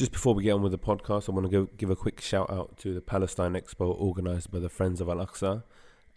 just 0.00 0.12
before 0.12 0.32
we 0.32 0.42
get 0.42 0.52
on 0.52 0.62
with 0.62 0.72
the 0.72 0.78
podcast, 0.78 1.28
I 1.28 1.32
want 1.32 1.44
to 1.44 1.52
go 1.52 1.68
give 1.76 1.90
a 1.90 1.94
quick 1.94 2.22
shout 2.22 2.50
out 2.50 2.78
to 2.78 2.94
the 2.94 3.02
Palestine 3.02 3.52
Expo 3.52 3.94
organised 4.00 4.50
by 4.50 4.58
the 4.58 4.70
Friends 4.70 4.98
of 5.02 5.10
Al 5.10 5.18
Aqsa. 5.18 5.62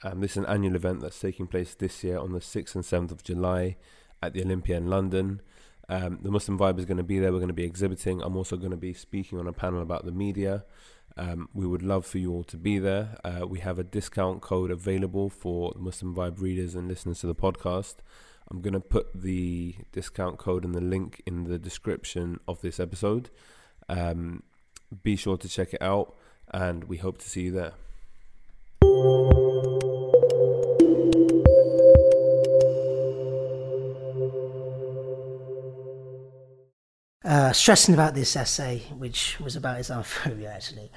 Um, 0.04 0.22
this 0.22 0.32
is 0.32 0.38
an 0.38 0.46
annual 0.46 0.78
event 0.78 1.02
that's 1.02 1.20
taking 1.20 1.48
place 1.48 1.76
this 1.76 2.02
year 2.02 2.18
on 2.18 2.32
the 2.32 2.40
6th 2.40 2.76
and 2.76 2.86
7th 2.86 3.12
of 3.12 3.24
July 3.24 3.76
at 4.22 4.32
the 4.32 4.42
Olympia 4.42 4.78
in 4.78 4.88
London. 4.88 5.42
Um, 5.90 6.20
the 6.22 6.32
Muslim 6.32 6.58
Vibe 6.58 6.80
is 6.80 6.86
going 6.86 6.96
to 6.96 7.04
be 7.04 7.20
there. 7.20 7.34
We're 7.34 7.40
going 7.40 7.50
to 7.50 7.54
be 7.54 7.66
exhibiting. 7.66 8.22
I'm 8.22 8.38
also 8.38 8.56
going 8.56 8.72
to 8.72 8.78
be 8.78 8.94
speaking 8.94 9.38
on 9.38 9.48
a 9.48 9.52
panel 9.52 9.82
about 9.82 10.06
the 10.06 10.14
media. 10.14 10.64
Um, 11.18 11.50
we 11.54 11.68
would 11.68 11.84
love 11.84 12.06
for 12.06 12.20
you 12.20 12.32
all 12.32 12.46
to 12.46 12.56
be 12.56 12.80
there. 12.80 13.18
Uh, 13.26 13.46
we 13.46 13.60
have 13.60 13.80
a 13.80 13.84
discount 13.84 14.40
code 14.42 14.72
available 14.72 15.30
for 15.30 15.74
Muslim 15.76 16.16
Vibe 16.16 16.40
readers 16.40 16.74
and 16.74 16.88
listeners 16.88 17.20
to 17.20 17.28
the 17.28 17.36
podcast. 17.36 17.96
I'm 18.50 18.62
going 18.62 18.76
to 18.76 18.80
put 18.80 19.08
the 19.14 19.76
discount 19.92 20.38
code 20.38 20.64
and 20.64 20.74
the 20.74 20.80
link 20.80 21.22
in 21.26 21.44
the 21.44 21.60
description 21.60 22.40
of 22.48 22.62
this 22.62 22.80
episode. 22.80 23.30
Um, 23.90 24.44
be 25.04 25.16
sure 25.16 25.38
to 25.38 25.50
check 25.50 25.74
it 25.74 25.82
out, 25.82 26.16
and 26.52 26.84
we 26.86 26.98
hope 26.98 27.18
to 27.20 27.30
see 27.30 27.42
you 27.44 27.52
there. 27.52 27.74
Uh, 37.26 37.54
stressing 37.54 37.94
about 37.94 38.14
this 38.14 38.36
essay, 38.36 38.84
which 38.98 39.40
was 39.40 39.56
about 39.56 39.80
Islamophobia, 39.80 40.54
actually. 40.54 40.92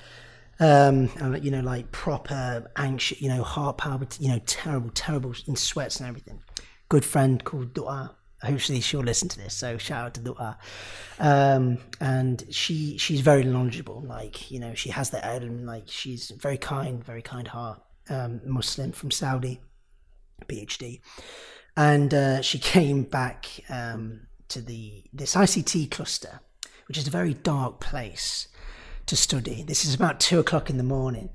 Um, 0.58 1.10
and, 1.16 1.44
you 1.44 1.50
know, 1.50 1.60
like 1.60 1.92
proper 1.92 2.70
anxious, 2.76 3.20
you 3.20 3.28
know, 3.28 3.42
heart 3.42 3.78
palpitating, 3.78 4.26
you 4.26 4.32
know, 4.32 4.40
terrible, 4.46 4.90
terrible 4.90 5.34
in 5.46 5.54
sweats 5.54 6.00
and 6.00 6.08
everything. 6.08 6.42
Good 6.88 7.04
friend 7.04 7.42
called 7.44 7.74
Dua. 7.74 8.16
Hopefully 8.42 8.80
she'll 8.80 9.00
listen 9.00 9.28
to 9.30 9.38
this. 9.38 9.54
So 9.54 9.78
shout 9.78 10.06
out 10.06 10.14
to 10.14 10.20
Dua. 10.20 10.58
Um, 11.18 11.78
and 12.00 12.44
she 12.50 12.98
she's 12.98 13.20
very 13.20 13.44
knowledgeable. 13.44 14.02
Like 14.06 14.50
you 14.50 14.60
know, 14.60 14.74
she 14.74 14.90
has 14.90 15.10
that 15.10 15.24
element. 15.24 15.64
Like 15.64 15.84
she's 15.86 16.30
very 16.30 16.58
kind, 16.58 17.02
very 17.02 17.22
kind 17.22 17.48
heart. 17.48 17.82
Um, 18.08 18.40
Muslim 18.44 18.92
from 18.92 19.10
Saudi, 19.10 19.60
PhD, 20.46 21.00
and 21.76 22.14
uh, 22.14 22.40
she 22.42 22.58
came 22.76 23.02
back 23.02 23.46
um, 23.68 24.26
to 24.48 24.60
the 24.60 25.04
this 25.12 25.34
ICT 25.34 25.90
cluster, 25.90 26.40
which 26.88 26.98
is 26.98 27.08
a 27.08 27.10
very 27.10 27.34
dark 27.34 27.80
place 27.80 28.48
to 29.06 29.16
study. 29.16 29.62
This 29.62 29.84
is 29.84 29.94
about 29.94 30.20
two 30.20 30.38
o'clock 30.38 30.68
in 30.68 30.76
the 30.76 30.84
morning, 30.84 31.30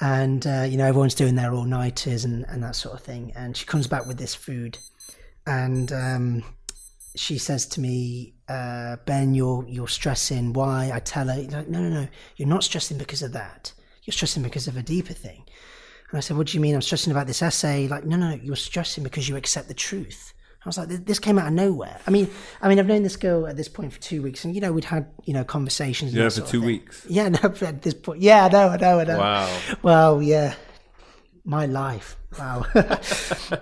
and 0.00 0.46
uh, 0.46 0.66
you 0.68 0.76
know 0.76 0.86
everyone's 0.86 1.14
doing 1.14 1.36
their 1.36 1.54
all 1.54 1.64
nighters 1.64 2.24
and, 2.24 2.44
and 2.48 2.62
that 2.62 2.76
sort 2.76 2.94
of 2.94 3.02
thing. 3.02 3.32
And 3.36 3.56
she 3.56 3.66
comes 3.66 3.86
back 3.86 4.06
with 4.06 4.18
this 4.18 4.34
food, 4.34 4.78
and 5.46 5.92
um, 5.92 6.44
she 7.16 7.38
says 7.38 7.66
to 7.66 7.80
me, 7.80 8.34
uh, 8.48 8.96
"Ben, 9.04 9.34
you're 9.34 9.64
you're 9.68 9.88
stressing. 9.88 10.52
Why?" 10.52 10.90
I 10.92 11.00
tell 11.00 11.28
her, 11.28 11.36
like, 11.36 11.50
"No, 11.50 11.80
no, 11.80 11.88
no. 11.88 12.08
You're 12.36 12.48
not 12.48 12.64
stressing 12.64 12.98
because 12.98 13.22
of 13.22 13.32
that. 13.32 13.72
You're 14.04 14.12
stressing 14.12 14.42
because 14.42 14.68
of 14.68 14.76
a 14.76 14.82
deeper 14.82 15.14
thing." 15.14 15.44
And 16.10 16.18
I 16.18 16.20
said, 16.20 16.36
"What 16.36 16.48
do 16.48 16.56
you 16.56 16.60
mean? 16.60 16.74
I'm 16.74 16.82
stressing 16.82 17.10
about 17.10 17.26
this 17.26 17.42
essay?" 17.42 17.88
Like, 17.88 18.04
no, 18.04 18.16
no, 18.16 18.30
no. 18.30 18.36
you're 18.42 18.56
stressing 18.56 19.04
because 19.04 19.28
you 19.28 19.36
accept 19.36 19.68
the 19.68 19.74
truth. 19.74 20.32
I 20.64 20.68
was 20.68 20.78
like, 20.78 20.88
this 20.88 21.18
came 21.18 21.38
out 21.38 21.48
of 21.48 21.52
nowhere. 21.52 21.98
I 22.06 22.10
mean, 22.10 22.30
I 22.62 22.70
mean, 22.70 22.78
I've 22.78 22.86
known 22.86 23.02
this 23.02 23.16
girl 23.16 23.46
at 23.46 23.54
this 23.54 23.68
point 23.68 23.92
for 23.92 24.00
two 24.00 24.22
weeks, 24.22 24.46
and 24.46 24.54
you 24.54 24.62
know, 24.62 24.72
we'd 24.72 24.84
had 24.84 25.06
you 25.24 25.34
know 25.34 25.44
conversations. 25.44 26.14
Yeah, 26.14 26.30
for 26.30 26.40
two 26.40 26.62
weeks. 26.62 27.04
Yeah, 27.08 27.28
no, 27.42 27.54
at 27.60 27.82
this 27.82 27.92
point, 27.94 28.22
yeah, 28.22 28.46
I 28.46 28.48
know, 28.48 28.68
I 28.68 28.76
know, 28.78 29.00
I 29.00 29.04
know. 29.04 29.18
Wow. 29.18 29.60
Well, 29.82 30.22
yeah, 30.22 30.54
my 31.44 31.66
life. 31.66 32.16
Wow. 32.38 32.64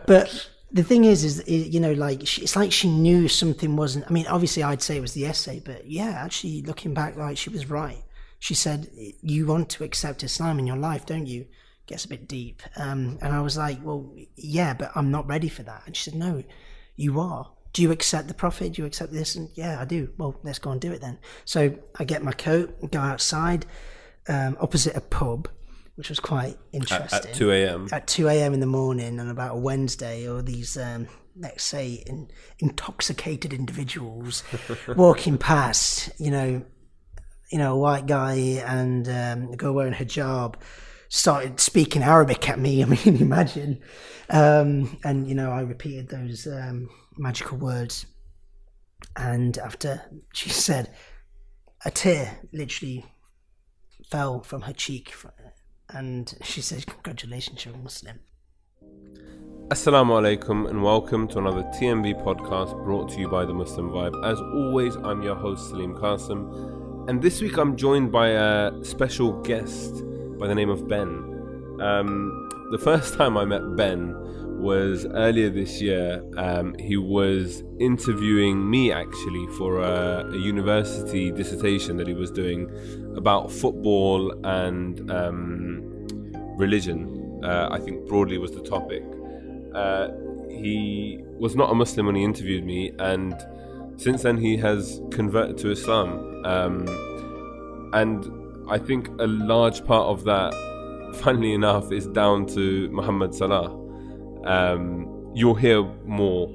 but 0.06 0.48
the 0.73 0.83
thing 0.83 1.05
is, 1.05 1.25
is 1.25 1.48
you 1.48 1.81
know, 1.81 1.92
like 1.92 2.27
she, 2.27 2.42
it's 2.42 2.56
like 2.56 2.73
she 2.73 2.89
knew 2.89 3.28
something 3.28 3.77
wasn't. 3.77 4.06
I 4.09 4.11
mean, 4.11 4.27
obviously, 4.27 4.62
I'd 4.62 4.83
say 4.83 4.97
it 4.97 5.01
was 5.01 5.15
the 5.15 5.27
essay, 5.27 5.61
but 5.65 5.89
yeah, 5.91 6.20
actually, 6.25 6.62
looking 6.62 6.95
back, 6.95 7.17
like 7.17 7.37
she 7.37 7.51
was 7.51 7.70
right. 7.70 8.03
She 8.39 8.55
said, 8.55 8.89
"You 9.20 9.47
want 9.47 9.69
to 9.70 9.84
accept 9.84 10.23
Islam 10.23 10.59
in 10.59 10.67
your 10.67 10.77
life, 10.77 11.06
don't 11.06 11.27
you?" 11.27 11.47
Gets 11.87 12.05
a 12.05 12.09
bit 12.09 12.28
deep, 12.28 12.62
um, 12.77 13.19
and 13.20 13.33
I 13.34 13.41
was 13.41 13.56
like, 13.56 13.78
"Well, 13.82 14.15
yeah, 14.37 14.75
but 14.75 14.93
I'm 14.94 15.11
not 15.11 15.28
ready 15.28 15.49
for 15.49 15.62
that." 15.62 15.82
And 15.87 15.97
she 15.97 16.11
said, 16.11 16.19
"No." 16.19 16.43
you 16.97 17.21
are. 17.21 17.50
Do 17.72 17.82
you 17.82 17.91
accept 17.91 18.28
the 18.28 18.34
prophet? 18.34 18.75
Do 18.75 18.82
you 18.82 18.87
accept 18.87 19.12
this? 19.12 19.34
And 19.34 19.49
yeah, 19.55 19.81
I 19.81 19.84
do. 19.84 20.11
Well, 20.19 20.37
let's 20.43 20.59
go 20.59 20.71
and 20.71 20.81
do 20.81 20.93
it 20.93 21.00
then. 21.00 21.19
So 21.44 21.75
I 21.99 22.05
get 22.05 22.22
my 22.22 22.32
coat, 22.32 22.91
go 22.91 23.00
outside, 23.00 23.66
um, 24.28 24.56
opposite 24.61 24.94
a 24.94 25.00
pub, 25.00 25.49
which 25.97 26.08
was 26.08 26.20
quite 26.20 26.58
interesting. 26.72 27.19
At, 27.19 27.26
at 27.26 27.34
2 27.34 27.50
a.m. 27.53 27.88
At 27.92 28.06
2 28.06 28.28
a.m. 28.28 28.54
in 28.54 28.60
the 28.60 28.66
morning, 28.66 29.20
and 29.20 29.30
about 29.30 29.56
a 29.56 29.58
Wednesday, 29.58 30.28
or 30.28 30.42
these, 30.42 30.76
um, 30.76 31.08
let's 31.36 31.64
say, 31.64 32.03
in, 32.06 32.28
intoxicated 32.58 33.53
individuals 33.53 34.42
walking 34.97 35.38
past, 35.38 36.10
you 36.19 36.31
know, 36.31 36.64
you 37.50 37.58
know, 37.58 37.75
a 37.75 37.78
white 37.78 38.06
guy 38.06 38.34
and 38.66 39.06
um, 39.08 39.52
a 39.52 39.56
girl 39.56 39.75
wearing 39.75 39.92
hijab 39.92 40.54
started 41.10 41.60
speaking 41.60 42.02
Arabic 42.02 42.48
at 42.48 42.58
me. 42.58 42.82
I 42.82 42.86
mean, 42.86 43.20
imagine. 43.20 43.81
Um, 44.31 44.98
and, 45.04 45.28
you 45.28 45.34
know, 45.34 45.50
I 45.50 45.60
repeated 45.60 46.08
those 46.08 46.47
um, 46.47 46.88
magical 47.19 47.58
words. 47.58 48.06
And 49.16 49.58
after 49.58 50.00
she 50.32 50.48
said, 50.48 50.94
a 51.84 51.91
tear 51.91 52.38
literally 52.52 53.04
fell 54.10 54.42
from 54.42 54.62
her 54.62 54.72
cheek. 54.72 55.12
And 55.94 56.34
she 56.42 56.62
says, 56.62 56.84
Congratulations, 56.84 57.64
you're 57.64 57.75
a 57.75 57.78
Muslim. 57.78 58.20
Assalamu 59.69 60.20
alaikum 60.20 60.69
and 60.69 60.82
welcome 60.82 61.28
to 61.28 61.38
another 61.38 61.62
TMV 61.75 62.22
podcast 62.25 62.72
brought 62.84 63.10
to 63.10 63.20
you 63.20 63.28
by 63.28 63.44
the 63.44 63.53
Muslim 63.53 63.91
Vibe. 63.91 64.25
As 64.25 64.41
always, 64.41 64.97
I'm 64.97 65.22
your 65.22 65.34
host 65.34 65.69
Salim 65.69 65.94
Qasim, 65.94 67.08
and 67.08 67.20
this 67.20 67.41
week 67.41 67.58
I'm 67.58 67.76
joined 67.76 68.10
by 68.10 68.28
a 68.28 68.84
special 68.84 69.32
guest 69.42 70.02
by 70.38 70.47
the 70.47 70.54
name 70.54 70.70
of 70.70 70.88
Ben. 70.88 71.08
Um, 71.81 72.48
the 72.70 72.78
first 72.78 73.14
time 73.14 73.36
I 73.36 73.44
met 73.44 73.76
Ben 73.76 74.14
was 74.62 75.05
earlier 75.06 75.50
this 75.50 75.83
year. 75.83 76.25
Um, 76.37 76.75
he 76.78 76.97
was 76.97 77.65
interviewing 77.81 78.71
me 78.71 78.93
actually 78.93 79.47
for 79.59 79.81
a, 79.81 80.31
a, 80.33 80.37
university 80.37 81.33
dissertation 81.33 81.97
that 81.97 82.06
he 82.06 82.15
was 82.15 82.31
doing 82.31 82.71
about 83.17 83.50
football 83.50 84.33
and 84.47 85.11
um, 85.11 86.06
religion. 86.56 87.41
Uh, 87.45 87.69
I 87.73 87.81
think 87.81 88.06
broadly 88.06 88.39
was 88.39 88.53
the 88.53 88.62
topic. 88.62 89.03
Uh, 89.75 90.09
he 90.49 91.21
was 91.39 91.56
not 91.56 91.71
a 91.71 91.75
Muslim 91.75 92.06
when 92.06 92.15
he 92.15 92.23
interviewed 92.23 92.65
me, 92.65 92.93
and 93.00 93.34
since 93.97 94.23
then 94.23 94.37
he 94.37 94.56
has 94.59 95.00
converted 95.11 95.59
to 95.59 95.71
Islam. 95.71 96.44
Um, 96.47 97.91
and 97.93 98.71
I 98.71 98.79
think 98.79 99.09
a 99.19 99.27
large 99.27 99.84
part 99.84 100.06
of 100.06 100.23
that, 100.25 100.55
funnily 101.23 101.53
enough, 101.53 101.91
is 101.91 102.06
down 102.06 102.47
to 102.55 102.89
Muhammad 102.91 103.34
Salah. 103.34 103.81
Um, 104.44 105.32
you'll 105.34 105.54
hear 105.54 105.82
more, 106.04 106.53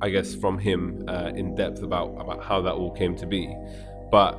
I 0.00 0.10
guess, 0.10 0.34
from 0.34 0.58
him 0.58 1.04
uh, 1.08 1.32
in 1.34 1.54
depth 1.54 1.82
about, 1.82 2.16
about 2.20 2.44
how 2.44 2.60
that 2.62 2.72
all 2.72 2.92
came 2.92 3.16
to 3.16 3.26
be. 3.26 3.54
But 4.10 4.38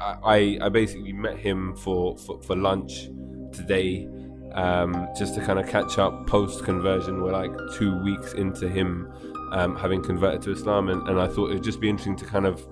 I, 0.00 0.58
I 0.62 0.68
basically 0.68 1.12
met 1.12 1.36
him 1.36 1.76
for, 1.76 2.16
for, 2.16 2.40
for 2.42 2.56
lunch 2.56 3.08
today 3.52 4.08
um, 4.54 5.08
just 5.16 5.34
to 5.34 5.40
kind 5.40 5.58
of 5.58 5.68
catch 5.68 5.98
up 5.98 6.26
post 6.26 6.64
conversion. 6.64 7.22
We're 7.22 7.32
like 7.32 7.52
two 7.74 7.96
weeks 8.02 8.32
into 8.32 8.68
him 8.68 9.12
um, 9.52 9.76
having 9.76 10.02
converted 10.02 10.42
to 10.42 10.52
Islam, 10.52 10.88
and, 10.88 11.06
and 11.08 11.20
I 11.20 11.26
thought 11.26 11.50
it'd 11.50 11.64
just 11.64 11.80
be 11.80 11.88
interesting 11.88 12.16
to 12.16 12.24
kind 12.24 12.46
of 12.46 12.66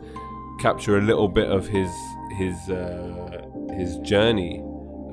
capture 0.60 0.98
a 0.98 1.02
little 1.02 1.28
bit 1.28 1.50
of 1.50 1.66
his 1.66 1.90
his 2.36 2.70
uh, 2.70 3.46
his 3.76 3.98
journey, 3.98 4.62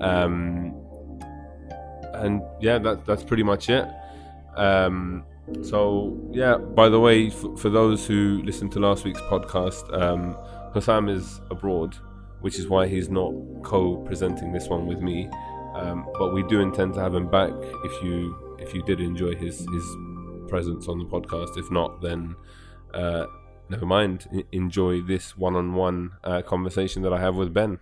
um, 0.01 0.74
and 2.23 2.41
yeah, 2.59 2.77
that, 2.79 3.05
that's 3.05 3.23
pretty 3.23 3.43
much 3.43 3.69
it. 3.69 3.87
Um, 4.55 5.25
so 5.61 6.17
yeah, 6.31 6.57
by 6.57 6.89
the 6.89 6.99
way, 6.99 7.29
for, 7.29 7.55
for, 7.57 7.69
those 7.69 8.07
who 8.07 8.41
listened 8.43 8.71
to 8.73 8.79
last 8.79 9.03
week's 9.03 9.21
podcast, 9.21 9.93
um, 9.93 10.35
Hussam 10.73 11.09
is 11.09 11.41
abroad, 11.51 11.95
which 12.41 12.57
is 12.57 12.67
why 12.67 12.87
he's 12.87 13.09
not 13.09 13.33
co-presenting 13.63 14.53
this 14.53 14.67
one 14.67 14.87
with 14.87 15.01
me. 15.01 15.29
Um, 15.75 16.07
but 16.17 16.33
we 16.33 16.43
do 16.43 16.61
intend 16.61 16.93
to 16.93 17.01
have 17.01 17.13
him 17.13 17.29
back 17.29 17.51
if 17.83 18.03
you 18.03 18.57
if 18.59 18.73
you 18.73 18.81
did 18.83 19.01
enjoy 19.01 19.35
his 19.35 19.59
his 19.59 19.85
presence 20.47 20.87
on 20.87 20.99
the 20.99 21.05
podcast. 21.05 21.57
If 21.57 21.69
not, 21.69 22.01
then 22.01 22.35
uh, 22.93 23.25
never 23.69 23.85
mind, 23.85 24.45
enjoy 24.51 25.01
this 25.01 25.37
one 25.37 25.55
on 25.55 25.73
one 25.73 26.13
conversation 26.45 27.01
that 27.03 27.13
I 27.13 27.19
have 27.19 27.35
with 27.35 27.53
Ben. 27.53 27.79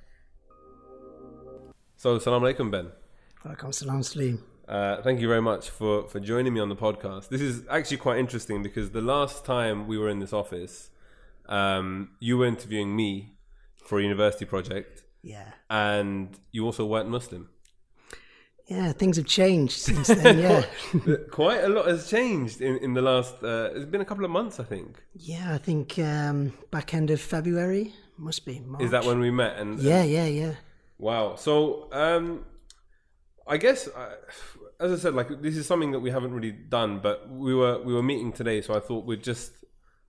So, 1.95 2.19
salam 2.19 2.41
alaikum, 2.41 2.71
Ben. 2.71 2.91
Salam. 3.43 4.39
Uh, 4.67 5.01
thank 5.01 5.19
you 5.19 5.27
very 5.27 5.41
much 5.41 5.69
for, 5.69 6.07
for 6.07 6.19
joining 6.19 6.53
me 6.53 6.61
on 6.61 6.69
the 6.69 6.75
podcast. 6.75 7.27
This 7.27 7.41
is 7.41 7.63
actually 7.69 7.97
quite 7.97 8.17
interesting 8.17 8.63
because 8.63 8.91
the 8.91 9.01
last 9.01 9.43
time 9.43 9.85
we 9.87 9.97
were 9.97 10.07
in 10.09 10.19
this 10.19 10.31
office, 10.31 10.89
um, 11.47 12.11
you 12.19 12.37
were 12.37 12.45
interviewing 12.45 12.95
me 12.95 13.35
for 13.85 13.99
a 13.99 14.01
university 14.01 14.45
project. 14.45 15.03
Yeah. 15.21 15.49
And 15.69 16.37
you 16.53 16.65
also 16.65 16.85
weren't 16.85 17.09
Muslim. 17.09 17.49
yeah, 18.67 18.93
things 18.93 19.17
have 19.17 19.25
changed 19.25 19.77
since 19.77 20.07
then. 20.07 20.39
Yeah, 20.39 20.63
Quite 21.31 21.65
a 21.65 21.69
lot 21.69 21.87
has 21.87 22.09
changed 22.09 22.61
in, 22.61 22.77
in 22.77 22.93
the 22.93 23.01
last. 23.01 23.43
Uh, 23.43 23.71
it's 23.75 23.85
been 23.85 24.01
a 24.01 24.05
couple 24.05 24.23
of 24.23 24.31
months, 24.31 24.59
I 24.59 24.63
think. 24.63 25.03
yeah. 25.13 25.53
I 25.53 25.57
think 25.57 25.99
um, 25.99 26.53
back 26.71 26.93
end 26.93 27.09
of 27.11 27.19
February 27.19 27.93
must 28.17 28.45
be. 28.45 28.61
March. 28.61 28.83
Is 28.83 28.91
that 28.91 29.03
when 29.03 29.19
we 29.19 29.31
met? 29.31 29.57
And 29.57 29.79
Yeah, 29.79 30.03
yeah, 30.03 30.27
yeah. 30.27 30.53
Wow. 30.97 31.35
So, 31.35 31.89
um, 31.91 32.45
I 33.47 33.57
guess, 33.57 33.87
uh, 33.87 34.15
as 34.79 34.91
I 34.91 34.95
said, 34.95 35.13
like 35.13 35.41
this 35.41 35.57
is 35.57 35.65
something 35.65 35.91
that 35.91 35.99
we 35.99 36.11
haven't 36.11 36.33
really 36.33 36.51
done, 36.51 36.99
but 36.99 37.29
we 37.29 37.53
were 37.53 37.81
we 37.81 37.93
were 37.93 38.03
meeting 38.03 38.31
today, 38.31 38.61
so 38.61 38.73
I 38.73 38.79
thought 38.79 39.05
we'd 39.05 39.23
just 39.23 39.51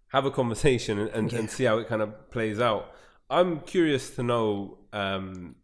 have 0.08 0.24
a 0.24 0.30
conversation 0.30 0.98
and, 0.98 1.10
and, 1.10 1.32
and 1.32 1.50
see 1.50 1.64
how 1.64 1.78
it 1.78 1.88
kind 1.88 2.02
of 2.02 2.30
plays 2.30 2.60
out. 2.60 2.92
I'm 3.28 3.60
curious 3.60 4.10
to 4.16 4.22
know 4.22 4.78
um, 4.92 5.56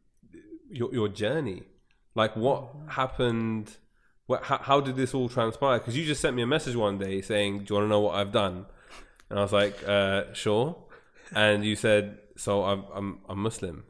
your 0.70 0.92
your 0.92 1.08
journey, 1.08 1.62
like 2.14 2.36
what 2.36 2.68
happened. 2.88 3.76
What, 4.26 4.44
how, 4.44 4.58
how 4.58 4.80
did 4.80 4.94
this 4.94 5.12
all 5.12 5.28
transpire? 5.28 5.78
Because 5.80 5.96
you 5.96 6.04
just 6.04 6.20
sent 6.20 6.36
me 6.36 6.42
a 6.42 6.46
message 6.46 6.76
one 6.76 6.98
day 6.98 7.20
saying, 7.20 7.64
"Do 7.64 7.74
you 7.74 7.74
want 7.76 7.84
to 7.84 7.88
know 7.88 8.00
what 8.00 8.14
I've 8.14 8.32
done?" 8.32 8.66
And 9.28 9.38
I 9.38 9.42
was 9.42 9.52
like, 9.52 9.76
uh, 9.86 10.32
"Sure." 10.32 10.76
And 11.34 11.64
you 11.64 11.76
said, 11.76 12.18
"So 12.36 12.64
I'm 12.64 12.84
I'm 12.94 13.18
I'm 13.28 13.38
Muslim." 13.38 13.84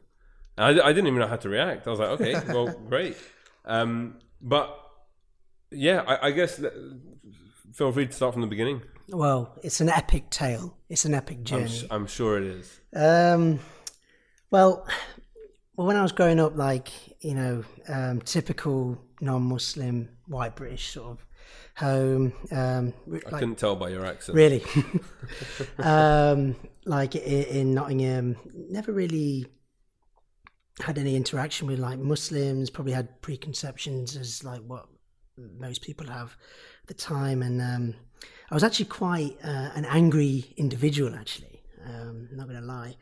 And 0.57 0.81
I, 0.81 0.87
I 0.87 0.93
didn't 0.93 1.07
even 1.07 1.19
know 1.19 1.27
how 1.27 1.37
to 1.37 1.49
react. 1.49 1.87
I 1.87 1.89
was 1.89 1.99
like, 1.99 2.09
okay, 2.09 2.33
well, 2.53 2.67
great. 2.89 3.17
Um, 3.65 4.17
but 4.41 4.77
yeah, 5.71 6.03
I, 6.07 6.27
I 6.27 6.31
guess 6.31 6.57
that, 6.57 6.73
feel 7.73 7.91
free 7.91 8.07
to 8.07 8.11
start 8.11 8.33
from 8.33 8.41
the 8.41 8.47
beginning. 8.47 8.81
Well, 9.09 9.57
it's 9.63 9.81
an 9.81 9.89
epic 9.89 10.29
tale. 10.29 10.77
It's 10.89 11.05
an 11.05 11.13
epic 11.13 11.39
I'm, 11.39 11.45
journey. 11.45 11.63
s- 11.65 11.85
I'm 11.91 12.07
sure 12.07 12.37
it 12.37 12.43
is. 12.43 12.79
Um, 12.95 13.59
well, 14.49 14.87
well, 15.75 15.87
when 15.87 15.95
I 15.95 16.01
was 16.01 16.11
growing 16.11 16.39
up, 16.39 16.55
like 16.57 16.89
you 17.23 17.35
know, 17.35 17.63
um, 17.87 18.21
typical 18.21 18.97
non-Muslim 19.19 20.09
white 20.27 20.55
British 20.55 20.89
sort 20.89 21.11
of 21.11 21.25
home, 21.75 22.33
um, 22.51 22.93
re- 23.05 23.21
I 23.27 23.29
couldn't 23.39 23.57
tell 23.57 23.75
by 23.75 23.89
your 23.89 24.05
accent. 24.05 24.35
really, 24.35 24.63
um, 25.79 26.55
like 26.85 27.15
in 27.15 27.73
Nottingham, 27.73 28.37
never 28.69 28.91
really 28.91 29.45
had 30.79 30.97
any 30.97 31.15
interaction 31.15 31.67
with 31.67 31.79
like 31.79 31.99
Muslims. 31.99 32.69
Probably 32.69 32.93
had 32.93 33.21
preconceptions 33.21 34.15
as 34.15 34.43
like 34.43 34.61
what 34.61 34.87
most 35.37 35.81
people 35.81 36.07
have 36.07 36.35
at 36.83 36.87
the 36.87 36.93
time, 36.93 37.41
and 37.41 37.61
um, 37.61 37.95
I 38.49 38.53
was 38.53 38.63
actually 38.63 38.85
quite 38.85 39.37
uh, 39.43 39.71
an 39.75 39.85
angry 39.85 40.53
individual. 40.57 41.15
Actually, 41.15 41.61
um, 41.85 42.29
not 42.31 42.47
going 42.47 42.59
to 42.59 42.65
lie, 42.65 42.95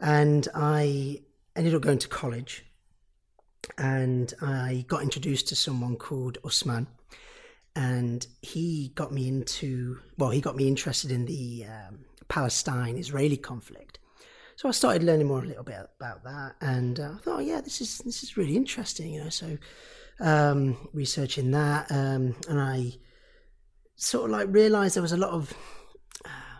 and 0.00 0.46
I 0.54 1.22
ended 1.56 1.74
up 1.74 1.82
going 1.82 1.98
to 1.98 2.08
college, 2.08 2.64
and 3.76 4.32
I 4.40 4.84
got 4.88 5.02
introduced 5.02 5.48
to 5.48 5.56
someone 5.56 5.96
called 5.96 6.38
Usman, 6.44 6.86
and 7.74 8.26
he 8.42 8.92
got 8.94 9.12
me 9.12 9.28
into 9.28 9.98
well, 10.16 10.30
he 10.30 10.40
got 10.40 10.56
me 10.56 10.68
interested 10.68 11.10
in 11.10 11.26
the 11.26 11.66
um, 11.66 12.04
Palestine-Israeli 12.28 13.38
conflict. 13.38 13.97
So 14.58 14.68
I 14.68 14.72
started 14.72 15.04
learning 15.04 15.28
more 15.28 15.40
a 15.40 15.46
little 15.46 15.62
bit 15.62 15.76
about 16.00 16.24
that, 16.24 16.56
and 16.60 16.98
uh, 16.98 17.12
I 17.14 17.18
thought, 17.18 17.36
oh, 17.36 17.38
yeah, 17.38 17.60
this 17.60 17.80
is 17.80 17.98
this 17.98 18.24
is 18.24 18.36
really 18.36 18.56
interesting, 18.56 19.14
you 19.14 19.22
know. 19.22 19.28
So 19.28 19.56
um, 20.18 20.88
researching 20.92 21.52
that, 21.52 21.86
um, 21.92 22.34
and 22.48 22.60
I 22.60 22.94
sort 23.94 24.24
of 24.24 24.30
like 24.32 24.48
realized 24.50 24.96
there 24.96 25.02
was 25.02 25.12
a 25.12 25.16
lot 25.16 25.30
of 25.30 25.54
uh, 26.24 26.58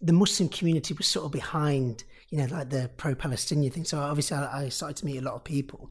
the 0.00 0.14
Muslim 0.14 0.48
community 0.48 0.94
was 0.94 1.06
sort 1.06 1.26
of 1.26 1.32
behind, 1.32 2.04
you 2.30 2.38
know, 2.38 2.46
like 2.46 2.70
the 2.70 2.90
pro-Palestinian 2.96 3.70
thing. 3.70 3.84
So 3.84 4.00
obviously, 4.00 4.38
I, 4.38 4.62
I 4.62 4.68
started 4.70 4.96
to 4.96 5.04
meet 5.04 5.18
a 5.18 5.20
lot 5.22 5.34
of 5.34 5.44
people, 5.44 5.90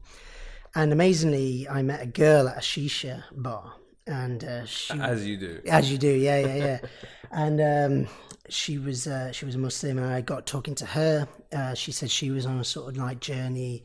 and 0.74 0.92
amazingly, 0.92 1.68
I 1.68 1.82
met 1.82 2.02
a 2.02 2.06
girl 2.06 2.48
at 2.48 2.56
a 2.56 2.60
shisha 2.60 3.22
bar, 3.30 3.74
and 4.08 4.42
uh, 4.42 4.64
she 4.66 4.98
As 4.98 5.24
you 5.24 5.36
do. 5.36 5.60
as 5.68 5.92
you 5.92 5.96
do, 5.96 6.10
yeah, 6.10 6.38
yeah, 6.40 6.56
yeah. 6.56 6.78
and 7.30 7.60
um, 7.60 8.08
she 8.48 8.78
was 8.78 9.06
uh, 9.06 9.32
she 9.32 9.44
was 9.44 9.54
a 9.54 9.58
Muslim, 9.58 9.98
and 9.98 10.06
I 10.06 10.20
got 10.20 10.46
talking 10.46 10.74
to 10.76 10.86
her. 10.86 11.28
Uh, 11.52 11.74
she 11.74 11.92
said 11.92 12.10
she 12.10 12.30
was 12.30 12.46
on 12.46 12.58
a 12.58 12.64
sort 12.64 12.88
of 12.88 12.96
like 12.96 13.20
journey, 13.20 13.84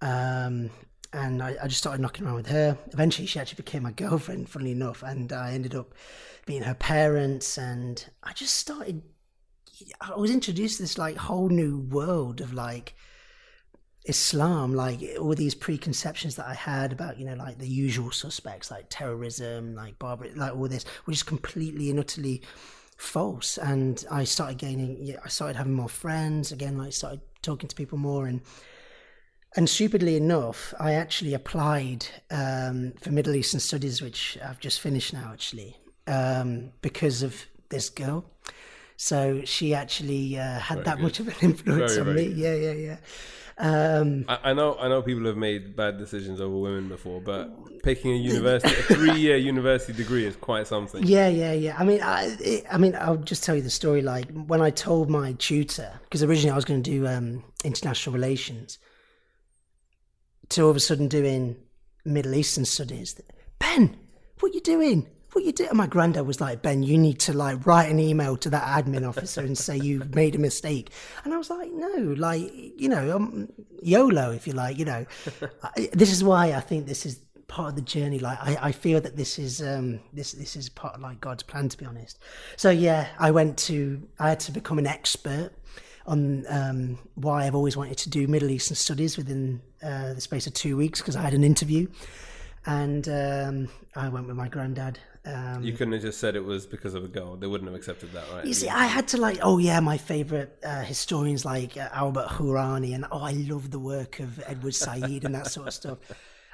um, 0.00 0.70
and 1.12 1.42
I, 1.42 1.56
I 1.62 1.68
just 1.68 1.78
started 1.78 2.00
knocking 2.00 2.26
around 2.26 2.36
with 2.36 2.48
her. 2.48 2.76
Eventually, 2.92 3.26
she 3.26 3.40
actually 3.40 3.56
became 3.56 3.82
my 3.82 3.92
girlfriend, 4.04 4.48
funnily 4.48 4.72
enough, 4.72 5.02
and 5.02 5.32
I 5.32 5.52
ended 5.52 5.74
up 5.74 5.94
being 6.46 6.62
her 6.62 6.74
parents. 6.74 7.56
And 7.56 8.04
I 8.22 8.32
just 8.32 8.54
started. 8.54 9.02
I 10.00 10.16
was 10.16 10.30
introduced 10.30 10.78
to 10.78 10.82
this 10.82 10.98
like 10.98 11.16
whole 11.16 11.48
new 11.48 11.78
world 11.78 12.40
of 12.40 12.52
like 12.52 12.94
Islam, 14.04 14.74
like 14.74 15.00
all 15.20 15.34
these 15.34 15.54
preconceptions 15.54 16.36
that 16.36 16.46
I 16.46 16.54
had 16.54 16.92
about, 16.92 17.18
you 17.18 17.24
know, 17.24 17.34
like 17.34 17.58
the 17.58 17.68
usual 17.68 18.10
suspects, 18.10 18.70
like 18.70 18.86
terrorism, 18.88 19.74
like 19.74 19.98
barbar, 19.98 20.28
like 20.34 20.52
all 20.52 20.66
this, 20.66 20.84
were 21.06 21.12
just 21.12 21.26
completely 21.26 21.90
and 21.90 22.00
utterly 22.00 22.42
false. 22.98 23.56
And 23.56 24.04
I 24.10 24.24
started 24.24 24.58
gaining, 24.58 25.16
I 25.24 25.28
started 25.28 25.56
having 25.56 25.72
more 25.72 25.88
friends 25.88 26.52
again, 26.52 26.76
like 26.76 26.92
started 26.92 27.20
talking 27.40 27.68
to 27.68 27.76
people 27.76 27.96
more, 27.96 28.26
and 28.26 28.42
and 29.56 29.68
stupidly 29.68 30.14
enough, 30.16 30.74
I 30.78 30.92
actually 30.92 31.32
applied 31.32 32.06
um, 32.30 32.92
for 33.00 33.10
Middle 33.10 33.34
Eastern 33.34 33.60
Studies, 33.60 34.02
which 34.02 34.36
I've 34.44 34.60
just 34.60 34.78
finished 34.78 35.14
now, 35.14 35.30
actually, 35.32 35.74
um, 36.06 36.72
because 36.82 37.22
of 37.22 37.46
this 37.70 37.88
girl. 37.88 38.26
So 39.00 39.42
she 39.44 39.74
actually 39.74 40.36
uh, 40.36 40.58
had 40.58 40.84
that 40.84 40.96
good. 40.96 41.02
much 41.04 41.20
of 41.20 41.28
an 41.28 41.34
influence 41.40 41.94
Very, 41.94 42.08
on 42.08 42.14
very 42.16 42.28
me. 42.28 42.34
Yeah, 42.34 42.54
yeah, 42.54 42.72
yeah. 42.72 42.96
Um, 43.56 44.24
I, 44.28 44.50
I 44.50 44.52
know 44.54 44.76
I 44.76 44.88
know 44.88 45.02
people 45.02 45.24
have 45.26 45.36
made 45.36 45.76
bad 45.76 45.98
decisions 45.98 46.40
over 46.40 46.56
women 46.56 46.88
before, 46.88 47.20
but 47.20 47.82
picking 47.84 48.10
a 48.10 48.16
university, 48.16 48.74
a 48.74 48.94
three-year 48.94 49.36
university 49.52 49.92
degree 49.92 50.26
is 50.26 50.34
quite 50.34 50.66
something. 50.66 51.04
Yeah, 51.04 51.28
yeah, 51.28 51.52
yeah. 51.52 51.76
I 51.78 51.84
mean, 51.84 52.02
I, 52.02 52.36
it, 52.40 52.64
I 52.70 52.76
mean, 52.76 52.96
I'll 52.96 53.16
just 53.16 53.44
tell 53.44 53.54
you 53.54 53.62
the 53.62 53.70
story. 53.70 54.02
Like 54.02 54.32
when 54.32 54.62
I 54.62 54.70
told 54.70 55.10
my 55.10 55.32
tutor, 55.34 55.92
because 56.02 56.24
originally 56.24 56.50
I 56.50 56.56
was 56.56 56.64
going 56.64 56.82
to 56.82 56.90
do 56.90 57.06
um, 57.06 57.44
international 57.64 58.14
relations, 58.14 58.78
to 60.48 60.62
all 60.62 60.70
of 60.70 60.76
a 60.76 60.80
sudden 60.80 61.06
doing 61.06 61.54
Middle 62.04 62.34
Eastern 62.34 62.64
studies. 62.64 63.20
Ben, 63.60 63.96
what 64.40 64.50
are 64.50 64.54
you 64.54 64.60
doing? 64.60 65.06
What 65.32 65.44
you 65.44 65.52
did? 65.52 65.68
And 65.68 65.76
my 65.76 65.86
granddad 65.86 66.26
was 66.26 66.40
like, 66.40 66.62
Ben, 66.62 66.82
you 66.82 66.96
need 66.96 67.20
to 67.20 67.32
like 67.32 67.66
write 67.66 67.90
an 67.90 68.00
email 68.00 68.36
to 68.38 68.50
that 68.50 68.84
admin 68.84 69.06
officer 69.06 69.42
and 69.42 69.56
say 69.56 69.76
you've 69.76 70.14
made 70.14 70.34
a 70.34 70.38
mistake. 70.38 70.90
And 71.24 71.34
I 71.34 71.38
was 71.38 71.50
like, 71.50 71.70
no, 71.72 72.14
like 72.16 72.50
you 72.80 72.88
know, 72.88 73.16
um, 73.16 73.48
YOLO, 73.82 74.32
if 74.32 74.46
you 74.46 74.54
like, 74.54 74.78
you 74.78 74.84
know. 74.84 75.04
I, 75.62 75.90
this 75.92 76.12
is 76.12 76.24
why 76.24 76.52
I 76.52 76.60
think 76.60 76.86
this 76.86 77.04
is 77.04 77.20
part 77.48 77.70
of 77.70 77.76
the 77.76 77.82
journey. 77.82 78.18
Like 78.18 78.38
I, 78.40 78.68
I 78.68 78.72
feel 78.72 79.00
that 79.00 79.16
this 79.16 79.38
is 79.38 79.60
um 79.60 80.00
this 80.12 80.32
this 80.32 80.54
is 80.54 80.68
part 80.68 80.94
of 80.94 81.00
like 81.00 81.20
God's 81.20 81.42
plan 81.42 81.68
to 81.68 81.76
be 81.76 81.84
honest. 81.84 82.18
So 82.56 82.70
yeah, 82.70 83.08
I 83.18 83.30
went 83.30 83.58
to 83.60 84.02
I 84.18 84.30
had 84.30 84.40
to 84.40 84.52
become 84.52 84.78
an 84.78 84.86
expert 84.86 85.50
on 86.06 86.46
um, 86.48 86.98
why 87.16 87.46
I've 87.46 87.54
always 87.54 87.76
wanted 87.76 87.98
to 87.98 88.10
do 88.10 88.26
Middle 88.26 88.50
Eastern 88.50 88.76
studies 88.76 89.16
within 89.16 89.60
uh, 89.82 90.14
the 90.14 90.20
space 90.20 90.46
of 90.46 90.54
two 90.54 90.76
weeks 90.76 91.00
because 91.00 91.16
I 91.16 91.22
had 91.22 91.34
an 91.34 91.44
interview, 91.44 91.86
and 92.66 93.06
um, 93.08 93.68
I 93.94 94.08
went 94.08 94.26
with 94.26 94.36
my 94.36 94.48
granddad. 94.48 94.98
Um, 95.28 95.62
You 95.62 95.72
couldn't 95.72 95.92
have 95.92 96.02
just 96.02 96.18
said 96.18 96.36
it 96.36 96.44
was 96.44 96.66
because 96.66 96.94
of 96.94 97.04
a 97.04 97.08
girl. 97.08 97.36
They 97.36 97.46
wouldn't 97.46 97.68
have 97.68 97.76
accepted 97.76 98.12
that, 98.12 98.24
right? 98.32 98.44
you 98.44 98.54
see, 98.54 98.68
I 98.68 98.86
had 98.86 99.08
to 99.08 99.18
like, 99.18 99.38
oh 99.42 99.58
yeah, 99.58 99.78
my 99.80 99.98
favorite 99.98 100.58
uh, 100.64 100.82
historians 100.82 101.44
like 101.44 101.76
uh, 101.76 101.88
Albert 101.92 102.28
Hourani, 102.28 102.94
and 102.94 103.04
oh, 103.12 103.22
I 103.22 103.32
love 103.32 103.70
the 103.70 103.78
work 103.78 104.20
of 104.20 104.42
Edward 104.46 104.74
Said 104.74 105.24
and 105.24 105.34
that 105.34 105.48
sort 105.48 105.68
of 105.68 105.74
stuff. 105.74 105.98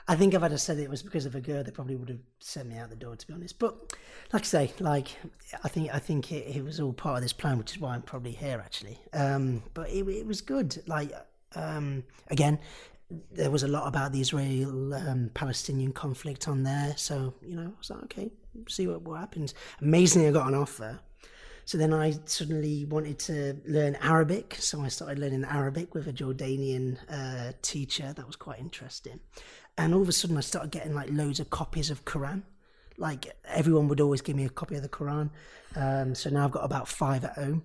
I 0.07 0.17
think 0.17 0.35
if 0.35 0.43
I'd 0.43 0.51
have 0.51 0.61
said 0.61 0.79
it 0.79 0.91
was 0.91 1.03
because 1.03 1.25
of 1.25 1.35
a 1.35 1.41
girl, 1.41 1.65
they 1.65 1.71
probably 1.71 1.97
would 1.97 2.11
have 2.11 2.19
sent 2.39 2.69
me 2.69 2.77
out 2.77 2.91
the 2.91 2.97
door, 2.97 3.17
to 3.17 3.27
be 3.27 3.33
honest. 3.33 3.59
But 3.59 3.95
like 4.33 4.43
I 4.43 4.45
say, 4.45 4.73
like 4.81 5.09
I 5.63 5.69
think 5.69 5.95
I 5.95 5.99
think 5.99 6.31
it, 6.31 6.57
it 6.57 6.63
was 6.65 6.81
all 6.81 6.93
part 6.93 7.17
of 7.17 7.23
this 7.23 7.33
plan, 7.33 7.59
which 7.59 7.73
is 7.73 7.81
why 7.81 7.95
I'm 7.95 8.03
probably 8.03 8.33
here 8.33 8.61
actually. 8.63 8.99
Um, 9.13 9.63
but 9.73 9.89
it, 9.89 10.07
it 10.09 10.27
was 10.27 10.43
good. 10.43 10.83
Like 10.87 11.13
um, 11.55 12.05
again, 12.29 12.59
there 13.33 13.51
was 13.51 13.63
a 13.63 13.69
lot 13.69 13.87
about 13.87 14.13
the 14.13 14.21
Israel-Palestinian 14.21 15.93
conflict 15.93 16.49
on 16.49 16.63
there, 16.63 16.95
so 16.97 17.35
you 17.43 17.57
know, 17.57 17.67
I 17.67 17.79
was 17.79 17.91
like, 17.91 18.05
okay, 18.05 18.31
see 18.69 18.87
what 18.87 19.03
what 19.03 19.21
happens. 19.21 19.55
Amazingly, 19.81 20.29
I 20.29 20.33
got 20.33 20.49
an 20.49 20.55
offer. 20.55 21.01
So 21.67 21.79
then 21.79 21.95
I 21.95 22.15
suddenly 22.27 22.85
wanted 22.85 23.19
to 23.21 23.57
learn 23.67 23.97
Arabic. 23.97 24.57
So 24.59 24.83
I 24.83 24.89
started 24.89 25.19
learning 25.19 25.45
Arabic 25.45 25.95
with 25.95 26.07
a 26.07 26.13
Jordanian 26.13 26.99
uh, 27.09 27.53
teacher. 27.63 28.13
That 28.13 28.27
was 28.27 28.37
quite 28.37 28.59
interesting. 28.59 29.21
And 29.79 29.95
all 29.95 30.03
of 30.03 30.09
a 30.09 30.13
sudden, 30.13 30.37
I 30.37 30.41
started 30.41 30.71
getting 30.71 30.95
like 30.95 31.11
loads 31.11 31.41
of 31.41 31.49
copies 31.49 31.91
of 31.91 32.05
Quran. 32.05 32.43
Like 32.99 33.35
everyone 33.47 33.89
would 33.89 34.01
always 34.01 34.21
give 34.21 34.37
me 34.37 34.45
a 34.45 34.51
copy 34.51 34.77
of 34.77 34.83
the 34.83 34.91
Quran. 34.91 35.31
Um, 35.75 36.15
so 36.15 36.29
now 36.31 36.45
I've 36.45 36.53
got 36.53 36.65
about 36.65 36.87
five 36.87 37.25
at 37.25 37.33
home. 37.33 37.65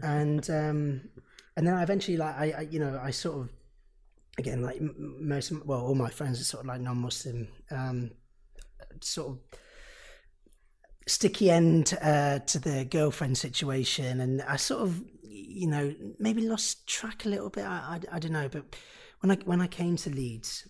And 0.00 0.48
um, 0.48 1.10
and 1.56 1.66
then 1.66 1.74
I 1.74 1.82
eventually, 1.82 2.16
like 2.16 2.36
I, 2.36 2.54
I, 2.56 2.60
you 2.70 2.78
know, 2.78 3.00
I 3.02 3.10
sort 3.10 3.38
of 3.40 3.50
again 4.38 4.62
like 4.62 4.80
most, 4.80 5.52
well, 5.64 5.80
all 5.80 5.94
my 5.94 6.10
friends 6.10 6.40
are 6.40 6.44
sort 6.44 6.64
of 6.64 6.68
like 6.68 6.80
non-Muslim. 6.80 7.48
Um, 7.70 8.10
sort 9.00 9.32
of 9.32 9.38
sticky 11.06 11.50
end 11.50 11.98
uh, 12.00 12.38
to 12.38 12.58
the 12.58 12.84
girlfriend 12.84 13.36
situation, 13.36 14.20
and 14.20 14.42
I 14.42 14.56
sort 14.56 14.82
of, 14.82 15.02
you 15.22 15.66
know, 15.66 15.94
maybe 16.18 16.42
lost 16.42 16.86
track 16.86 17.26
a 17.26 17.28
little 17.28 17.50
bit. 17.50 17.64
I, 17.64 17.98
I, 18.12 18.16
I 18.16 18.18
don't 18.18 18.32
know, 18.32 18.48
but 18.48 18.76
when 19.20 19.30
I 19.30 19.36
when 19.44 19.60
I 19.60 19.66
came 19.66 19.96
to 19.96 20.10
Leeds, 20.10 20.68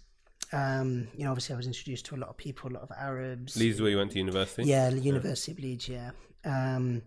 Um, 0.53 1.09
you 1.17 1.25
know, 1.25 1.31
obviously, 1.31 1.55
I 1.55 1.57
was 1.57 1.67
introduced 1.67 2.07
to 2.07 2.15
a 2.15 2.21
lot 2.21 2.31
of 2.31 2.37
people, 2.37 2.71
a 2.71 2.75
lot 2.75 2.83
of 2.83 2.91
Arabs. 2.97 3.57
Leeds, 3.57 3.81
where 3.81 3.91
you 3.91 3.99
went 3.99 4.13
to 4.13 4.19
university. 4.19 4.63
Yeah, 4.65 4.89
University 4.91 5.53
of 5.53 5.59
Leeds. 5.59 5.89
Yeah, 5.89 6.11
um, 6.45 7.03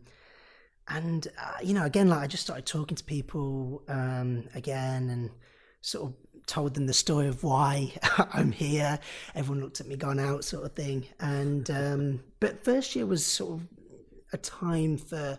and 0.88 1.28
uh, 1.28 1.60
you 1.64 1.74
know, 1.74 1.86
again, 1.86 2.10
like 2.10 2.24
I 2.24 2.28
just 2.28 2.44
started 2.44 2.66
talking 2.66 2.98
to 2.98 3.04
people 3.04 3.84
um, 3.88 4.50
again, 4.54 5.10
and 5.10 5.30
sort 5.82 6.10
of 6.10 6.16
told 6.48 6.74
them 6.74 6.88
the 6.88 6.94
story 6.94 7.28
of 7.28 7.44
why 7.44 7.94
I'm 8.34 8.52
here. 8.52 9.00
Everyone 9.36 9.62
looked 9.64 9.80
at 9.80 9.88
me, 9.88 9.96
gone 9.96 10.20
out, 10.20 10.44
sort 10.44 10.66
of 10.66 10.74
thing. 10.74 11.06
And 11.20 11.70
um, 11.70 12.24
but 12.40 12.64
first 12.64 12.96
year 12.96 13.06
was 13.06 13.26
sort 13.26 13.60
of 13.60 13.68
a 14.34 14.38
time 14.38 14.98
for 14.98 15.38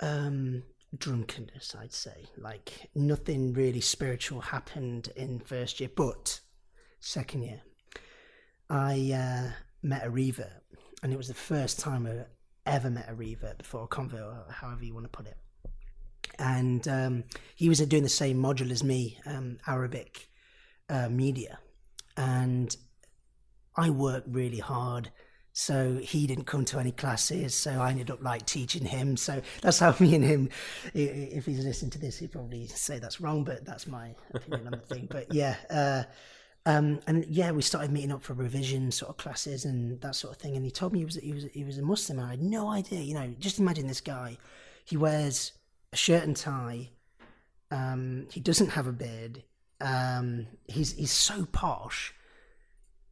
um, 0.00 0.62
drunkenness, 0.96 1.74
I'd 1.74 1.92
say. 1.92 2.26
Like 2.36 2.90
nothing 2.94 3.52
really 3.52 3.80
spiritual 3.80 4.40
happened 4.40 5.08
in 5.16 5.40
first 5.40 5.80
year, 5.80 5.90
but 5.94 6.40
second 7.00 7.42
year, 7.42 7.62
I 8.70 9.12
uh, 9.12 9.50
met 9.82 10.04
a 10.04 10.10
revert, 10.10 10.62
and 11.02 11.12
it 11.12 11.16
was 11.16 11.28
the 11.28 11.34
first 11.34 11.80
time 11.80 12.06
I 12.06 12.26
ever 12.66 12.90
met 12.90 13.08
a 13.08 13.14
revert 13.14 13.58
before 13.58 13.84
a 13.84 13.88
convert, 13.88 14.20
or 14.20 14.46
however 14.50 14.84
you 14.84 14.94
want 14.94 15.04
to 15.04 15.16
put 15.16 15.26
it. 15.26 15.36
And 16.38 16.86
um, 16.86 17.24
he 17.56 17.68
was 17.68 17.80
doing 17.80 18.04
the 18.04 18.08
same 18.08 18.36
module 18.36 18.70
as 18.70 18.84
me, 18.84 19.18
um, 19.26 19.58
Arabic 19.66 20.28
uh, 20.88 21.08
media, 21.08 21.58
and 22.16 22.76
I 23.76 23.90
worked 23.90 24.28
really 24.28 24.58
hard 24.58 25.10
so 25.58 25.98
he 26.00 26.28
didn't 26.28 26.44
come 26.44 26.64
to 26.64 26.78
any 26.78 26.92
classes 26.92 27.52
so 27.52 27.72
i 27.72 27.90
ended 27.90 28.12
up 28.12 28.22
like 28.22 28.46
teaching 28.46 28.84
him. 28.84 29.16
So 29.16 29.42
that's 29.60 29.80
how 29.80 29.92
me 30.00 30.14
and 30.14 30.24
him 30.24 30.50
if 30.94 31.46
he's 31.46 31.64
listening 31.64 31.90
to 31.90 31.98
this 31.98 32.18
he'd 32.18 32.30
probably 32.30 32.68
say 32.68 33.00
that's 33.00 33.20
wrong 33.20 33.42
but 33.42 33.64
that's 33.64 33.88
my 33.88 34.14
opinion 34.32 34.68
on 34.68 34.70
the 34.70 34.94
thing. 34.94 35.08
But 35.10 35.34
yeah 35.34 35.56
uh, 35.68 36.04
um, 36.64 37.00
and 37.08 37.26
yeah 37.26 37.50
we 37.50 37.62
started 37.62 37.90
meeting 37.90 38.12
up 38.12 38.22
for 38.22 38.34
revision 38.34 38.92
sort 38.92 39.10
of 39.10 39.16
classes 39.16 39.64
and 39.64 40.00
that 40.00 40.14
sort 40.14 40.36
of 40.36 40.40
thing. 40.40 40.54
And 40.54 40.64
he 40.64 40.70
told 40.70 40.92
me 40.92 41.00
he 41.00 41.04
was 41.04 41.16
he 41.16 41.32
was 41.32 41.44
he 41.52 41.64
was 41.64 41.76
a 41.78 41.82
muslim 41.82 42.20
i 42.20 42.30
had 42.30 42.42
no 42.42 42.68
idea. 42.68 43.00
You 43.00 43.14
know 43.14 43.34
just 43.40 43.58
imagine 43.58 43.88
this 43.88 44.00
guy. 44.00 44.38
He 44.84 44.96
wears 44.96 45.52
a 45.92 45.96
shirt 45.96 46.24
and 46.24 46.36
tie 46.36 46.90
um, 47.70 48.26
he 48.32 48.40
doesn't 48.40 48.70
have 48.70 48.86
a 48.86 48.92
beard 48.92 49.42
um, 49.80 50.46
he's 50.66 50.92
he's 50.92 51.12
so 51.12 51.44
posh 51.46 52.14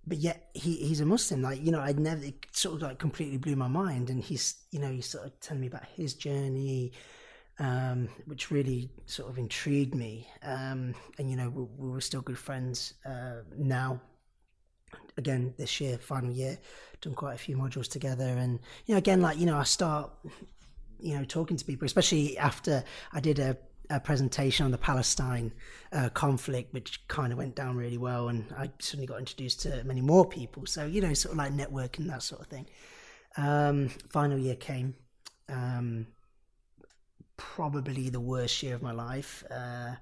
but 0.06 0.18
yet 0.18 0.50
he, 0.54 0.76
he's 0.76 1.00
a 1.00 1.06
Muslim. 1.06 1.42
Like 1.42 1.64
you 1.64 1.72
know, 1.72 1.80
I'd 1.80 1.98
never 1.98 2.24
it 2.24 2.46
sort 2.52 2.76
of 2.76 2.82
like 2.82 2.98
completely 2.98 3.38
blew 3.38 3.56
my 3.56 3.68
mind, 3.68 4.08
and 4.08 4.22
he's 4.22 4.54
you 4.70 4.78
know 4.78 4.90
he's 4.90 5.08
sort 5.08 5.26
of 5.26 5.38
telling 5.40 5.60
me 5.62 5.66
about 5.66 5.84
his 5.96 6.14
journey, 6.14 6.92
um, 7.58 8.08
which 8.26 8.50
really 8.50 8.90
sort 9.06 9.30
of 9.30 9.38
intrigued 9.38 9.94
me. 9.94 10.28
Um, 10.42 10.94
and 11.18 11.30
you 11.30 11.36
know, 11.36 11.50
we, 11.50 11.64
we, 11.76 11.90
were 11.90 12.00
still 12.00 12.20
good 12.20 12.38
friends 12.38 12.94
uh, 13.04 13.42
now. 13.56 14.00
Again, 15.18 15.54
this 15.56 15.80
year, 15.80 15.98
final 15.98 16.30
year, 16.30 16.58
done 17.00 17.14
quite 17.14 17.34
a 17.34 17.38
few 17.38 17.56
modules 17.56 17.88
together, 17.88 18.24
and 18.28 18.60
you 18.86 18.94
know, 18.94 18.98
again, 18.98 19.20
like 19.20 19.38
you 19.38 19.46
know, 19.46 19.56
I 19.56 19.64
start 19.64 20.10
you 21.00 21.16
know 21.16 21.24
talking 21.24 21.56
to 21.56 21.64
people, 21.64 21.86
especially 21.86 22.36
after 22.38 22.84
I 23.12 23.20
did 23.20 23.38
a 23.38 23.56
a 23.90 24.00
presentation 24.00 24.64
on 24.64 24.72
the 24.72 24.78
Palestine 24.78 25.52
uh, 25.92 26.08
conflict, 26.08 26.74
which 26.74 27.06
kind 27.08 27.32
of 27.32 27.38
went 27.38 27.54
down 27.54 27.76
really 27.76 27.98
well, 27.98 28.28
and 28.28 28.44
I 28.56 28.70
suddenly 28.80 29.06
got 29.06 29.18
introduced 29.18 29.60
to 29.62 29.84
many 29.84 30.00
more 30.00 30.28
people. 30.28 30.66
So 30.66 30.86
you 30.86 31.00
know, 31.00 31.14
sort 31.14 31.32
of 31.32 31.38
like 31.38 31.52
networking 31.52 32.08
that 32.08 32.22
sort 32.22 32.40
of 32.40 32.48
thing. 32.48 32.66
Um, 33.36 33.90
final 34.08 34.38
year 34.38 34.56
came, 34.56 34.94
um, 35.48 36.06
probably 37.36 38.08
the 38.08 38.20
worst 38.20 38.62
year 38.62 38.74
of 38.74 38.82
my 38.82 38.92
life. 38.92 39.44
Uh, 39.50 39.96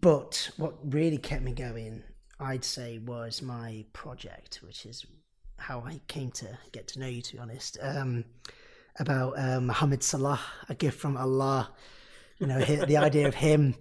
but 0.00 0.50
what 0.56 0.74
really 0.84 1.18
kept 1.18 1.42
me 1.42 1.52
going, 1.52 2.02
I'd 2.40 2.64
say, 2.64 2.98
was 2.98 3.42
my 3.42 3.84
project, 3.92 4.60
which 4.62 4.86
is 4.86 5.06
how 5.58 5.80
I 5.80 6.00
came 6.08 6.30
to 6.32 6.58
get 6.72 6.88
to 6.88 7.00
know 7.00 7.06
you. 7.06 7.22
To 7.22 7.32
be 7.34 7.38
honest, 7.38 7.78
um, 7.80 8.24
about 8.98 9.38
uh, 9.38 9.60
Muhammad 9.60 10.02
Salah, 10.02 10.40
a 10.68 10.74
gift 10.74 10.98
from 10.98 11.16
Allah 11.16 11.70
you 12.38 12.46
know, 12.46 12.60
the 12.60 12.96
idea 12.96 13.26
of 13.28 13.34
him 13.34 13.74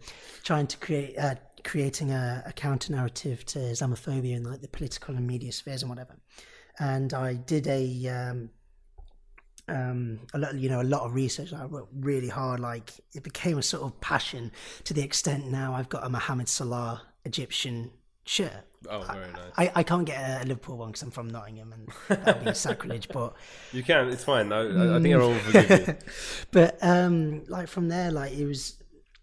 trying 0.44 0.68
to 0.68 0.78
create, 0.78 1.18
uh, 1.18 1.36
creating 1.64 2.12
a, 2.12 2.44
a 2.46 2.54
counter 2.54 2.94
narrative 2.94 3.46
to 3.46 3.60
Islamophobia 3.60 4.36
in 4.36 4.44
like 4.44 4.62
the 4.62 4.68
political 4.68 5.16
and 5.16 5.28
media 5.28 5.52
spheres 5.52 5.82
and 5.82 5.90
whatever. 5.90 6.16
And 6.80 7.14
I 7.14 7.36
did 7.36 7.68
a, 7.68 8.08
um, 8.08 8.50
um, 9.68 10.20
a 10.34 10.40
lot, 10.40 10.56
you 10.56 10.70
know, 10.70 10.82
a 10.82 10.84
lot 10.84 11.04
of 11.04 11.14
research. 11.14 11.54
I 11.54 11.66
worked 11.66 11.92
really 11.94 12.28
hard. 12.28 12.60
Like 12.60 12.94
it 13.14 13.24
became 13.24 13.58
a 13.58 13.64
sort 13.64 13.84
of 13.84 14.00
passion 14.02 14.52
to 14.84 14.94
the 14.94 15.02
extent 15.02 15.48
now 15.48 15.74
I've 15.74 15.90
got 15.90 16.06
a 16.06 16.10
Mohammed 16.10 16.50
Salah 16.50 17.02
Egyptian 17.24 17.92
shirt. 18.26 18.66
Oh, 18.90 19.02
very 19.02 19.32
nice. 19.32 19.52
I, 19.58 19.72
I 19.76 19.84
can't 19.84 20.06
get 20.06 20.44
a 20.44 20.46
Liverpool 20.46 20.78
one 20.78 20.90
because 20.90 21.04
I'm 21.04 21.12
from 21.12 21.30
Nottingham 21.30 21.74
and 21.74 22.24
that'd 22.26 22.46
be 22.46 22.54
sacrilege. 22.54 23.08
But 23.10 23.36
you 23.72 23.84
can. 23.84 24.10
It's 24.10 24.24
fine. 24.24 24.52
I, 24.52 24.98
I 24.98 25.02
think 25.02 25.16
I'll 25.16 25.34
forgive 25.34 25.88
you. 25.88 25.96
but 26.52 26.78
um, 26.82 27.44
like 27.48 27.68
from 27.68 27.88
there, 27.88 28.12
like 28.12 28.34
it 28.34 28.46
was, 28.46 28.78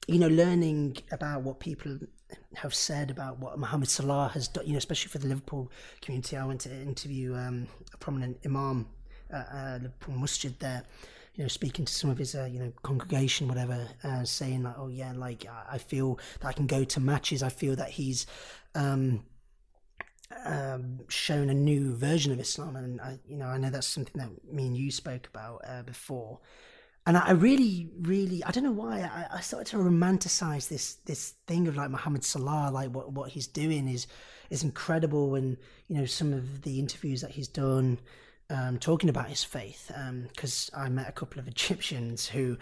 you 0.07 0.19
know, 0.19 0.28
learning 0.28 0.99
about 1.11 1.42
what 1.42 1.61
people 1.61 1.99
have 2.54 2.75
said 2.75 3.11
about 3.11 3.38
what 3.38 3.59
Mohammed 3.59 3.88
Salah 3.88 4.31
has 4.35 4.49
done. 4.49 4.66
You 4.66 4.73
know, 4.73 4.78
especially 4.78 5.11
for 5.11 5.19
the 5.19 5.28
Liverpool 5.28 5.71
community. 6.00 6.37
I 6.37 6.47
went 6.47 6.61
to 6.62 6.73
interview 6.73 7.35
um, 7.35 7.69
a 7.92 7.97
prominent 7.97 8.38
imam 8.45 8.87
at 9.31 9.49
uh, 9.52 9.78
Liverpool 9.83 10.16
Masjid 10.16 10.59
there 10.61 10.85
you 11.35 11.45
know, 11.45 11.49
speaking 11.49 11.85
to 11.85 11.92
some 11.92 12.11
of 12.11 12.19
his, 12.19 12.35
uh, 12.35 12.45
you 12.45 12.59
know, 12.59 12.73
congregation, 12.83 13.49
whatever, 13.49 13.88
uh, 14.04 14.25
saying 14.25 14.62
like, 14.62 14.75
oh 14.78 14.88
yeah, 14.88 15.12
like 15.12 15.47
I 15.71 15.78
feel 15.78 16.19
that 16.40 16.49
I 16.49 16.52
can 16.52 16.66
go 16.66 16.85
to 16.85 17.00
matches. 17.00 17.42
I 17.42 17.49
feel 17.49 17.75
that 17.76 17.90
he's 17.90 18.26
um, 18.75 19.25
um, 20.45 21.01
shown 21.09 21.51
a 21.51 21.55
new 21.55 21.95
version 21.95 22.33
of 22.33 22.41
Islam, 22.41 22.77
and 22.77 23.01
I, 23.01 23.19
you 23.29 23.37
know, 23.37 23.47
I 23.47 23.59
know 23.59 23.71
that's 23.71 23.87
something 23.87 24.21
that 24.21 24.53
me 24.53 24.67
and 24.67 24.77
you 24.77 24.91
spoke 24.91 25.29
about 25.29 25.62
uh, 25.67 25.83
before. 25.83 26.41
And 27.05 27.17
I 27.17 27.33
really, 27.33 27.91
really, 28.01 28.45
I 28.45 28.53
don't 28.53 28.62
know 28.62 28.71
why 28.71 29.01
I, 29.01 29.39
I 29.39 29.41
started 29.41 29.67
to 29.73 29.79
romanticize 29.79 30.69
this 30.69 30.95
this 31.05 31.35
thing 31.49 31.67
of 31.67 31.77
like 31.77 31.91
Muhammad 31.91 32.25
Salah, 32.25 32.71
like 32.73 32.91
what 32.91 33.12
what 33.12 33.31
he's 33.31 33.49
doing 33.49 33.89
is 33.89 34.07
is 34.51 34.62
incredible, 34.62 35.35
and 35.35 35.57
you 35.89 35.97
know 35.97 36.07
some 36.07 36.33
of 36.33 36.62
the 36.62 36.79
interviews 36.79 37.21
that 37.23 37.33
he's 37.33 37.49
done, 37.49 37.99
um, 38.52 38.78
talking 38.78 39.09
about 39.09 39.28
his 39.28 39.42
faith 39.42 39.90
because 40.28 40.71
um, 40.75 40.82
I 40.82 40.88
met 40.88 41.09
a 41.09 41.12
couple 41.12 41.40
of 41.40 41.49
Egyptians 41.56 42.28
who 42.28 42.59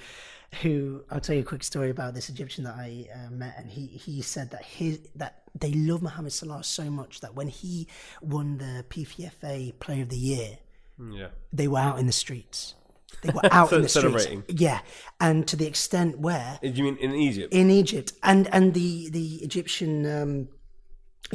who 0.63 1.05
I'll 1.11 1.21
tell 1.21 1.37
you 1.37 1.43
a 1.43 1.45
quick 1.45 1.63
story 1.63 1.91
about 1.91 2.15
this 2.15 2.29
Egyptian 2.29 2.65
that 2.65 2.75
I 2.75 3.07
uh, 3.15 3.31
met, 3.31 3.55
and 3.57 3.71
he 3.71 3.87
he 3.87 4.21
said 4.21 4.51
that 4.51 4.65
his 4.65 5.01
that 5.15 5.43
they 5.59 5.73
love 5.73 6.03
Mohammed 6.03 6.33
Salah 6.33 6.65
so 6.65 6.91
much 6.91 7.21
that 7.21 7.35
when 7.35 7.49
he 7.49 7.87
won 8.21 8.59
the 8.59 8.85
PFA 8.89 9.79
Player 9.79 10.03
of 10.03 10.09
the 10.09 10.17
Year, 10.17 10.59
hmm, 10.97 11.13
yeah, 11.13 11.29
they 11.53 11.69
were 11.69 11.79
out 11.79 11.99
in 11.99 12.07
the 12.07 12.13
streets. 12.13 12.75
They 13.23 13.33
were 13.33 13.41
out 13.53 13.73
in 13.73 13.83
the 13.83 13.89
streets. 13.89 14.27
Yeah, 14.49 14.81
and 15.21 15.47
to 15.47 15.57
the 15.57 15.67
extent 15.67 16.19
where 16.19 16.59
do 16.63 16.69
you 16.69 16.83
mean 16.83 16.97
in 16.97 17.15
Egypt? 17.15 17.55
In 17.55 17.71
Egypt, 17.71 18.13
and 18.23 18.53
and 18.53 18.75
the 18.75 19.11
the 19.11 19.37
Egyptian. 19.37 20.07
Um, 20.07 20.49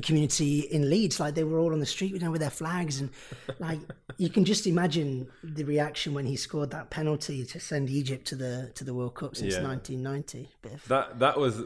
community 0.02 0.60
in 0.60 0.90
Leeds. 0.90 1.20
Like 1.20 1.36
they 1.36 1.44
were 1.44 1.60
all 1.60 1.74
on 1.74 1.80
the 1.80 1.86
street, 1.86 2.14
you 2.14 2.20
know, 2.20 2.32
with 2.32 2.42
their 2.42 2.50
flags, 2.50 3.00
and 3.00 3.10
like 3.60 3.80
you 4.18 4.30
can 4.30 4.46
just 4.46 4.68
imagine 4.68 5.28
the 5.44 5.64
reaction 5.64 6.14
when 6.14 6.26
he 6.26 6.36
scored 6.36 6.72
that 6.72 6.90
penalty 6.90 7.46
to 7.46 7.60
send 7.60 7.90
Egypt 7.90 8.26
to 8.28 8.36
the 8.36 8.72
to 8.76 8.84
the 8.84 8.94
World 8.94 9.16
Cup 9.16 9.36
since 9.36 9.56
yeah. 9.56 9.64
1990. 9.64 10.50
That 10.88 11.20
that 11.20 11.38
was, 11.38 11.62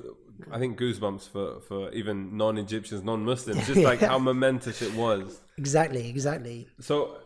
I 0.51 0.59
think, 0.59 0.79
goosebumps 0.79 1.29
for 1.29 1.59
for 1.61 1.91
even 1.91 2.37
non-Egyptians, 2.37 3.03
non-Muslims, 3.03 3.65
just 3.67 3.81
like 3.81 3.99
how 3.99 4.19
momentous 4.31 4.81
it 4.81 4.93
was. 4.93 5.41
Exactly, 5.57 6.09
exactly. 6.09 6.67
So 6.79 7.17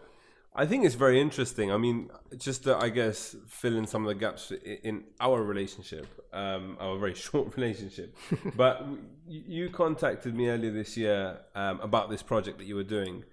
I 0.55 0.67
think 0.67 0.85
it's 0.85 0.95
very 0.95 1.19
interesting. 1.19 1.71
I 1.71 1.77
mean, 1.77 2.09
just 2.37 2.65
to, 2.65 2.77
I 2.77 2.89
guess, 2.89 3.35
fill 3.47 3.75
in 3.75 3.87
some 3.87 4.03
of 4.03 4.09
the 4.09 4.15
gaps 4.15 4.51
in 4.51 5.05
our 5.19 5.41
relationship, 5.41 6.05
um, 6.31 6.77
our 6.79 6.97
very 6.97 7.15
short 7.27 7.55
relationship. 7.55 8.15
but 8.55 8.85
you 9.27 9.69
contacted 9.69 10.35
me 10.35 10.49
earlier 10.49 10.71
this 10.71 10.95
year 10.95 11.39
um, 11.55 11.79
about 11.79 12.09
this 12.11 12.21
project 12.21 12.59
that 12.59 12.65
you 12.65 12.75
were 12.75 12.83
doing, 12.83 13.23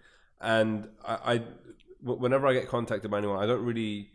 and 0.41 0.89
I, 1.07 1.35
I, 1.35 1.43
whenever 2.03 2.47
I 2.47 2.55
get 2.55 2.69
contacted 2.69 3.11
by 3.11 3.19
anyone, 3.19 3.43
I 3.43 3.47
don't 3.47 3.65
really 3.65 4.09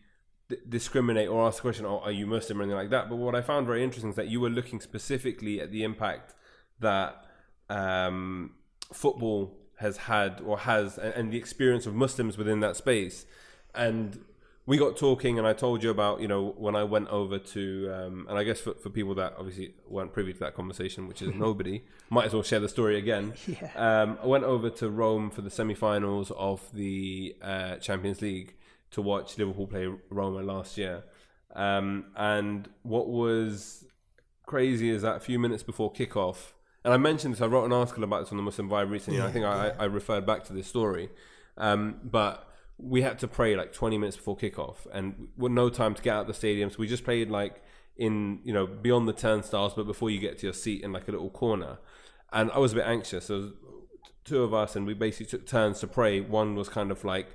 d- 0.49 0.57
discriminate 0.67 1.29
or 1.29 1.45
ask 1.45 1.57
the 1.57 1.61
question, 1.61 1.85
"Oh, 1.85 1.99
are 1.99 2.11
you 2.11 2.25
Muslim?" 2.25 2.59
or 2.59 2.63
anything 2.63 2.77
like 2.77 2.89
that. 2.89 3.07
But 3.07 3.17
what 3.17 3.35
I 3.35 3.41
found 3.41 3.67
very 3.67 3.83
interesting 3.83 4.09
is 4.09 4.15
that 4.15 4.29
you 4.29 4.41
were 4.41 4.49
looking 4.49 4.81
specifically 4.81 5.61
at 5.61 5.71
the 5.71 5.83
impact 5.83 6.33
that 6.79 7.23
um, 7.69 8.55
football 8.91 9.64
has 9.77 9.97
had 9.97 10.41
or 10.45 10.59
has 10.59 10.97
and, 10.97 11.13
and 11.13 11.31
the 11.31 11.37
experience 11.37 11.85
of 11.85 11.93
Muslims 11.95 12.37
within 12.37 12.59
that 12.61 12.75
space. 12.75 13.25
And 13.73 14.23
we 14.65 14.77
got 14.77 14.97
talking, 14.97 15.37
and 15.37 15.47
I 15.47 15.53
told 15.53 15.83
you 15.83 15.89
about 15.89 16.21
you 16.21 16.27
know 16.27 16.53
when 16.57 16.75
I 16.75 16.83
went 16.83 17.09
over 17.09 17.37
to, 17.37 17.91
um, 17.93 18.25
and 18.29 18.37
I 18.37 18.43
guess 18.43 18.59
for, 18.59 18.73
for 18.73 18.89
people 18.89 19.13
that 19.15 19.35
obviously 19.37 19.73
weren't 19.87 20.11
privy 20.11 20.33
to 20.33 20.39
that 20.39 20.55
conversation, 20.55 21.07
which 21.07 21.21
is 21.21 21.33
nobody, 21.35 21.83
might 22.09 22.25
as 22.25 22.33
well 22.33 22.43
share 22.43 22.59
the 22.59 22.69
story 22.69 22.97
again. 22.97 23.33
Yeah. 23.47 23.69
Um, 23.75 24.17
I 24.23 24.25
went 24.25 24.43
over 24.43 24.69
to 24.71 24.89
Rome 24.89 25.29
for 25.29 25.41
the 25.41 25.51
semi-finals 25.51 26.31
of 26.31 26.61
the 26.73 27.35
uh, 27.41 27.75
Champions 27.75 28.21
League 28.21 28.55
to 28.91 29.01
watch 29.01 29.37
Liverpool 29.37 29.67
play 29.67 29.87
Roma 30.09 30.41
last 30.41 30.77
year, 30.77 31.03
um, 31.55 32.05
and 32.15 32.67
what 32.81 33.07
was 33.07 33.85
crazy 34.45 34.89
is 34.89 35.03
that 35.03 35.17
a 35.17 35.19
few 35.19 35.37
minutes 35.37 35.63
before 35.63 35.91
kickoff, 35.93 36.53
and 36.85 36.93
I 36.93 36.97
mentioned 36.97 37.33
this. 37.33 37.41
I 37.41 37.47
wrote 37.47 37.65
an 37.65 37.73
article 37.73 38.03
about 38.05 38.21
this 38.21 38.31
on 38.31 38.37
the 38.37 38.43
Muslim 38.43 38.69
Vibe 38.69 38.89
recently. 38.89 39.17
and 39.19 39.23
I 39.25 39.27
Yeah, 39.27 39.33
think 39.33 39.45
I, 39.45 39.83
I 39.83 39.85
referred 39.85 40.25
back 40.25 40.45
to 40.45 40.53
this 40.53 40.67
story, 40.67 41.09
um, 41.57 41.99
but 42.03 42.47
we 42.77 43.01
had 43.01 43.19
to 43.19 43.27
pray 43.27 43.55
like 43.55 43.73
20 43.73 43.97
minutes 43.97 44.15
before 44.17 44.37
kickoff, 44.37 44.85
and 44.93 45.27
with 45.37 45.51
no 45.51 45.69
time 45.69 45.93
to 45.95 46.01
get 46.01 46.13
out 46.15 46.21
of 46.21 46.27
the 46.27 46.33
stadium. 46.33 46.69
So 46.69 46.77
we 46.79 46.87
just 46.87 47.03
played 47.03 47.29
like 47.29 47.61
in 47.97 48.39
you 48.43 48.53
know 48.53 48.67
beyond 48.67 49.07
the 49.07 49.13
turnstiles, 49.13 49.73
but 49.73 49.85
before 49.87 50.09
you 50.09 50.19
get 50.19 50.37
to 50.39 50.45
your 50.45 50.53
seat 50.53 50.83
in 50.83 50.93
like 50.93 51.07
a 51.07 51.11
little 51.11 51.29
corner. 51.29 51.79
And 52.31 52.51
I 52.51 52.59
was 52.59 52.73
a 52.73 52.75
bit 52.75 52.85
anxious. 52.85 53.25
So 53.25 53.51
two 54.23 54.43
of 54.43 54.53
us, 54.53 54.75
and 54.75 54.85
we 54.85 54.93
basically 54.93 55.27
took 55.27 55.45
turns 55.47 55.79
to 55.79 55.87
pray. 55.87 56.19
One 56.21 56.55
was 56.55 56.69
kind 56.69 56.91
of 56.91 57.03
like 57.03 57.27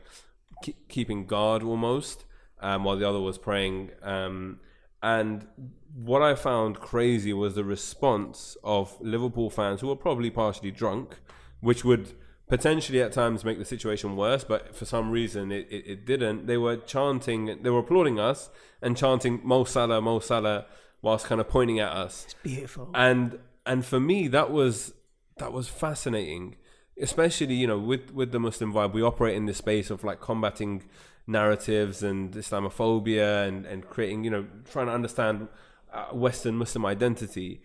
ke- 0.65 0.77
keeping 0.89 1.27
guard 1.27 1.63
almost, 1.63 2.25
um, 2.61 2.85
while 2.85 2.97
the 2.97 3.09
other 3.09 3.21
was 3.21 3.39
praying. 3.39 3.91
Um, 4.03 4.61
and 5.03 5.47
what 5.95 6.23
I 6.23 6.35
found 6.35 6.81
crazy 6.81 7.33
was 7.33 7.55
the 7.55 7.65
response 7.65 8.57
of 8.63 8.97
Liverpool 9.01 9.51
fans 9.51 9.81
who 9.81 9.89
were 9.89 9.97
probably 9.97 10.31
partially 10.31 10.71
drunk, 10.71 11.17
which 11.61 11.85
would 11.85 12.13
potentially 12.49 13.01
at 13.03 13.13
times 13.13 13.45
make 13.45 13.59
the 13.59 13.65
situation 13.65 14.17
worse, 14.17 14.45
but 14.45 14.75
for 14.75 14.85
some 14.85 15.11
reason 15.11 15.51
it, 15.53 15.67
it, 15.71 15.85
it 15.87 16.07
didn't. 16.07 16.47
They 16.47 16.57
were 16.57 16.77
chanting, 16.77 17.63
they 17.63 17.71
were 17.71 17.81
applauding 17.81 18.19
us 18.21 18.51
and 18.83 18.97
chanting 18.97 19.41
Mo 19.43 19.65
Salah, 19.65 20.01
Mo 20.01 20.21
Salah, 20.21 20.67
whilst 21.03 21.27
kind 21.27 21.41
of 21.41 21.49
pointing 21.49 21.79
at 21.81 21.91
us 21.91 22.25
It's 22.27 22.35
beautiful. 22.43 22.91
and 22.95 23.39
and 23.65 23.85
for 23.87 23.99
me 24.01 24.29
that 24.29 24.51
was 24.51 24.93
that 25.39 25.51
was 25.53 25.67
fascinating 25.67 26.57
especially 27.01 27.55
you 27.55 27.67
know 27.67 27.79
with 27.79 28.13
with 28.13 28.33
the 28.33 28.39
muslim 28.39 28.71
vibe 28.71 28.93
we 28.93 29.01
operate 29.01 29.35
in 29.35 29.47
this 29.47 29.57
space 29.57 29.89
of 29.89 30.05
like 30.05 30.21
combating 30.21 30.83
narratives 31.31 32.03
and 32.03 32.33
islamophobia 32.35 33.47
and 33.47 33.67
and 33.67 33.89
creating 33.89 34.25
you 34.25 34.31
know 34.31 34.47
trying 34.71 34.87
to 34.87 34.93
understand 34.93 35.49
uh, 35.93 36.07
western 36.07 36.57
muslim 36.57 36.85
identity 36.85 37.61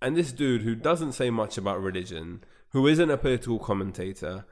and 0.00 0.16
this 0.16 0.32
dude 0.32 0.62
who 0.62 0.74
doesn't 0.74 1.12
say 1.12 1.30
much 1.30 1.58
about 1.58 1.82
religion 1.82 2.42
who 2.70 2.86
isn't 2.86 3.10
a 3.10 3.16
political 3.16 3.58
commentator 3.58 4.44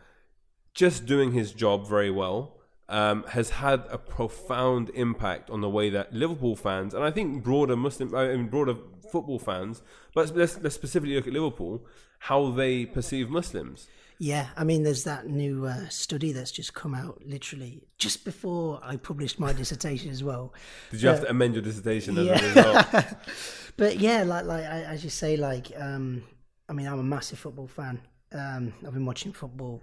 just 0.74 1.06
doing 1.06 1.32
his 1.32 1.52
job 1.52 1.88
very 1.88 2.10
well 2.10 2.52
um, 2.88 3.24
has 3.30 3.50
had 3.50 3.84
a 3.90 3.98
profound 3.98 4.90
impact 4.90 5.50
on 5.50 5.60
the 5.60 5.68
way 5.68 5.90
that 5.90 6.12
Liverpool 6.12 6.54
fans 6.54 6.94
and 6.94 7.02
I 7.02 7.10
think 7.10 7.42
broader 7.42 7.76
Muslim, 7.76 8.14
I 8.14 8.28
mean 8.28 8.48
broader 8.48 8.76
football 9.10 9.38
fans, 9.38 9.82
but 10.14 10.34
let's, 10.34 10.58
let's 10.58 10.74
specifically 10.74 11.14
look 11.14 11.26
at 11.26 11.32
Liverpool, 11.32 11.84
how 12.20 12.50
they 12.50 12.86
perceive 12.86 13.30
Muslims. 13.30 13.88
Yeah, 14.18 14.46
I 14.56 14.64
mean, 14.64 14.82
there's 14.82 15.04
that 15.04 15.26
new 15.26 15.66
uh, 15.66 15.88
study 15.88 16.32
that's 16.32 16.50
just 16.50 16.72
come 16.72 16.94
out 16.94 17.20
literally 17.26 17.82
just 17.98 18.24
before 18.24 18.80
I 18.82 18.96
published 18.96 19.38
my 19.38 19.52
dissertation 19.52 20.10
as 20.10 20.24
well. 20.24 20.54
Did 20.90 21.02
you 21.02 21.08
have 21.10 21.20
to 21.20 21.30
amend 21.30 21.54
your 21.54 21.62
dissertation 21.62 22.16
as 22.18 22.26
Yeah. 22.26 22.40
a 22.40 22.48
result? 22.48 23.04
But 23.78 23.98
yeah, 24.00 24.22
like 24.22 24.46
like 24.46 24.64
I- 24.64 24.84
as 24.84 25.04
you 25.04 25.10
say, 25.10 25.36
like 25.36 25.70
um, 25.76 26.22
I 26.66 26.72
mean, 26.72 26.86
I'm 26.86 26.98
a 26.98 27.02
massive 27.02 27.38
football 27.38 27.66
fan. 27.66 28.00
Um, 28.32 28.72
I've 28.86 28.94
been 28.94 29.04
watching 29.04 29.34
football. 29.34 29.82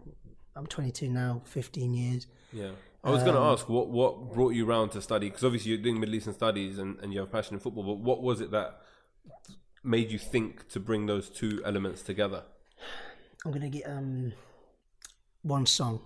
I'm 0.55 0.65
22 0.65 1.09
now, 1.09 1.41
15 1.45 1.93
years. 1.93 2.25
Yeah. 2.51 2.71
I 3.03 3.11
was 3.11 3.21
going 3.21 3.35
to 3.35 3.41
ask 3.41 3.69
what 3.69 3.89
what 3.89 4.33
brought 4.33 4.53
you 4.55 4.65
round 4.65 4.93
to 4.93 5.01
study 5.01 5.27
because 5.29 5.43
obviously 5.43 5.71
you're 5.73 5.81
doing 5.81 5.99
Middle 5.99 6.15
Eastern 6.15 6.33
studies 6.33 6.79
and, 6.79 6.97
and 7.01 7.13
you 7.13 7.19
have 7.19 7.31
passion 7.31 7.53
in 7.53 7.59
football, 7.59 7.83
but 7.83 7.99
what 7.99 8.23
was 8.23 8.41
it 8.41 8.49
that 8.51 8.79
made 9.83 10.09
you 10.09 10.17
think 10.17 10.67
to 10.69 10.79
bring 10.79 11.05
those 11.05 11.29
two 11.29 11.61
elements 11.65 12.01
together? 12.01 12.43
I'm 13.45 13.51
gonna 13.51 13.69
get 13.69 13.87
um, 13.87 14.33
one 15.41 15.65
song. 15.65 16.01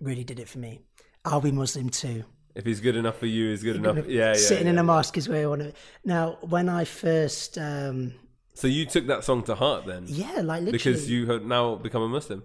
Really 0.00 0.24
did 0.24 0.38
it 0.38 0.48
for 0.48 0.58
me. 0.58 0.80
I'll 1.24 1.40
be 1.40 1.52
Muslim 1.52 1.88
too. 1.88 2.24
If 2.54 2.64
he's 2.66 2.80
good 2.80 2.94
enough 2.94 3.18
for 3.18 3.26
you, 3.26 3.50
he's 3.50 3.62
good 3.62 3.76
enough. 3.76 4.06
Yeah, 4.06 4.28
yeah. 4.28 4.34
Sitting 4.34 4.66
yeah. 4.66 4.72
in 4.72 4.78
a 4.78 4.84
mosque 4.84 5.16
is 5.16 5.28
where 5.28 5.44
I 5.44 5.46
want 5.48 5.62
to. 5.62 5.72
Now, 6.04 6.38
when 6.42 6.68
I 6.68 6.84
first, 6.84 7.58
um, 7.58 8.14
So 8.54 8.68
you 8.68 8.86
took 8.86 9.06
that 9.08 9.24
song 9.24 9.42
to 9.44 9.54
heart 9.56 9.86
then? 9.86 10.04
yeah, 10.06 10.40
like 10.40 10.62
literally, 10.62 10.72
Because 10.72 11.10
you 11.10 11.26
have 11.26 11.44
now 11.44 11.74
become 11.74 12.02
a 12.02 12.08
Muslim. 12.08 12.44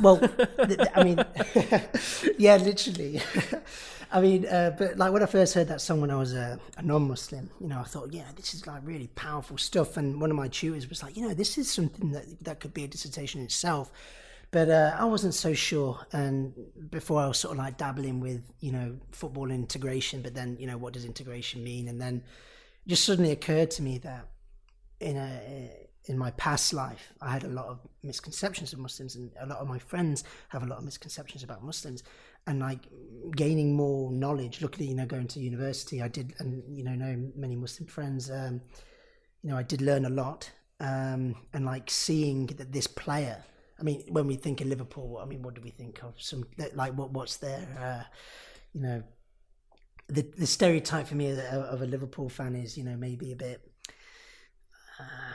Well, 0.00 0.20
I 0.94 1.04
mean, 1.04 1.18
yeah, 2.38 2.56
literally. 2.56 3.20
I 4.14 4.20
mean, 4.20 4.46
uh, 4.46 4.70
but 4.78 4.96
like 4.96 5.12
when 5.12 5.24
I 5.24 5.26
first 5.26 5.54
heard 5.54 5.66
that 5.66 5.80
song 5.80 6.00
when 6.00 6.12
I 6.12 6.14
was 6.14 6.34
a, 6.34 6.60
a 6.76 6.82
non-Muslim, 6.82 7.50
you 7.60 7.66
know, 7.66 7.80
I 7.80 7.82
thought, 7.82 8.12
yeah, 8.12 8.26
this 8.36 8.54
is 8.54 8.64
like 8.64 8.80
really 8.84 9.08
powerful 9.08 9.58
stuff. 9.58 9.96
And 9.96 10.20
one 10.20 10.30
of 10.30 10.36
my 10.36 10.46
tutors 10.46 10.88
was 10.88 11.02
like, 11.02 11.16
you 11.16 11.26
know, 11.26 11.34
this 11.34 11.58
is 11.58 11.68
something 11.68 12.12
that 12.12 12.44
that 12.44 12.60
could 12.60 12.72
be 12.72 12.84
a 12.84 12.86
dissertation 12.86 13.42
itself. 13.42 13.90
But 14.52 14.70
uh, 14.70 14.94
I 14.96 15.04
wasn't 15.06 15.34
so 15.34 15.52
sure. 15.52 15.98
And 16.12 16.54
before 16.92 17.22
I 17.22 17.26
was 17.26 17.40
sort 17.40 17.54
of 17.54 17.58
like 17.58 17.76
dabbling 17.76 18.20
with, 18.20 18.40
you 18.60 18.70
know, 18.70 18.96
football 19.10 19.50
integration, 19.50 20.22
but 20.22 20.32
then, 20.32 20.56
you 20.60 20.68
know, 20.68 20.78
what 20.78 20.92
does 20.92 21.04
integration 21.04 21.64
mean? 21.64 21.88
And 21.88 22.00
then 22.00 22.22
it 22.86 22.90
just 22.90 23.04
suddenly 23.04 23.32
occurred 23.32 23.72
to 23.72 23.82
me 23.82 23.98
that 23.98 24.28
in 25.00 25.16
a 25.16 25.70
in 26.06 26.18
my 26.18 26.30
past 26.32 26.72
life, 26.72 27.12
I 27.20 27.32
had 27.32 27.44
a 27.44 27.48
lot 27.48 27.66
of 27.66 27.80
misconceptions 28.02 28.72
of 28.72 28.78
Muslims, 28.78 29.16
and 29.16 29.30
a 29.40 29.46
lot 29.46 29.58
of 29.58 29.66
my 29.66 29.78
friends 29.78 30.22
have 30.50 30.62
a 30.62 30.66
lot 30.66 30.78
of 30.78 30.84
misconceptions 30.84 31.42
about 31.42 31.64
Muslims. 31.64 32.02
And 32.46 32.60
like 32.60 32.80
gaining 33.36 33.74
more 33.74 34.12
knowledge, 34.12 34.60
luckily, 34.60 34.86
you 34.86 34.94
know, 34.94 35.06
going 35.06 35.28
to 35.28 35.40
university, 35.40 36.02
I 36.02 36.08
did, 36.08 36.34
and 36.38 36.62
you 36.76 36.84
know, 36.84 36.94
know 36.94 37.30
many 37.34 37.56
Muslim 37.56 37.88
friends. 37.88 38.30
Um, 38.30 38.60
you 39.42 39.50
know, 39.50 39.56
I 39.56 39.62
did 39.62 39.80
learn 39.80 40.04
a 40.04 40.10
lot, 40.10 40.50
um, 40.80 41.34
and 41.52 41.64
like 41.64 41.90
seeing 41.90 42.46
that 42.46 42.72
this 42.72 42.86
player. 42.86 43.44
I 43.78 43.82
mean, 43.82 44.04
when 44.08 44.26
we 44.26 44.36
think 44.36 44.60
of 44.60 44.68
Liverpool, 44.68 45.18
I 45.20 45.24
mean, 45.24 45.42
what 45.42 45.54
do 45.54 45.60
we 45.60 45.70
think 45.70 46.02
of? 46.04 46.14
Some 46.20 46.44
like 46.74 46.92
what 46.94 47.10
what's 47.10 47.38
their, 47.38 47.66
uh, 47.80 48.04
you 48.72 48.82
know, 48.82 49.02
the 50.08 50.22
the 50.36 50.46
stereotype 50.46 51.06
for 51.06 51.14
me 51.14 51.30
of, 51.30 51.38
of 51.38 51.82
a 51.82 51.86
Liverpool 51.86 52.28
fan 52.28 52.54
is, 52.54 52.76
you 52.76 52.84
know, 52.84 52.96
maybe 52.96 53.32
a 53.32 53.36
bit 53.36 53.60
uh, 55.00 55.32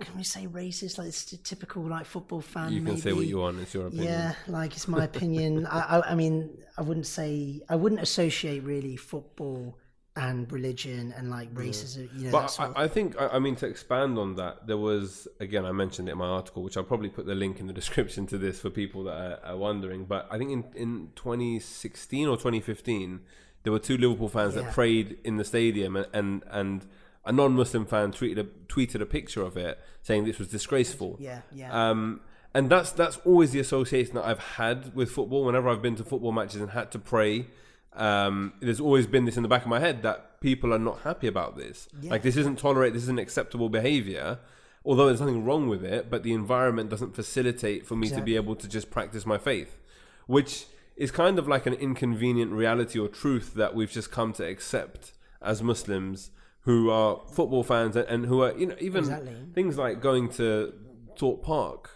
can 0.00 0.16
we 0.16 0.24
say 0.24 0.46
racist? 0.46 0.98
Like 0.98 1.08
it's 1.08 1.32
a 1.32 1.36
typical 1.38 1.82
like 1.82 2.06
football 2.06 2.40
fan. 2.40 2.72
You 2.72 2.82
can 2.82 2.96
say 2.96 3.12
what 3.12 3.26
you 3.26 3.38
want. 3.38 3.60
It's 3.60 3.74
your 3.74 3.86
opinion. 3.86 4.08
Yeah, 4.08 4.34
like 4.46 4.72
it's 4.72 4.88
my 4.88 5.04
opinion. 5.04 5.66
I, 5.70 5.98
I, 5.98 6.10
I 6.12 6.14
mean, 6.14 6.56
I 6.76 6.82
wouldn't 6.82 7.06
say 7.06 7.60
I 7.68 7.76
wouldn't 7.76 8.00
associate 8.00 8.62
really 8.62 8.96
football 8.96 9.76
and 10.16 10.50
religion 10.50 11.12
and 11.16 11.30
like 11.30 11.52
racism. 11.54 12.08
You 12.16 12.26
know, 12.26 12.32
But 12.32 12.58
I, 12.58 12.84
I 12.84 12.88
think, 12.88 13.14
I, 13.20 13.38
mean, 13.38 13.54
to 13.56 13.66
expand 13.66 14.18
on 14.18 14.36
that, 14.36 14.66
there 14.66 14.78
was, 14.78 15.28
again, 15.40 15.66
I 15.66 15.72
mentioned 15.72 16.08
it 16.08 16.12
in 16.12 16.18
my 16.18 16.26
article, 16.26 16.62
which 16.62 16.76
I'll 16.78 16.84
probably 16.84 17.10
put 17.10 17.26
the 17.26 17.34
link 17.34 17.60
in 17.60 17.66
the 17.66 17.72
description 17.74 18.26
to 18.28 18.38
this 18.38 18.58
for 18.58 18.70
people 18.70 19.04
that 19.04 19.12
are, 19.14 19.40
are 19.44 19.56
wondering. 19.56 20.06
But 20.06 20.26
I 20.30 20.38
think 20.38 20.50
in, 20.50 20.64
in 20.74 21.10
2016 21.16 22.26
or 22.26 22.36
2015, 22.36 23.20
there 23.62 23.72
were 23.72 23.78
two 23.78 23.98
Liverpool 23.98 24.28
fans 24.28 24.54
that 24.54 24.72
prayed 24.72 25.18
in 25.22 25.36
the 25.36 25.44
stadium, 25.44 25.96
and, 25.96 26.06
and, 26.14 26.44
and 26.50 26.86
a 27.26 27.32
non 27.32 27.52
Muslim 27.54 27.84
fan 27.84 28.12
tweeted 28.12 28.38
a, 28.38 28.44
tweeted 28.72 29.00
a 29.02 29.06
picture 29.06 29.42
of 29.42 29.56
it 29.56 29.78
saying 30.02 30.24
this 30.24 30.38
was 30.38 30.48
disgraceful. 30.48 31.16
yeah, 31.18 31.40
yeah, 31.52 31.90
Um, 31.90 32.20
and 32.54 32.70
that's 32.70 32.92
that's 32.92 33.18
always 33.24 33.50
the 33.50 33.60
association 33.60 34.14
that 34.14 34.24
I've 34.24 34.38
had 34.38 34.94
with 34.94 35.10
football. 35.10 35.44
Whenever 35.44 35.68
I've 35.68 35.82
been 35.82 35.96
to 35.96 36.04
football 36.04 36.32
matches 36.32 36.60
and 36.60 36.70
had 36.70 36.90
to 36.92 36.98
pray, 36.98 37.48
um, 37.92 38.54
there's 38.60 38.80
always 38.80 39.06
been 39.06 39.24
this 39.26 39.36
in 39.36 39.42
the 39.42 39.48
back 39.48 39.62
of 39.62 39.68
my 39.68 39.80
head 39.80 40.02
that 40.02 40.40
people 40.40 40.72
are 40.72 40.78
not 40.78 41.00
happy 41.00 41.26
about 41.26 41.56
this. 41.56 41.88
Yeah. 42.00 42.12
Like 42.12 42.22
this 42.22 42.36
isn't 42.36 42.58
tolerated. 42.58 42.94
This 42.94 43.02
isn't 43.02 43.18
acceptable 43.18 43.68
behavior. 43.68 44.38
Although 44.84 45.06
there's 45.06 45.20
nothing 45.20 45.44
wrong 45.44 45.68
with 45.68 45.84
it, 45.84 46.08
but 46.10 46.22
the 46.22 46.32
environment 46.32 46.90
doesn't 46.90 47.16
facilitate 47.16 47.84
for 47.84 47.96
me 47.96 48.08
to 48.08 48.22
be 48.22 48.36
able 48.36 48.54
to 48.54 48.68
just 48.68 48.88
practice 48.88 49.26
my 49.26 49.36
faith, 49.36 49.80
which 50.28 50.66
is 50.96 51.10
kind 51.10 51.40
of 51.40 51.48
like 51.48 51.66
an 51.66 51.74
inconvenient 51.74 52.52
reality 52.52 52.96
or 52.96 53.08
truth 53.08 53.54
that 53.54 53.74
we've 53.74 53.90
just 53.90 54.12
come 54.12 54.32
to 54.34 54.44
accept 54.46 55.12
as 55.42 55.60
Muslims 55.60 56.30
who 56.66 56.90
are 56.90 57.20
football 57.32 57.62
fans 57.62 57.96
and, 57.96 58.06
and 58.08 58.26
who 58.26 58.42
are 58.42 58.52
you 58.58 58.66
know 58.66 58.76
even 58.80 59.04
Exactly. 59.04 59.34
things 59.54 59.78
like 59.78 60.00
going 60.00 60.28
to 60.30 60.72
Thorpe 61.18 61.42
Park 61.42 61.90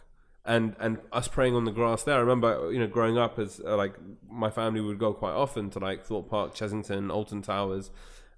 and 0.45 0.75
and 0.81 0.99
us 1.13 1.29
praying 1.29 1.55
on 1.55 1.65
the 1.65 1.73
grass 1.73 2.05
there. 2.05 2.17
I 2.17 2.21
remember 2.21 2.71
you 2.73 2.79
know 2.79 2.87
growing 2.87 3.19
up 3.19 3.39
as 3.39 3.61
uh, 3.65 3.77
like 3.77 3.95
my 4.31 4.49
family 4.49 4.81
would 4.81 4.99
go 4.99 5.13
quite 5.13 5.33
often 5.35 5.69
to 5.71 5.79
like 5.79 6.05
Thorpe 6.07 6.31
Park, 6.31 6.55
Chessington, 6.55 7.13
Alton 7.13 7.43
Towers, 7.43 7.91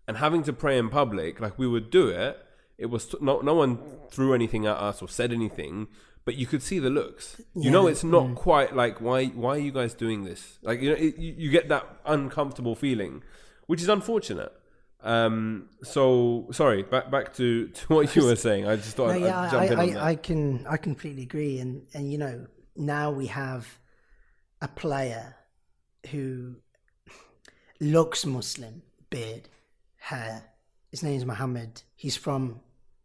and 0.09 0.17
having 0.17 0.43
to 0.45 0.53
pray 0.53 0.77
in 0.79 0.89
public. 0.89 1.39
Like 1.39 1.59
we 1.59 1.69
would 1.69 1.91
do 1.91 2.09
it. 2.09 2.39
It 2.79 2.87
was 2.87 3.15
no 3.21 3.41
no 3.41 3.55
one 3.55 3.79
threw 4.11 4.35
anything 4.35 4.67
at 4.67 4.77
us 4.77 5.01
or 5.03 5.09
said 5.09 5.33
anything. 5.33 5.87
But 6.25 6.37
you 6.37 6.47
could 6.47 6.63
see 6.63 6.79
the 6.79 6.89
looks. 6.89 7.41
You 7.55 7.71
know, 7.71 7.89
it's 7.89 8.05
not 8.05 8.37
quite 8.37 8.75
like 8.77 9.01
why. 9.01 9.27
Why 9.27 9.57
are 9.57 9.59
you 9.59 9.73
guys 9.73 9.93
doing 9.93 10.23
this? 10.25 10.59
Like 10.63 10.81
you 10.81 10.91
know, 10.91 10.97
it, 10.97 11.19
you, 11.19 11.35
you 11.37 11.51
get 11.51 11.69
that 11.69 11.85
uncomfortable 12.07 12.75
feeling, 12.77 13.23
which 13.67 13.83
is 13.83 13.89
unfortunate. 13.89 14.53
Um. 15.03 15.69
So 15.83 16.49
sorry. 16.53 16.83
Back 16.83 17.11
back 17.11 17.35
to, 17.35 17.69
to 17.69 17.87
what 17.89 18.15
you 18.15 18.25
were 18.25 18.37
saying. 18.37 18.67
I 18.67 18.77
just 18.77 18.97
thought 18.97 19.09
No, 19.09 19.15
I'd, 19.15 19.21
yeah, 19.23 19.41
I'd 19.41 19.47
I, 19.47 19.51
jump 19.51 19.73
in 19.73 19.79
on 19.79 19.95
that. 19.95 20.03
I, 20.03 20.09
I 20.11 20.15
can 20.17 20.67
I 20.69 20.77
completely 20.77 21.23
agree, 21.23 21.59
and 21.59 21.83
and 21.95 22.11
you 22.11 22.19
know 22.19 22.47
now 22.77 23.11
we 23.11 23.27
have 23.27 23.67
a 24.61 24.69
player 24.69 25.37
who 26.11 26.57
looks 27.81 28.25
Muslim, 28.25 28.83
beard, 29.11 29.49
hair. 29.97 30.45
His 30.91 31.03
name 31.03 31.17
is 31.17 31.25
Muhammad. 31.25 31.83
He's 31.97 32.17
from 32.17 32.61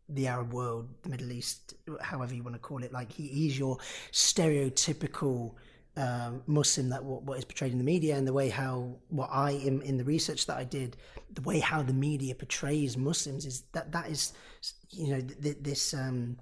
the 0.10 0.28
Arab 0.28 0.54
world, 0.54 0.90
the 1.04 1.10
Middle 1.10 1.32
East, 1.32 1.74
however 2.02 2.34
you 2.34 2.44
want 2.44 2.56
to 2.56 2.60
call 2.60 2.84
it. 2.84 2.92
Like 2.92 3.12
he, 3.12 3.28
he's 3.28 3.58
your 3.58 3.78
stereotypical 4.12 5.56
um, 5.98 6.44
Muslim 6.46 6.90
that 6.90 7.04
what, 7.04 7.24
what 7.24 7.38
is 7.38 7.46
portrayed 7.46 7.72
in 7.72 7.78
the 7.78 7.84
media, 7.84 8.16
and 8.16 8.28
the 8.28 8.34
way 8.34 8.50
how 8.50 8.96
what 9.10 9.30
I 9.32 9.52
in 9.52 9.82
in 9.82 9.98
the 9.98 10.04
research 10.04 10.46
that 10.46 10.58
I 10.58 10.64
did, 10.64 10.96
the 11.34 11.42
way 11.42 11.60
how 11.60 11.82
the 11.82 11.94
media 11.94 12.36
portrays 12.36 12.96
Muslims 12.96 13.46
is 13.46 13.64
that 13.74 13.92
that 13.92 14.08
is, 14.08 14.34
you 14.92 15.10
know, 15.10 15.22
th- 15.22 15.42
th- 15.42 15.58
this 15.62 15.94
um, 15.94 16.38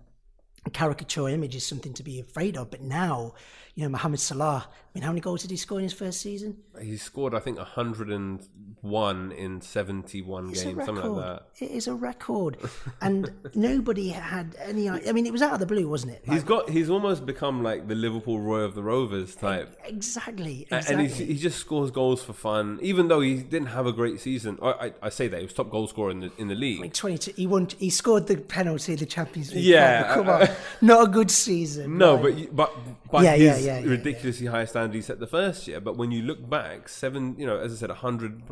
caricature 0.74 1.30
image 1.30 1.56
is 1.56 1.66
something 1.66 1.94
to 1.94 2.04
be 2.04 2.20
afraid 2.20 2.58
of. 2.58 2.70
But 2.70 2.82
now, 2.82 3.34
you 3.76 3.84
know, 3.84 3.90
Mohamed 3.90 4.20
Salah. 4.20 4.68
I 4.96 4.98
mean, 4.98 5.04
how 5.04 5.10
many 5.10 5.20
goals 5.20 5.42
did 5.42 5.52
he 5.52 5.58
score 5.58 5.78
in 5.78 5.84
his 5.84 5.92
first 5.92 6.22
season? 6.22 6.56
He 6.82 6.96
scored, 6.96 7.36
I 7.36 7.40
think, 7.40 7.58
101 7.58 9.32
in 9.34 9.60
71 9.60 10.50
It's 10.52 10.64
games, 10.64 10.86
something 10.86 10.96
like 11.04 11.26
that. 11.26 11.44
It 11.60 11.72
is 11.72 11.88
a 11.88 11.94
record, 11.94 12.56
and 13.02 13.30
nobody 13.54 14.08
had 14.10 14.56
any. 14.58 14.90
I 14.90 15.12
mean, 15.12 15.26
it 15.26 15.34
was 15.34 15.42
out 15.42 15.52
of 15.52 15.60
the 15.60 15.66
blue, 15.66 15.90
wasn't 15.90 16.14
it? 16.14 16.24
He's 16.24 16.46
got. 16.46 16.70
He's 16.70 16.90
almost 16.90 17.26
become 17.26 17.62
like 17.62 17.90
the 17.90 17.96
Liverpool 17.96 18.40
Roy 18.40 18.62
of 18.62 18.74
the 18.74 18.84
Rovers 18.84 19.36
type. 19.36 19.78
exactly, 19.84 20.62
exactly. 20.62 20.94
And 20.94 21.02
he's, 21.02 21.18
he 21.18 21.36
just 21.36 21.60
scores 21.60 21.92
goals 21.92 22.24
for 22.24 22.32
fun, 22.32 22.80
even 22.82 23.10
though 23.10 23.20
he 23.20 23.36
didn't 23.36 23.68
have 23.68 23.86
a 23.86 23.92
great 23.92 24.22
season. 24.22 24.58
I, 24.62 24.68
I, 24.70 24.94
I 25.02 25.10
say 25.10 25.28
that 25.28 25.40
he 25.40 25.44
was 25.44 25.54
top 25.54 25.70
goal 25.70 25.88
scorer 25.88 26.12
in 26.12 26.22
the 26.22 26.32
in 26.38 26.48
the 26.48 26.56
league. 26.56 26.80
Like 26.80 26.94
22 26.94 27.34
he 27.36 27.48
won 27.48 27.68
he 27.80 27.90
scored 27.90 28.28
the 28.28 28.38
penalty 28.38 28.94
in 28.94 29.00
the 29.00 29.06
Champions 29.06 29.54
League 29.54 29.66
Yeah, 29.66 30.14
come 30.14 30.30
on 30.30 30.48
not 30.82 31.08
a 31.08 31.12
good 31.12 31.32
season 31.32 31.98
No, 31.98 32.16
Like, 32.16 32.56
but 32.56 32.56
but 32.56 33.12
by 33.12 33.24
Yeah, 33.24 33.36
yeah, 33.36 33.54
his 33.56 33.66
yeah, 33.66 33.80
yeah, 33.80 33.90
ridiculously 33.90 34.48
high 34.48 34.66
standard 34.66 34.85
he 34.94 35.02
set 35.02 35.20
the 35.20 35.28
first 35.28 35.68
year. 35.68 35.80
But 35.80 35.98
when 35.98 36.12
you 36.12 36.22
look 36.22 36.50
back, 36.50 36.90
seven, 36.90 37.36
you 37.38 37.46
know, 37.46 37.58
as 37.58 37.74
I 37.74 37.76
said, 37.76 37.90
hundred. 37.90 38.44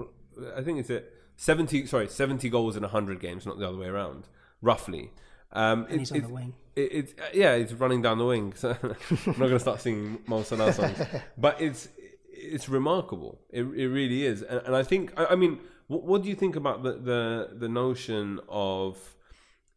I 0.55 0.61
think 0.61 0.79
it's 0.79 0.89
a 0.89 1.03
seventy. 1.35 1.85
Sorry, 1.85 2.07
seventy 2.07 2.49
goals 2.49 2.75
in 2.75 2.83
hundred 2.83 3.19
games, 3.19 3.45
not 3.45 3.59
the 3.59 3.67
other 3.67 3.77
way 3.77 3.87
around, 3.87 4.27
roughly. 4.61 5.11
Um, 5.51 5.85
and 5.89 5.99
he's 5.99 6.11
on 6.11 6.21
the 6.21 6.29
wing 6.29 6.53
it, 6.75 6.81
it's 6.91 7.13
uh, 7.13 7.25
yeah, 7.33 7.53
it's 7.53 7.73
running 7.73 8.01
down 8.01 8.17
the 8.17 8.25
wing. 8.25 8.53
So 8.55 8.69
I'm 8.81 8.89
not 9.25 9.37
going 9.37 9.51
to 9.51 9.59
start 9.59 9.81
singing 9.81 10.19
Mo 10.27 10.43
Salah 10.43 10.73
songs, 10.73 10.99
but 11.37 11.61
it's 11.61 11.89
it's 12.29 12.69
remarkable. 12.69 13.39
It, 13.49 13.63
it 13.63 13.87
really 13.87 14.25
is, 14.25 14.41
and, 14.41 14.61
and 14.65 14.75
I 14.75 14.83
think 14.83 15.13
I, 15.17 15.27
I 15.27 15.35
mean, 15.35 15.59
what, 15.87 16.03
what 16.03 16.23
do 16.23 16.29
you 16.29 16.35
think 16.35 16.55
about 16.55 16.83
the 16.83 16.93
the 16.93 17.49
the 17.53 17.69
notion 17.69 18.39
of 18.49 18.97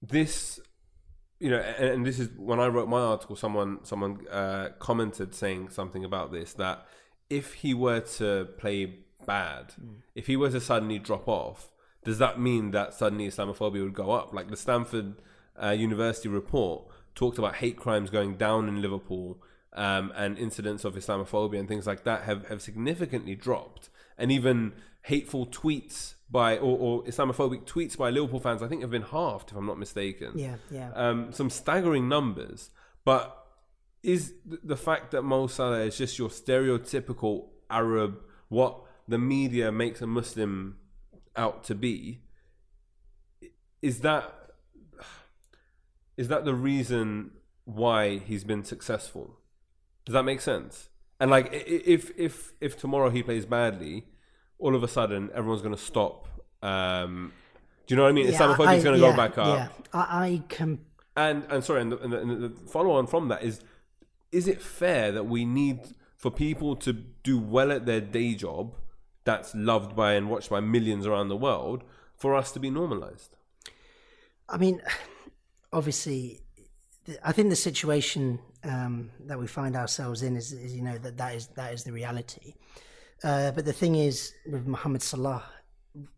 this? 0.02 0.60
You 1.38 1.50
know, 1.50 1.58
and, 1.58 1.88
and 1.88 2.06
this 2.06 2.18
is 2.18 2.30
when 2.36 2.60
I 2.60 2.66
wrote 2.68 2.88
my 2.88 3.00
article. 3.00 3.36
Someone 3.36 3.80
someone 3.84 4.26
uh, 4.28 4.70
commented 4.78 5.34
saying 5.34 5.70
something 5.70 6.04
about 6.04 6.32
this 6.32 6.54
that 6.54 6.86
if 7.28 7.54
he 7.54 7.74
were 7.74 8.00
to 8.00 8.48
play 8.58 9.00
bad, 9.26 9.74
if 10.14 10.26
he 10.26 10.36
were 10.36 10.50
to 10.50 10.60
suddenly 10.60 10.98
drop 10.98 11.28
off, 11.28 11.70
does 12.04 12.18
that 12.18 12.40
mean 12.40 12.70
that 12.70 12.94
suddenly 12.94 13.28
Islamophobia 13.28 13.82
would 13.82 13.94
go 13.94 14.12
up? 14.12 14.32
Like 14.32 14.48
the 14.48 14.56
Stanford 14.56 15.16
uh, 15.62 15.70
University 15.70 16.28
report 16.28 16.84
talked 17.14 17.38
about 17.38 17.56
hate 17.56 17.76
crimes 17.76 18.10
going 18.10 18.36
down 18.36 18.68
in 18.68 18.80
Liverpool 18.80 19.42
um, 19.72 20.12
and 20.16 20.38
incidents 20.38 20.84
of 20.84 20.94
Islamophobia 20.94 21.58
and 21.58 21.68
things 21.68 21.86
like 21.86 22.04
that 22.04 22.22
have, 22.22 22.46
have 22.48 22.62
significantly 22.62 23.34
dropped. 23.34 23.88
And 24.16 24.30
even 24.32 24.72
hateful 25.02 25.46
tweets 25.46 26.14
by 26.30 26.58
or, 26.58 26.78
or 26.78 27.04
Islamophobic 27.04 27.64
tweets 27.64 27.96
by 27.96 28.10
Liverpool 28.10 28.40
fans, 28.40 28.62
I 28.62 28.68
think, 28.68 28.82
have 28.82 28.90
been 28.90 29.02
halved, 29.02 29.50
if 29.50 29.56
I'm 29.56 29.66
not 29.66 29.78
mistaken 29.78 30.32
yeah 30.34 30.56
yeah 30.70 30.90
um, 30.94 31.32
some 31.32 31.50
staggering 31.50 32.08
numbers. 32.08 32.70
But 33.04 33.46
is 34.02 34.34
the 34.44 34.76
fact 34.76 35.12
that 35.12 35.22
Mo 35.22 35.46
Salah 35.46 35.80
is 35.80 35.96
just 35.96 36.18
your 36.18 36.28
stereotypical 36.28 37.48
Arab, 37.70 38.20
what 38.48 38.80
the 39.08 39.18
media 39.18 39.70
makes 39.70 40.00
a 40.00 40.06
Muslim 40.06 40.78
out 41.36 41.64
to 41.64 41.74
be, 41.74 42.22
is 43.82 44.00
that 44.00 44.32
is 46.16 46.28
that 46.28 46.44
the 46.44 46.54
reason 46.54 47.32
why 47.64 48.18
he's 48.18 48.44
been 48.44 48.64
successful? 48.64 49.38
Does 50.04 50.14
that 50.14 50.22
make 50.22 50.40
sense? 50.40 50.88
And 51.20 51.30
like, 51.30 51.48
if 51.52 52.10
if 52.16 52.52
if 52.60 52.78
tomorrow 52.78 53.10
he 53.10 53.22
plays 53.22 53.46
badly, 53.46 54.06
all 54.58 54.74
of 54.74 54.82
a 54.82 54.88
sudden 54.88 55.30
everyone's 55.34 55.62
going 55.62 55.74
to 55.74 55.80
stop. 55.80 56.26
Um, 56.62 57.32
do 57.86 57.94
you 57.94 57.96
know 57.96 58.04
what 58.04 58.10
I 58.10 58.12
mean? 58.12 58.26
Yeah, 58.26 58.38
Islamophobia 58.38 58.76
is 58.78 58.84
going 58.84 59.00
to 59.00 59.06
yeah, 59.06 59.10
go 59.10 59.16
back 59.16 59.38
up. 59.38 59.58
yeah 59.58 59.68
I, 59.92 60.00
I 60.00 60.42
can 60.48 60.80
And 61.16 61.44
and 61.48 61.64
sorry, 61.64 61.82
and 61.82 61.92
the, 61.92 61.98
and 61.98 62.12
the, 62.12 62.18
and 62.18 62.42
the 62.42 62.70
follow 62.70 62.92
on 62.92 63.06
from 63.06 63.28
that 63.28 63.42
is, 63.42 63.60
is 64.32 64.48
it 64.48 64.60
fair 64.60 65.12
that 65.12 65.24
we 65.24 65.44
need 65.44 65.80
for 66.16 66.30
people 66.30 66.76
to 66.76 66.92
do 66.92 67.38
well 67.38 67.72
at 67.72 67.86
their 67.86 68.00
day 68.00 68.34
job, 68.34 68.74
that's 69.24 69.54
loved 69.54 69.96
by 69.96 70.12
and 70.14 70.28
watched 70.28 70.50
by 70.50 70.60
millions 70.60 71.06
around 71.06 71.28
the 71.28 71.36
world, 71.36 71.84
for 72.16 72.34
us 72.34 72.52
to 72.52 72.60
be 72.60 72.70
normalized? 72.70 73.36
I 74.48 74.58
mean, 74.58 74.82
obviously, 75.72 76.40
I 77.24 77.32
think 77.32 77.50
the 77.50 77.56
situation 77.56 78.38
um, 78.64 79.10
that 79.26 79.38
we 79.38 79.46
find 79.46 79.76
ourselves 79.76 80.22
in 80.22 80.36
is, 80.36 80.52
is, 80.52 80.74
you 80.74 80.82
know, 80.82 80.98
that 80.98 81.16
that 81.16 81.34
is 81.34 81.46
that 81.48 81.72
is 81.72 81.84
the 81.84 81.92
reality. 81.92 82.54
Uh, 83.24 83.50
but 83.50 83.64
the 83.64 83.72
thing 83.72 83.94
is, 83.94 84.32
with 84.50 84.66
Mohamed 84.66 85.02
Salah, 85.02 85.44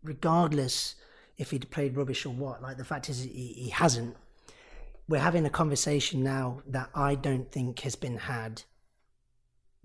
regardless 0.03 0.95
if 1.37 1.51
he'd 1.51 1.69
played 1.71 1.95
rubbish 1.95 2.25
or 2.25 2.33
what, 2.33 2.61
like 2.61 2.77
the 2.77 2.83
fact 2.85 3.09
is 3.09 3.23
he, 3.23 3.29
he 3.29 3.69
hasn't. 3.69 4.15
We're 5.07 5.19
having 5.19 5.45
a 5.45 5.49
conversation 5.49 6.23
now 6.23 6.61
that 6.67 6.89
I 6.93 7.15
don't 7.15 7.51
think 7.51 7.79
has 7.79 7.95
been 7.95 8.17
had 8.17 8.63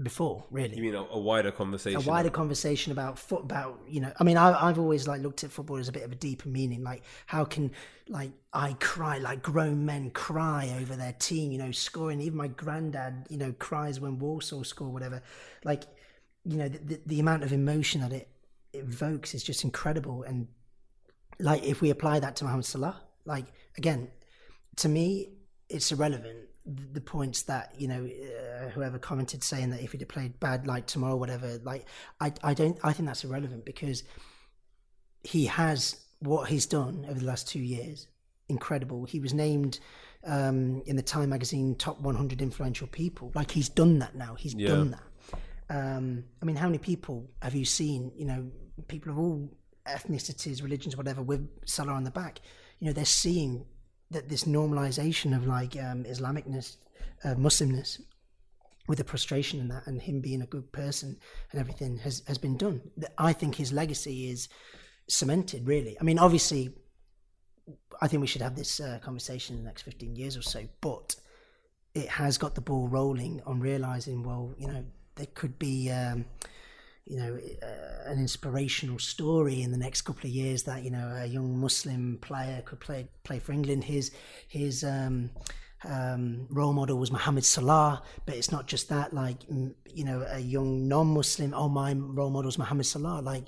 before, 0.02 0.44
really 0.50 0.76
You 0.76 0.82
mean 0.82 0.94
a, 0.96 1.04
a 1.04 1.18
wider 1.18 1.52
conversation? 1.52 2.00
a 2.00 2.04
wider 2.04 2.28
conversation 2.28 2.90
about 2.90 3.16
foot 3.16 3.42
about 3.42 3.80
you 3.86 4.00
know 4.00 4.12
i 4.18 4.24
mean 4.24 4.36
I, 4.36 4.68
i've 4.68 4.78
always 4.78 5.06
like 5.06 5.22
looked 5.22 5.44
at 5.44 5.52
football 5.52 5.76
as 5.76 5.88
a 5.88 5.92
bit 5.92 6.02
of 6.02 6.10
a 6.10 6.16
deeper 6.16 6.48
meaning 6.48 6.82
like 6.82 7.04
how 7.26 7.44
can 7.44 7.70
like 8.08 8.32
i 8.52 8.72
cry 8.80 9.18
like 9.18 9.40
grown 9.40 9.86
men 9.86 10.10
cry 10.10 10.76
over 10.80 10.96
their 10.96 11.12
team 11.12 11.52
you 11.52 11.58
know 11.58 11.70
scoring 11.70 12.20
even 12.20 12.36
my 12.36 12.48
granddad 12.48 13.26
you 13.30 13.36
know 13.36 13.52
cries 13.60 14.00
when 14.00 14.18
warsaw 14.18 14.64
score 14.64 14.88
whatever 14.88 15.22
like 15.62 15.84
you 16.44 16.56
know 16.56 16.68
the, 16.68 16.78
the, 16.78 17.00
the 17.06 17.20
amount 17.20 17.42
of 17.42 17.52
emotion 17.52 18.00
that 18.02 18.12
it 18.12 18.28
evokes 18.72 19.34
is 19.34 19.42
just 19.42 19.64
incredible. 19.64 20.22
And 20.24 20.48
like 21.38 21.64
if 21.64 21.80
we 21.80 21.90
apply 21.90 22.20
that 22.20 22.36
to 22.36 22.44
Mohamed 22.44 22.64
Salah 22.64 23.00
like 23.24 23.46
again 23.76 24.08
to 24.76 24.88
me 24.88 25.30
it's 25.68 25.90
irrelevant. 25.90 26.38
The 26.66 27.00
points 27.00 27.42
that 27.42 27.74
you 27.78 27.88
know 27.88 28.06
uh, 28.06 28.68
whoever 28.70 28.98
commented 28.98 29.42
saying 29.44 29.70
that 29.70 29.82
if 29.82 29.92
he'd 29.92 30.00
have 30.00 30.08
played 30.08 30.40
bad 30.40 30.66
like 30.66 30.86
tomorrow 30.86 31.16
whatever 31.16 31.58
like 31.62 31.86
I 32.20 32.32
I 32.42 32.54
don't 32.54 32.78
I 32.82 32.92
think 32.92 33.06
that's 33.06 33.24
irrelevant 33.24 33.64
because 33.66 34.02
he 35.22 35.46
has 35.46 36.00
what 36.20 36.48
he's 36.48 36.66
done 36.66 37.04
over 37.08 37.18
the 37.18 37.26
last 37.26 37.48
two 37.48 37.58
years 37.60 38.06
incredible. 38.48 39.04
He 39.04 39.20
was 39.20 39.32
named 39.34 39.78
um, 40.24 40.82
in 40.86 40.96
the 40.96 41.02
Time 41.02 41.30
magazine 41.30 41.74
top 41.74 42.00
100 42.00 42.40
influential 42.42 42.86
people. 42.86 43.32
Like 43.34 43.50
he's 43.50 43.68
done 43.68 43.98
that 44.00 44.14
now. 44.14 44.34
He's 44.34 44.54
Yeah. 44.54 44.68
done 44.68 44.90
that 44.92 45.02
um, 45.70 46.24
I 46.42 46.44
mean 46.44 46.56
how 46.56 46.66
many 46.66 46.78
people 46.78 47.30
have 47.42 47.54
you 47.54 47.64
seen 47.64 48.12
you 48.16 48.24
know 48.24 48.50
people 48.88 49.12
of 49.12 49.18
all 49.18 49.50
ethnicities 49.86 50.62
religions 50.62 50.96
whatever 50.96 51.22
with 51.22 51.48
Salah 51.66 51.92
on 51.92 52.04
the 52.04 52.10
back 52.10 52.40
you 52.80 52.86
know 52.86 52.92
they're 52.92 53.04
seeing 53.04 53.66
that 54.10 54.28
this 54.28 54.44
normalization 54.44 55.36
of 55.36 55.46
like 55.46 55.76
um, 55.76 56.04
Islamicness, 56.04 56.76
uh, 57.24 57.34
Muslimness, 57.34 58.00
with 58.86 58.98
the 58.98 59.04
prostration 59.04 59.60
and 59.60 59.70
that, 59.70 59.86
and 59.86 60.00
him 60.00 60.20
being 60.20 60.42
a 60.42 60.46
good 60.46 60.70
person 60.72 61.16
and 61.50 61.60
everything 61.60 61.98
has 61.98 62.22
has 62.26 62.38
been 62.38 62.56
done. 62.56 62.80
I 63.18 63.32
think 63.32 63.54
his 63.54 63.72
legacy 63.72 64.30
is 64.30 64.48
cemented. 65.08 65.66
Really, 65.66 65.96
I 66.00 66.04
mean, 66.04 66.18
obviously, 66.18 66.74
I 68.00 68.08
think 68.08 68.20
we 68.20 68.26
should 68.26 68.42
have 68.42 68.56
this 68.56 68.80
uh, 68.80 68.98
conversation 69.02 69.56
in 69.56 69.62
the 69.62 69.68
next 69.68 69.82
fifteen 69.82 70.14
years 70.16 70.36
or 70.36 70.42
so, 70.42 70.64
but 70.80 71.16
it 71.94 72.08
has 72.08 72.38
got 72.38 72.54
the 72.54 72.60
ball 72.60 72.88
rolling 72.88 73.40
on 73.46 73.60
realizing, 73.60 74.22
well, 74.22 74.54
you 74.58 74.66
know, 74.66 74.84
there 75.16 75.28
could 75.34 75.58
be. 75.58 75.90
Um, 75.90 76.26
you 77.06 77.18
know, 77.18 77.38
uh, 77.62 78.10
an 78.10 78.18
inspirational 78.18 78.98
story 78.98 79.60
in 79.60 79.70
the 79.70 79.76
next 79.76 80.02
couple 80.02 80.26
of 80.26 80.34
years 80.34 80.62
that 80.62 80.84
you 80.84 80.90
know 80.90 81.14
a 81.20 81.26
young 81.26 81.58
Muslim 81.58 82.18
player 82.22 82.62
could 82.64 82.80
play 82.80 83.08
play 83.24 83.38
for 83.38 83.52
England. 83.52 83.84
His 83.84 84.10
his 84.48 84.82
um, 84.84 85.30
um, 85.84 86.46
role 86.50 86.72
model 86.72 86.98
was 86.98 87.12
Mohamed 87.12 87.44
Salah, 87.44 88.02
but 88.24 88.36
it's 88.36 88.50
not 88.50 88.66
just 88.66 88.88
that. 88.88 89.12
Like 89.12 89.40
mm, 89.48 89.74
you 89.92 90.04
know, 90.04 90.26
a 90.28 90.38
young 90.38 90.88
non-Muslim. 90.88 91.52
Oh, 91.54 91.68
my 91.68 91.92
role 91.92 92.30
model 92.30 92.48
is 92.48 92.58
Mohamed 92.58 92.86
Salah. 92.86 93.20
Like 93.20 93.44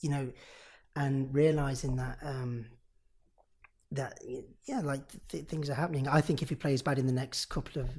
you 0.00 0.10
know, 0.10 0.32
and 0.96 1.32
realizing 1.32 1.96
that 1.96 2.18
um, 2.22 2.66
that 3.92 4.18
yeah, 4.64 4.80
like 4.80 5.02
th- 5.28 5.46
things 5.46 5.70
are 5.70 5.74
happening. 5.74 6.08
I 6.08 6.20
think 6.20 6.42
if 6.42 6.48
he 6.48 6.56
plays 6.56 6.82
bad 6.82 6.98
in 6.98 7.06
the 7.06 7.12
next 7.12 7.46
couple 7.46 7.80
of 7.80 7.90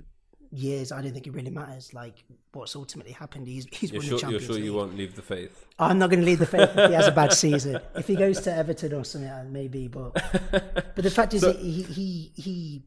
years, 0.53 0.91
I 0.91 1.01
don't 1.01 1.13
think 1.13 1.27
it 1.27 1.33
really 1.33 1.49
matters. 1.51 1.93
Like 1.93 2.23
what's 2.51 2.75
ultimately 2.75 3.11
happened, 3.13 3.47
he's 3.47 3.65
he's 3.71 3.91
You're 3.91 4.01
won 4.01 4.07
sure, 4.09 4.19
the 4.19 4.31
you're 4.31 4.39
sure 4.39 4.55
League. 4.55 4.63
you 4.65 4.73
won't 4.73 4.95
leave 4.95 5.15
the 5.15 5.21
faith? 5.21 5.65
I'm 5.79 5.99
not 5.99 6.09
going 6.09 6.19
to 6.19 6.25
leave 6.25 6.39
the 6.39 6.45
faith 6.45 6.69
if 6.75 6.89
he 6.89 6.95
has 6.95 7.07
a 7.07 7.11
bad 7.11 7.33
season. 7.45 7.79
If 7.95 8.07
he 8.07 8.15
goes 8.15 8.39
to 8.41 8.53
Everton 8.55 8.93
or 8.93 9.03
something, 9.03 9.29
uh, 9.29 9.45
maybe. 9.49 9.87
But 9.87 10.13
but 10.51 10.95
the 11.03 11.11
fact 11.11 11.33
is, 11.33 11.41
So- 11.41 11.53
he, 11.53 11.81
he 11.83 12.31
he 12.35 12.83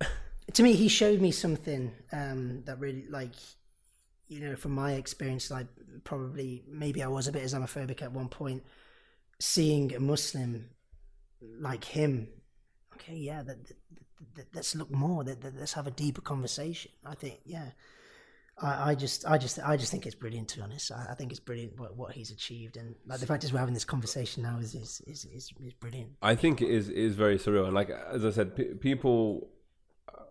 to 0.53 0.63
me 0.63 0.73
he 0.75 0.89
showed 0.89 1.21
me 1.21 1.33
something 1.33 1.93
um, 2.13 2.63
that 2.67 2.79
really 2.79 3.07
like 3.11 3.35
you 4.29 4.41
know 4.41 4.57
from 4.57 4.73
my 4.73 4.93
experience, 4.93 5.51
like 5.51 5.67
probably 6.05 6.63
maybe 6.69 7.03
I 7.03 7.09
was 7.09 7.27
a 7.29 7.33
bit 7.33 7.43
Islamophobic 7.45 8.03
at 8.03 8.13
one 8.13 8.29
point. 8.29 8.63
Seeing 9.39 9.95
a 9.95 10.01
Muslim 10.01 10.71
like 11.61 11.85
him, 11.85 12.29
okay, 12.95 13.17
yeah, 13.17 13.43
that, 13.43 13.67
that, 13.69 13.77
let's 14.55 14.75
look 14.75 14.91
more. 14.91 15.25
Let's 15.25 15.73
have 15.75 15.87
a 15.87 15.91
deeper 15.91 16.21
conversation. 16.21 16.93
I 17.05 17.15
think, 17.15 17.41
yeah. 17.45 17.71
I, 18.61 18.91
I 18.91 18.95
just, 18.95 19.27
I 19.27 19.37
just, 19.37 19.59
I 19.59 19.77
just 19.77 19.91
think 19.91 20.07
it's 20.07 20.15
brilliant. 20.15 20.49
To 20.49 20.57
be 20.57 20.63
honest, 20.63 20.91
I, 20.91 21.09
I 21.11 21.15
think 21.15 21.31
it's 21.31 21.41
brilliant 21.41 21.79
what, 21.79 21.95
what 21.97 22.13
he's 22.13 22.31
achieved, 22.31 22.79
and 22.79 22.95
like 23.07 23.21
the 23.21 23.27
fact 23.27 23.45
is 23.45 23.53
we're 23.53 23.59
having 23.59 23.75
this 23.75 23.85
conversation 23.85 24.43
now 24.43 24.59
is 24.59 24.75
is 24.75 25.03
is, 25.07 25.27
is, 25.27 25.53
is 25.63 25.75
brilliant. 25.75 26.13
I 26.23 26.37
think 26.37 26.63
it 26.63 26.71
is 26.71 26.89
is 26.89 27.17
very 27.17 27.39
surreal, 27.39 27.67
and 27.67 27.75
like 27.75 27.91
as 27.91 28.25
I 28.25 28.31
said, 28.31 28.57
p- 28.57 28.75
people. 28.75 29.49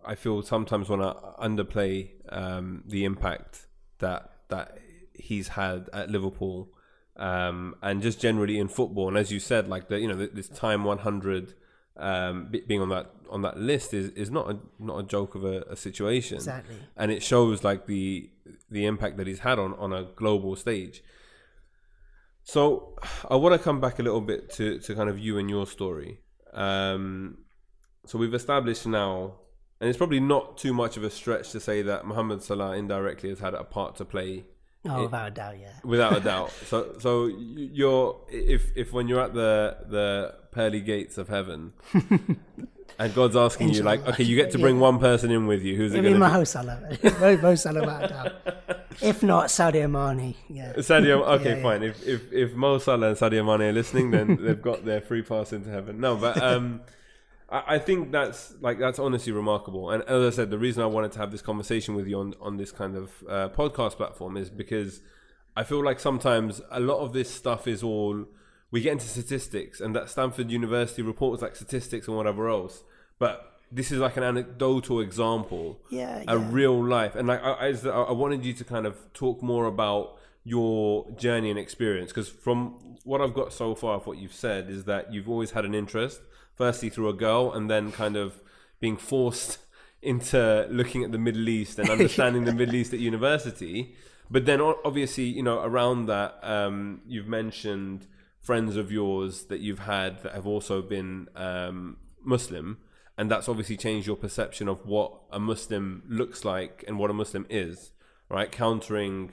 I 0.08 0.14
feel 0.14 0.44
sometimes 0.44 0.88
want 0.88 1.02
to 1.02 1.44
underplay 1.44 2.12
um, 2.30 2.84
the 2.86 3.06
impact 3.06 3.68
that 4.00 4.32
that 4.50 4.78
he's 5.14 5.50
had 5.50 5.90
at 5.94 6.10
Liverpool 6.10 6.70
um, 7.18 7.76
and 7.82 8.02
just 8.02 8.20
generally 8.20 8.60
in 8.60 8.68
football. 8.68 9.08
And 9.08 9.18
as 9.18 9.32
you 9.32 9.40
said, 9.40 9.68
like 9.68 9.88
the 9.88 10.00
you 10.00 10.08
know 10.08 10.28
this 10.28 10.50
time 10.50 10.84
100 10.84 11.54
um, 11.98 12.52
being 12.68 12.82
on 12.82 12.90
that 12.90 13.12
on 13.30 13.42
that 13.44 13.58
list 13.58 13.94
is, 13.94 14.10
is 14.12 14.30
not 14.32 14.50
a 14.50 14.58
not 14.80 15.00
a 15.00 15.04
joke 15.04 15.36
of 15.36 15.44
a, 15.44 15.62
a 15.70 15.76
situation. 15.76 16.38
Exactly. 16.38 16.78
And 16.98 17.12
it 17.12 17.22
shows 17.24 17.64
like 17.64 17.86
the 17.88 18.30
the 18.70 18.86
impact 18.86 19.18
that 19.18 19.28
he's 19.28 19.40
had 19.40 19.60
on 19.60 19.74
on 19.76 19.94
a 19.94 20.04
global 20.16 20.56
stage. 20.56 21.04
So 22.44 22.96
I 23.30 23.36
want 23.36 23.54
to 23.54 23.60
come 23.60 23.82
back 23.82 24.00
a 24.00 24.04
little 24.04 24.22
bit 24.22 24.50
to 24.54 24.80
to 24.80 24.96
kind 24.96 25.10
of 25.10 25.18
you 25.20 25.38
and 25.38 25.50
your 25.50 25.66
story. 25.66 26.20
Um, 26.54 27.40
so 28.06 28.18
we've 28.20 28.34
established 28.34 28.86
now, 28.86 29.36
and 29.82 29.90
it's 29.90 29.98
probably 29.98 30.20
not 30.20 30.58
too 30.58 30.74
much 30.74 30.96
of 30.96 31.04
a 31.04 31.10
stretch 31.10 31.52
to 31.52 31.60
say 31.60 31.82
that 31.82 32.06
Mohamed 32.06 32.44
Salah 32.44 32.78
indirectly 32.78 33.30
has 33.30 33.40
had 33.40 33.54
a 33.56 33.64
part 33.64 33.96
to 33.98 34.06
play 34.06 34.46
Oh, 34.88 35.02
without 35.04 35.28
a 35.30 35.32
doubt, 35.32 35.60
yeah. 35.60 35.74
without 35.84 36.16
a 36.16 36.20
doubt. 36.20 36.52
So, 36.68 36.96
so 37.00 37.26
you're 37.26 38.22
if 38.30 38.72
if 38.76 38.94
when 38.94 39.08
you're 39.08 39.22
at 39.22 39.34
the 39.34 39.78
the 39.90 40.36
pearly 40.52 40.82
gates 40.82 41.18
of 41.18 41.28
heaven, 41.28 41.74
and 42.98 43.14
God's 43.14 43.36
asking 43.36 43.70
you 43.70 43.84
like, 43.84 44.08
okay, 44.08 44.24
you 44.24 44.36
get 44.36 44.52
to 44.52 44.58
bring 44.60 44.76
Yeah. 44.78 44.82
one 44.84 45.00
person 45.00 45.32
in 45.32 45.48
with 45.48 45.62
you. 45.64 45.76
Who's 45.76 45.94
it 45.94 45.98
I 45.98 46.02
mean, 46.02 46.20
going 46.20 46.32
to 46.32 46.38
Mo 46.38 46.44
Salah, 46.46 46.80
Mo, 47.42 47.56
Salah. 47.56 48.34
If 49.02 49.22
not, 49.24 49.48
Sadio 49.48 49.90
Mane, 49.92 50.36
yeah. 50.50 50.72
be? 50.74 50.82
Sadio. 50.82 51.28
Okay, 51.40 51.50
Yeah, 51.50 51.56
yeah. 51.58 51.62
fine. 51.64 51.84
If 51.84 52.08
if 52.08 52.32
if 52.32 52.54
Mo 52.54 52.78
Salah 52.78 53.10
and 53.10 53.18
Sadio 53.18 53.46
Mane 53.46 53.70
are 53.70 53.74
listening, 53.74 54.12
then 54.12 54.38
they've 54.42 54.62
got 54.62 54.86
their 54.86 55.02
free 55.02 55.22
pass 55.22 55.52
into 55.54 55.70
heaven. 55.70 56.00
No, 56.00 56.16
but 56.16 56.42
um. 56.42 56.82
I 57.50 57.76
I 57.76 57.80
think 57.80 58.12
that's 58.12 58.56
like 58.60 58.80
that's 58.80 58.98
honestly 58.98 59.32
remarkable, 59.32 59.92
and 59.92 60.02
as 60.04 60.34
I 60.34 60.36
said, 60.36 60.50
the 60.50 60.58
reason 60.58 60.82
I 60.82 60.88
wanted 60.88 61.12
to 61.12 61.20
have 61.20 61.32
this 61.32 61.44
conversation 61.44 61.94
with 61.94 62.08
you 62.08 62.20
on 62.20 62.34
on 62.42 62.58
this 62.58 62.72
kind 62.72 62.96
of 62.98 63.12
uh, 63.30 63.50
podcast 63.50 63.98
platform 63.98 64.36
is 64.36 64.50
because 64.50 65.00
I 65.56 65.64
feel 65.64 65.84
like 65.84 66.00
sometimes 66.00 66.60
a 66.72 66.80
lot 66.80 67.00
of 67.06 67.14
this 67.14 67.30
stuff 67.30 67.68
is 67.68 67.84
all 67.84 68.26
we 68.76 68.82
get 68.82 68.92
into 68.92 69.08
statistics, 69.08 69.80
and 69.80 69.96
that 69.96 70.10
Stanford 70.10 70.52
University 70.52 71.02
reports 71.02 71.42
like 71.42 71.56
statistics 71.56 72.10
and 72.10 72.18
whatever 72.18 72.50
else. 72.50 72.84
But 73.18 73.54
this 73.72 73.90
is 73.90 74.00
like 74.00 74.18
an 74.18 74.24
anecdotal 74.24 75.00
example, 75.00 75.80
Yeah, 75.90 76.24
a 76.28 76.38
yeah. 76.38 76.48
real 76.52 76.84
life, 76.84 77.16
and 77.16 77.26
like 77.26 77.42
I, 77.42 77.54
I, 77.70 77.90
I 77.90 78.12
wanted 78.12 78.44
you 78.44 78.52
to 78.52 78.66
kind 78.66 78.86
of 78.86 78.98
talk 79.14 79.42
more 79.42 79.66
about 79.66 80.18
your 80.44 81.10
journey 81.12 81.50
and 81.50 81.58
experience 81.58 82.12
because 82.12 82.28
from 82.28 82.98
what 83.06 83.22
I've 83.22 83.34
got 83.34 83.54
so 83.54 83.76
far 83.76 83.96
of 83.96 84.06
what 84.08 84.18
you've 84.18 84.34
said 84.34 84.70
is 84.70 84.84
that 84.84 85.14
you've 85.14 85.30
always 85.30 85.52
had 85.52 85.64
an 85.64 85.74
interest, 85.74 86.20
firstly 86.56 86.90
through 86.90 87.08
a 87.08 87.14
girl, 87.14 87.54
and 87.54 87.70
then 87.70 87.94
kind 87.94 88.18
of 88.18 88.42
being 88.82 88.98
forced 88.98 89.60
into 90.02 90.68
looking 90.70 91.02
at 91.06 91.14
the 91.14 91.18
Middle 91.18 91.48
East 91.48 91.80
and 91.80 91.90
understanding 91.98 92.44
the 92.44 92.54
Middle 92.54 92.76
East 92.76 92.94
at 92.94 93.00
university. 93.00 93.96
But 94.30 94.46
then, 94.46 94.60
obviously, 94.60 95.24
you 95.26 95.44
know, 95.44 95.62
around 95.62 96.08
that, 96.08 96.40
um, 96.44 97.02
you've 97.08 97.28
mentioned 97.28 98.08
friends 98.46 98.78
of 98.78 98.92
yours 98.92 99.46
that 99.46 99.60
you've 99.60 99.80
had 99.80 100.22
that 100.24 100.34
have 100.34 100.46
also 100.46 100.82
been 100.82 101.28
um, 101.36 101.98
Muslim, 102.24 102.78
and 103.18 103.30
that's 103.30 103.50
obviously 103.50 103.76
changed 103.76 104.08
your 104.08 104.16
perception 104.16 104.68
of 104.68 104.86
what 104.86 105.12
a 105.32 105.40
Muslim 105.40 106.04
looks 106.08 106.46
like 106.46 106.84
and 106.88 107.00
what 107.00 107.10
a 107.10 107.14
Muslim 107.14 107.46
is, 107.50 107.92
right? 108.30 108.52
Countering 108.52 109.32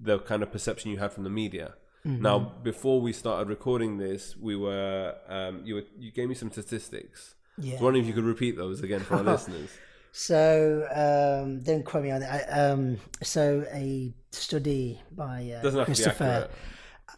the 0.00 0.18
kind 0.20 0.42
of 0.42 0.50
perception 0.52 0.90
you 0.90 0.98
had 0.98 1.12
from 1.12 1.24
the 1.24 1.30
media. 1.30 1.74
Now, 2.04 2.38
before 2.40 3.00
we 3.00 3.12
started 3.12 3.48
recording 3.48 3.98
this, 3.98 4.36
we 4.36 4.56
were 4.56 5.14
um, 5.28 5.60
you 5.64 5.76
were 5.76 5.84
you 5.96 6.10
gave 6.10 6.28
me 6.28 6.34
some 6.34 6.50
statistics. 6.50 7.36
Yeah. 7.58 7.78
So, 7.78 7.84
wondering 7.84 8.04
if 8.04 8.08
you 8.08 8.14
could 8.14 8.24
repeat 8.24 8.56
those 8.56 8.82
again 8.82 9.00
for 9.00 9.16
our 9.16 9.22
listeners. 9.34 9.70
So, 10.10 10.86
um, 10.90 11.60
don't 11.62 11.84
quote 11.84 12.02
me 12.02 12.10
on 12.10 12.20
that. 12.20 12.52
I, 12.52 12.70
um, 12.70 12.98
so, 13.22 13.64
a 13.72 14.12
study 14.32 15.00
by 15.12 15.54
uh, 15.56 15.62
Doesn't 15.62 15.78
have 15.78 15.86
to 15.86 15.92
be 15.92 16.02
Christopher. 16.02 16.48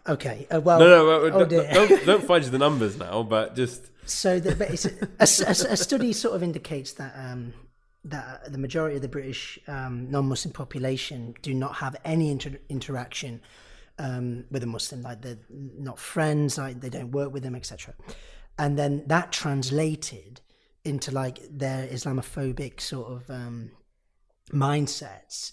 Okay. 0.07 0.47
Uh, 0.55 0.61
well, 0.61 0.79
No, 0.79 0.87
no, 0.89 1.05
no, 1.29 1.35
oh 1.37 1.45
don't, 1.47 2.07
don't 2.07 2.25
fudge 2.27 2.47
the 2.47 2.59
numbers 2.59 2.99
now, 2.99 3.23
but 3.23 3.55
just 3.57 3.91
So 4.05 4.39
the, 4.41 4.55
but 4.55 4.71
it's 4.71 4.85
a, 4.85 4.91
a- 5.21 5.73
a 5.73 5.77
study 5.77 6.13
sort 6.13 6.35
of 6.37 6.43
indicates 6.43 6.93
that 6.95 7.15
um, 7.17 7.55
that 8.05 8.53
the 8.53 8.59
majority 8.59 8.97
of 8.97 9.03
the 9.03 9.09
British 9.09 9.59
um, 9.67 10.11
non-Muslim 10.11 10.53
population 10.53 11.35
do 11.41 11.55
not 11.55 11.77
have 11.77 11.97
any 12.05 12.31
inter- 12.31 12.59
interaction 12.69 13.41
um, 13.99 14.45
with 14.51 14.63
a 14.63 14.67
Muslim, 14.67 15.03
like 15.03 15.23
they're 15.23 15.39
not 15.51 15.99
friends, 15.99 16.59
like 16.59 16.81
they 16.81 16.91
don't 16.91 17.13
work 17.13 17.33
with 17.33 17.43
them, 17.43 17.55
etc. 17.55 17.95
And 18.59 18.79
then 18.79 19.05
that 19.07 19.33
translated 19.33 20.41
into 20.85 21.11
like 21.13 21.39
their 21.51 21.87
Islamophobic 21.89 22.81
sort 22.81 23.11
of 23.11 23.31
um, 23.31 23.71
mindsets 24.53 25.53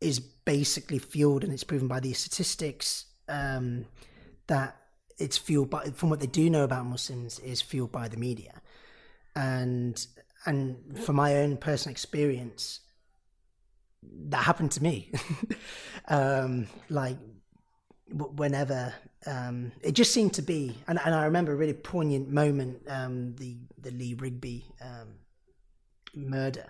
is 0.00 0.18
basically 0.18 0.98
fueled, 0.98 1.44
and 1.44 1.52
it's 1.52 1.64
proven 1.64 1.88
by 1.88 2.00
these 2.00 2.18
statistics 2.18 3.04
um, 3.30 3.86
that 4.46 4.76
it's 5.18 5.38
fueled 5.38 5.70
by 5.70 5.84
from 5.90 6.10
what 6.10 6.20
they 6.20 6.26
do 6.26 6.50
know 6.50 6.64
about 6.64 6.86
Muslims 6.86 7.38
is 7.38 7.62
fueled 7.62 7.92
by 7.92 8.08
the 8.08 8.16
media, 8.16 8.60
and 9.34 10.06
and 10.46 10.98
from 10.98 11.16
my 11.16 11.36
own 11.36 11.56
personal 11.56 11.92
experience, 11.92 12.80
that 14.02 14.44
happened 14.44 14.72
to 14.72 14.82
me. 14.82 15.12
um, 16.08 16.66
like 16.88 17.16
whenever 18.12 18.92
um, 19.26 19.72
it 19.82 19.92
just 19.92 20.12
seemed 20.12 20.34
to 20.34 20.42
be, 20.42 20.76
and, 20.88 20.98
and 21.04 21.14
I 21.14 21.26
remember 21.26 21.52
a 21.52 21.56
really 21.56 21.74
poignant 21.74 22.28
moment, 22.28 22.82
um, 22.88 23.36
the 23.36 23.56
the 23.80 23.92
Lee 23.92 24.14
Rigby 24.14 24.64
um, 24.82 25.14
murder 26.14 26.66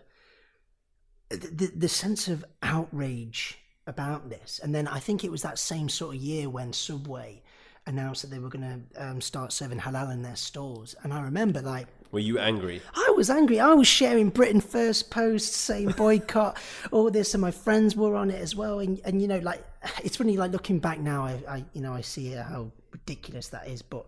the, 1.30 1.36
the, 1.36 1.66
the 1.76 1.88
sense 1.88 2.28
of 2.28 2.44
outrage 2.62 3.58
about 3.90 4.30
this. 4.30 4.60
And 4.62 4.74
then 4.74 4.88
I 4.88 4.98
think 4.98 5.22
it 5.24 5.30
was 5.30 5.42
that 5.42 5.58
same 5.58 5.88
sort 5.88 6.16
of 6.16 6.22
year 6.22 6.48
when 6.48 6.72
Subway 6.72 7.42
announced 7.86 8.22
that 8.22 8.28
they 8.28 8.38
were 8.38 8.48
going 8.48 8.86
to 8.94 9.04
um, 9.04 9.20
start 9.20 9.52
serving 9.52 9.78
halal 9.78 10.12
in 10.12 10.22
their 10.22 10.36
stores. 10.36 10.94
And 11.02 11.12
I 11.12 11.22
remember, 11.22 11.60
like, 11.60 11.88
were 12.12 12.20
you 12.20 12.38
angry? 12.38 12.80
I 12.94 13.12
was 13.16 13.30
angry. 13.30 13.60
I 13.60 13.72
was 13.74 13.86
sharing 13.86 14.30
Britain 14.30 14.60
First 14.60 15.10
posts 15.10 15.56
saying 15.56 15.90
boycott, 15.92 16.56
all 16.90 17.10
this, 17.10 17.34
and 17.34 17.40
my 17.40 17.50
friends 17.50 17.94
were 17.94 18.16
on 18.16 18.30
it 18.30 18.40
as 18.40 18.56
well. 18.56 18.80
And, 18.80 19.00
and 19.04 19.20
you 19.20 19.28
know, 19.28 19.38
like, 19.38 19.62
it's 20.04 20.16
funny, 20.16 20.36
like, 20.36 20.52
looking 20.52 20.78
back 20.78 20.98
now, 21.00 21.24
I, 21.24 21.42
I 21.48 21.64
you 21.72 21.80
know, 21.80 21.92
I 21.92 22.00
see 22.00 22.30
how 22.30 22.70
ridiculous 22.92 23.48
that 23.48 23.68
is. 23.68 23.82
But, 23.82 24.06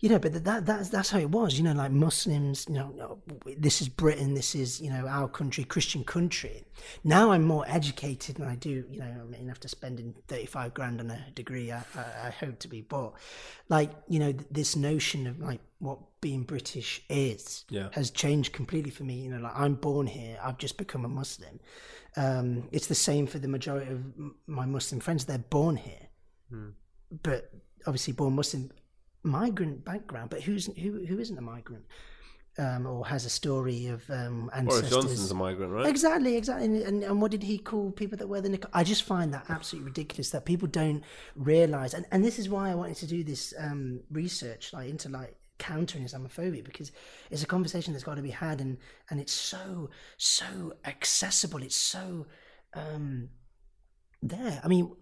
you 0.00 0.08
know, 0.08 0.18
but 0.18 0.44
that 0.44 0.64
that's 0.66 0.88
that's 0.90 1.10
how 1.10 1.18
it 1.18 1.30
was. 1.30 1.58
You 1.58 1.64
know, 1.64 1.72
like 1.72 1.90
Muslims. 1.90 2.66
You 2.68 2.74
know, 2.76 3.18
this 3.56 3.80
is 3.82 3.88
Britain. 3.88 4.34
This 4.34 4.54
is 4.54 4.80
you 4.80 4.90
know 4.90 5.06
our 5.08 5.28
country, 5.28 5.64
Christian 5.64 6.04
country. 6.04 6.64
Now 7.04 7.32
I'm 7.32 7.42
more 7.44 7.64
educated, 7.68 8.38
and 8.38 8.48
I 8.48 8.54
do. 8.54 8.84
You 8.90 9.00
know, 9.00 9.14
I 9.22 9.24
mean, 9.24 9.50
after 9.50 9.66
spending 9.68 10.14
thirty 10.28 10.46
five 10.46 10.74
grand 10.74 11.00
on 11.00 11.10
a 11.10 11.20
degree, 11.34 11.72
I, 11.72 11.78
I, 11.96 12.26
I 12.26 12.30
hope 12.30 12.58
to 12.60 12.68
be. 12.68 12.80
But 12.82 13.12
like 13.68 13.90
you 14.08 14.18
know, 14.20 14.32
th- 14.32 14.46
this 14.50 14.76
notion 14.76 15.26
of 15.26 15.40
like 15.40 15.60
what 15.80 15.98
being 16.20 16.42
British 16.42 17.00
is 17.08 17.64
Yeah. 17.70 17.88
has 17.92 18.10
changed 18.10 18.52
completely 18.52 18.90
for 18.90 19.04
me. 19.04 19.14
You 19.22 19.30
know, 19.30 19.38
like 19.40 19.52
I'm 19.56 19.74
born 19.74 20.06
here. 20.06 20.38
I've 20.42 20.58
just 20.58 20.76
become 20.76 21.04
a 21.04 21.08
Muslim. 21.08 21.60
Um, 22.16 22.68
it's 22.72 22.86
the 22.88 22.94
same 22.96 23.26
for 23.26 23.38
the 23.38 23.48
majority 23.48 23.90
of 23.92 23.98
m- 23.98 24.34
my 24.46 24.66
Muslim 24.66 25.00
friends. 25.00 25.24
They're 25.24 25.38
born 25.38 25.76
here, 25.76 26.08
but 27.22 27.50
obviously 27.86 28.12
born 28.12 28.34
Muslim, 28.34 28.70
migrant 29.22 29.84
background. 29.84 30.30
But 30.30 30.42
who's 30.42 30.66
who? 30.66 31.04
Who 31.06 31.18
isn't 31.18 31.38
a 31.38 31.42
migrant? 31.42 31.84
Um, 32.60 32.86
or 32.86 33.06
has 33.06 33.24
a 33.24 33.30
story 33.30 33.86
of 33.86 34.10
um, 34.10 34.46
Boris 34.46 34.58
ancestors. 34.58 34.90
Johnson's 34.90 35.30
a 35.30 35.34
migrant, 35.34 35.72
right? 35.72 35.86
Exactly, 35.86 36.36
exactly. 36.36 36.64
And, 36.64 36.82
and, 36.82 37.04
and 37.04 37.22
what 37.22 37.30
did 37.30 37.44
he 37.44 37.56
call 37.56 37.92
people 37.92 38.18
that 38.18 38.26
wear 38.26 38.40
the 38.40 38.48
niqab? 38.48 38.70
I 38.72 38.82
just 38.82 39.04
find 39.04 39.32
that 39.32 39.44
absolutely 39.48 39.88
ridiculous 39.90 40.30
that 40.30 40.44
people 40.44 40.66
don't 40.66 41.04
realize. 41.36 41.94
And, 41.94 42.04
and 42.10 42.24
this 42.24 42.36
is 42.36 42.48
why 42.48 42.68
I 42.68 42.74
wanted 42.74 42.96
to 42.96 43.06
do 43.06 43.22
this 43.22 43.54
um, 43.60 44.00
research, 44.10 44.72
like 44.72 44.90
into 44.90 45.08
like 45.08 45.36
countering 45.58 46.04
Islamophobia, 46.04 46.64
because 46.64 46.90
it's 47.30 47.44
a 47.44 47.46
conversation 47.46 47.92
that's 47.92 48.02
got 48.02 48.16
to 48.16 48.22
be 48.22 48.30
had, 48.30 48.60
and 48.60 48.78
and 49.08 49.20
it's 49.20 49.32
so 49.32 49.90
so 50.16 50.72
accessible. 50.84 51.62
It's 51.62 51.76
so 51.76 52.26
um, 52.74 53.28
there. 54.20 54.60
I 54.64 54.66
mean, 54.66 54.96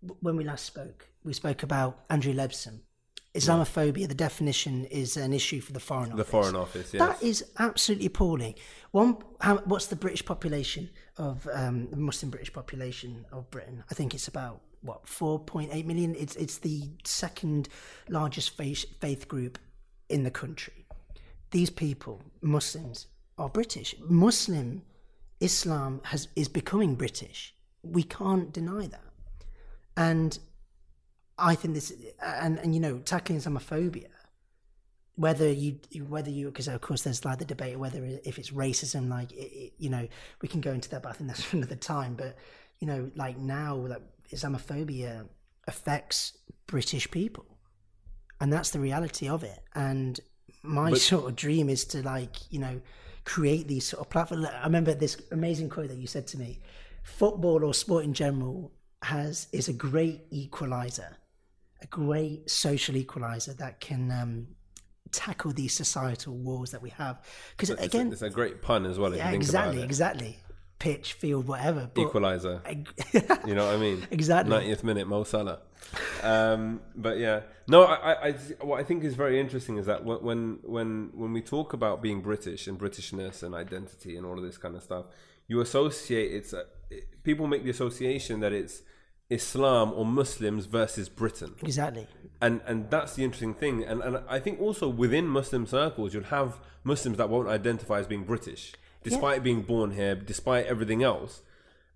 when 0.00 0.36
we 0.36 0.44
last 0.44 0.64
spoke, 0.64 1.10
we 1.24 1.34
spoke 1.34 1.62
about 1.62 2.04
Andrew 2.08 2.32
Lebson. 2.32 2.80
Islamophobia, 3.34 4.08
the 4.08 4.14
definition 4.14 4.84
is 4.86 5.16
an 5.16 5.32
issue 5.32 5.60
for 5.60 5.72
the 5.72 5.80
Foreign 5.80 6.12
Office. 6.12 6.16
The. 6.16 6.30
Foreign 6.30 6.56
Office, 6.56 6.94
yes. 6.94 7.00
That 7.06 7.22
is 7.22 7.44
absolutely 7.58 8.06
appalling. 8.06 8.54
One, 8.90 9.18
how, 9.40 9.58
what's 9.58 9.86
the 9.86 9.96
British 9.96 10.24
population 10.24 10.90
of 11.16 11.46
um, 11.52 11.88
the 11.90 11.96
Muslim 11.96 12.30
British 12.30 12.52
population 12.52 13.26
of 13.30 13.50
Britain? 13.50 13.84
I 13.90 13.94
think 13.94 14.14
it's 14.14 14.28
about 14.28 14.62
what 14.80 15.06
four 15.06 15.38
point 15.38 15.70
eight 15.72 15.86
million. 15.86 16.14
It's 16.14 16.36
it's 16.36 16.58
the 16.58 16.88
second 17.04 17.68
largest 18.08 18.56
faith, 18.56 18.86
faith 19.00 19.28
group 19.28 19.58
in 20.08 20.24
the 20.24 20.30
country. 20.30 20.86
These 21.50 21.70
people, 21.70 22.22
Muslims, 22.40 23.06
are 23.36 23.48
British. 23.48 23.94
Muslim 24.00 24.82
Islam 25.40 26.00
has 26.04 26.28
is 26.34 26.48
becoming 26.48 26.94
British. 26.94 27.54
We 27.82 28.02
can't 28.02 28.52
deny 28.52 28.86
that. 28.86 29.04
And 29.96 30.38
I 31.38 31.54
think 31.54 31.74
this, 31.74 31.92
and, 32.22 32.58
and 32.58 32.74
you 32.74 32.80
know, 32.80 32.98
tackling 32.98 33.38
Islamophobia 33.38 34.08
whether 35.18 35.50
you 35.50 35.80
whether 36.08 36.30
you 36.30 36.46
because 36.46 36.68
of 36.68 36.80
course 36.80 37.02
there's 37.02 37.24
like 37.24 37.40
the 37.40 37.44
debate 37.44 37.76
whether 37.76 38.00
if 38.24 38.38
it's 38.38 38.50
racism 38.50 39.10
like 39.10 39.32
it, 39.32 39.50
it, 39.52 39.72
you 39.76 39.90
know 39.90 40.06
we 40.40 40.48
can 40.48 40.60
go 40.60 40.70
into 40.70 40.88
that 40.88 41.02
but 41.02 41.08
i 41.08 41.12
think 41.12 41.26
that's 41.28 41.42
for 41.48 41.56
another 41.56 41.74
time. 41.74 42.14
But 42.14 42.36
you 42.78 42.86
know 42.86 43.10
like 43.16 43.36
now 43.36 43.74
like 43.74 44.02
islamophobia 44.32 45.26
affects 45.66 46.38
british 46.68 47.10
people 47.10 47.44
and 48.40 48.52
that's 48.52 48.70
the 48.70 48.78
reality 48.78 49.28
of 49.28 49.42
it. 49.42 49.58
And 49.74 50.20
my 50.62 50.90
But- 50.90 51.00
sort 51.00 51.24
of 51.28 51.34
dream 51.34 51.68
is 51.68 51.84
to 51.86 52.02
like 52.02 52.36
you 52.50 52.60
know 52.60 52.80
create 53.24 53.66
these 53.66 53.86
sort 53.86 54.00
of 54.00 54.10
platforms 54.10 54.46
i 54.46 54.64
remember 54.64 54.94
this 54.94 55.20
amazing 55.32 55.68
quote 55.68 55.88
that 55.88 55.98
you 55.98 56.06
said 56.06 56.28
to 56.28 56.38
me. 56.38 56.60
Football 57.02 57.64
or 57.64 57.74
sport 57.74 58.04
in 58.04 58.14
general 58.14 58.70
has 59.02 59.48
is 59.50 59.68
a 59.68 59.72
great 59.72 60.26
equalizer 60.30 61.16
a 61.80 61.86
great 61.86 62.50
social 62.50 62.96
equalizer 62.96 63.54
that 63.54 63.80
can 63.80 64.10
um, 64.10 64.48
tackle 65.12 65.52
these 65.52 65.72
societal 65.72 66.34
wars 66.34 66.70
that 66.72 66.82
we 66.82 66.90
have. 66.90 67.24
Because 67.56 67.70
again, 67.70 68.08
a, 68.08 68.12
it's 68.12 68.22
a 68.22 68.30
great 68.30 68.62
pun 68.62 68.86
as 68.86 68.98
well. 68.98 69.12
If 69.12 69.18
yeah, 69.18 69.26
you 69.26 69.30
think 69.32 69.42
exactly, 69.42 69.76
about 69.76 69.82
it. 69.82 69.84
exactly. 69.84 70.38
Pitch, 70.78 71.14
field, 71.14 71.48
whatever. 71.48 71.90
But 71.92 72.02
Equalizer. 72.02 72.62
You 73.46 73.54
know 73.54 73.66
what 73.66 73.74
I 73.74 73.78
mean? 73.78 74.06
Exactly. 74.10 74.54
90th 74.54 74.84
minute, 74.84 75.08
Mo 75.08 75.24
Salah. 75.24 75.60
Um, 76.22 76.80
but 76.94 77.18
yeah, 77.18 77.40
no. 77.66 77.84
I, 77.84 77.94
I, 77.94 78.28
I, 78.28 78.32
what 78.60 78.78
I 78.78 78.84
think 78.84 79.02
is 79.02 79.14
very 79.14 79.40
interesting 79.40 79.78
is 79.78 79.86
that 79.86 80.04
when, 80.04 80.22
when, 80.22 80.58
when, 80.62 81.10
when 81.14 81.32
we 81.32 81.40
talk 81.40 81.72
about 81.72 82.02
being 82.02 82.20
British 82.20 82.68
and 82.68 82.78
Britishness 82.78 83.42
and 83.42 83.54
identity 83.54 84.16
and 84.16 84.24
all 84.26 84.36
of 84.36 84.44
this 84.44 84.58
kind 84.58 84.76
of 84.76 84.82
stuff, 84.82 85.06
you 85.48 85.60
associate 85.60 86.32
it's 86.32 86.54
people 87.22 87.46
make 87.46 87.64
the 87.64 87.70
association 87.70 88.40
that 88.40 88.52
it's 88.52 88.82
Islam 89.30 89.92
or 89.94 90.06
Muslims 90.06 90.66
versus 90.66 91.08
Britain, 91.08 91.54
exactly. 91.62 92.06
and 92.40 92.60
and 92.66 92.90
that's 92.90 93.14
the 93.14 93.24
interesting 93.24 93.54
thing. 93.54 93.84
And 93.84 94.02
and 94.02 94.18
I 94.28 94.38
think 94.40 94.60
also 94.60 94.88
within 94.88 95.26
Muslim 95.26 95.66
circles, 95.66 96.14
you'll 96.14 96.24
have 96.24 96.60
Muslims 96.84 97.18
that 97.18 97.28
won't 97.28 97.48
identify 97.48 97.98
as 97.98 98.06
being 98.06 98.24
British, 98.24 98.72
despite 99.02 99.42
being 99.42 99.62
born 99.62 99.90
here, 99.92 100.14
despite 100.14 100.66
everything 100.66 101.02
else, 101.02 101.42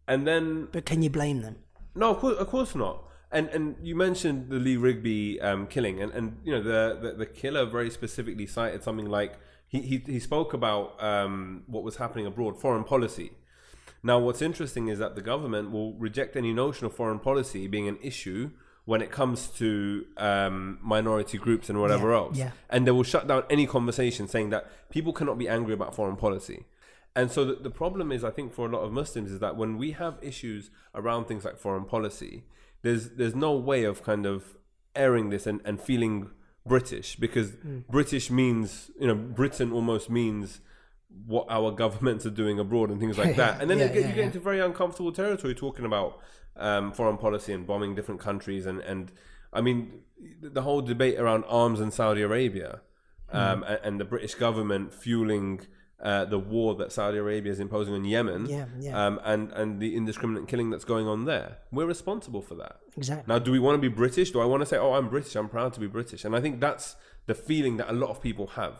and 0.06 0.26
then 0.26 0.68
But 0.72 0.84
can 0.84 1.02
you 1.02 1.10
blame 1.10 1.40
them? 1.42 1.56
no, 1.94 2.10
of 2.10 2.18
course, 2.18 2.36
of 2.36 2.48
course 2.48 2.74
not. 2.74 3.04
And 3.30 3.48
and 3.48 3.76
you 3.82 3.96
mentioned 3.96 4.50
the 4.50 4.58
Lee 4.58 4.76
Rigby 4.76 5.40
um, 5.40 5.66
killing, 5.66 6.02
and, 6.02 6.12
and 6.12 6.36
you 6.44 6.52
know 6.52 6.62
the, 6.62 6.98
the 7.00 7.12
the 7.12 7.26
killer 7.26 7.64
very 7.64 7.90
specifically 7.90 8.46
cited 8.46 8.82
something 8.82 9.06
like 9.06 9.38
he 9.66 9.80
he, 9.80 10.02
he 10.04 10.20
spoke 10.20 10.52
about 10.52 11.02
um, 11.02 11.62
what 11.66 11.82
was 11.82 11.96
happening 11.96 12.26
abroad, 12.26 12.60
foreign 12.60 12.84
policy. 12.84 13.32
Now, 14.02 14.18
what's 14.18 14.42
interesting 14.42 14.88
is 14.88 14.98
that 14.98 15.14
the 15.14 15.22
government 15.22 15.70
will 15.70 15.94
reject 15.94 16.36
any 16.36 16.52
notion 16.52 16.86
of 16.86 16.94
foreign 16.94 17.18
policy 17.20 17.66
being 17.68 17.86
an 17.88 17.98
issue 18.02 18.50
when 18.84 19.00
it 19.00 19.12
comes 19.12 19.46
to 19.58 20.04
um, 20.16 20.78
minority 20.82 21.38
groups 21.38 21.68
and 21.70 21.80
whatever 21.80 22.10
Yeah, 22.10 22.16
else, 22.16 22.36
yeah. 22.36 22.50
and 22.68 22.84
they 22.84 22.90
will 22.90 23.04
shut 23.04 23.28
down 23.28 23.44
any 23.48 23.64
conversation 23.66 24.26
saying 24.26 24.50
that 24.50 24.90
people 24.90 25.12
cannot 25.12 25.38
be 25.38 25.48
angry 25.48 25.72
about 25.72 25.94
foreign 25.94 26.16
policy. 26.16 26.64
And 27.14 27.30
so 27.30 27.44
the, 27.44 27.54
the 27.54 27.70
problem 27.70 28.10
is, 28.10 28.24
I 28.24 28.30
think, 28.30 28.52
for 28.52 28.66
a 28.66 28.72
lot 28.72 28.80
of 28.80 28.90
Muslims, 28.92 29.30
is 29.30 29.38
that 29.38 29.54
when 29.56 29.78
we 29.78 29.92
have 29.92 30.18
issues 30.20 30.70
around 30.96 31.26
things 31.26 31.44
like 31.44 31.58
foreign 31.58 31.84
policy, 31.84 32.42
there's 32.82 33.10
there's 33.10 33.36
no 33.36 33.52
way 33.54 33.84
of 33.84 34.02
kind 34.02 34.26
of 34.26 34.56
airing 34.96 35.30
this 35.30 35.46
and, 35.46 35.60
and 35.64 35.80
feeling 35.80 36.30
British 36.66 37.14
because 37.16 37.50
Hmm. 37.62 37.80
British 37.90 38.30
means 38.30 38.90
you 38.98 39.06
know 39.06 39.14
Britain 39.14 39.72
almost 39.72 40.10
means 40.10 40.60
what 41.26 41.46
our 41.48 41.70
governments 41.70 42.26
are 42.26 42.30
doing 42.30 42.58
abroad 42.58 42.90
and 42.90 42.98
things 43.00 43.18
like 43.18 43.36
that. 43.36 43.60
And 43.60 43.70
then 43.70 43.78
Yeah, 43.78 43.86
you, 43.86 43.92
get, 43.92 44.02
yeah, 44.02 44.08
you 44.08 44.14
get 44.14 44.24
into 44.26 44.40
very 44.40 44.60
uncomfortable 44.60 45.12
territory 45.12 45.54
talking 45.54 45.84
about 45.84 46.18
um, 46.56 46.92
foreign 46.92 47.16
policy 47.16 47.52
and 47.52 47.66
bombing 47.66 47.94
different 47.94 48.20
countries 48.20 48.66
and 48.66 48.80
and 48.80 49.10
I 49.52 49.60
mean 49.60 50.02
the 50.40 50.62
whole 50.62 50.82
debate 50.82 51.18
around 51.18 51.44
arms 51.44 51.80
in 51.80 51.90
Saudi 51.90 52.22
Arabia 52.22 52.80
Hmm. 53.30 53.36
um, 53.38 53.62
and, 53.62 53.78
and 53.86 54.00
the 54.00 54.04
British 54.04 54.34
government 54.34 54.92
fueling. 54.92 55.60
Uh, 56.02 56.24
the 56.24 56.38
war 56.38 56.74
that 56.74 56.90
Saudi 56.90 57.16
Arabia 57.16 57.52
is 57.52 57.60
imposing 57.60 57.94
on 57.94 58.04
Yemen, 58.04 58.46
Yeah, 58.46 58.64
yeah. 58.80 59.06
Um, 59.06 59.20
and 59.22 59.52
and 59.52 59.78
the 59.78 59.94
indiscriminate 59.94 60.48
killing 60.48 60.68
that's 60.68 60.84
going 60.84 61.06
on 61.06 61.26
there, 61.26 61.58
we're 61.70 61.86
responsible 61.86 62.42
for 62.42 62.56
that. 62.56 62.80
Exactly. 62.96 63.32
Now, 63.32 63.38
do 63.38 63.52
we 63.52 63.60
want 63.60 63.76
to 63.76 63.80
be 63.80 63.86
British? 63.86 64.32
Do 64.32 64.40
I 64.40 64.44
want 64.44 64.62
to 64.62 64.66
say, 64.66 64.78
"Oh, 64.78 64.94
I'm 64.94 65.08
British. 65.08 65.36
I'm 65.36 65.48
proud 65.48 65.72
to 65.74 65.80
be 65.80 65.86
British"? 65.86 66.24
And 66.24 66.34
I 66.34 66.40
think 66.40 66.58
that's 66.58 66.96
the 67.26 67.34
feeling 67.34 67.76
that 67.76 67.88
a 67.88 67.92
lot 67.92 68.10
of 68.10 68.20
people 68.20 68.48
have 68.60 68.76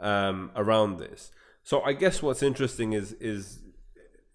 um, 0.00 0.50
around 0.56 0.98
this. 0.98 1.30
So 1.68 1.82
I 1.82 1.92
guess 1.92 2.22
what's 2.22 2.42
interesting 2.42 2.94
is 2.94 3.12
is 3.20 3.58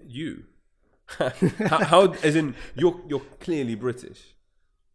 you. 0.05 0.43
how, 1.17 1.83
how, 1.83 2.13
as 2.21 2.35
in 2.35 2.53
you're 2.75 3.01
you're 3.07 3.25
clearly 3.39 3.73
British. 3.73 4.35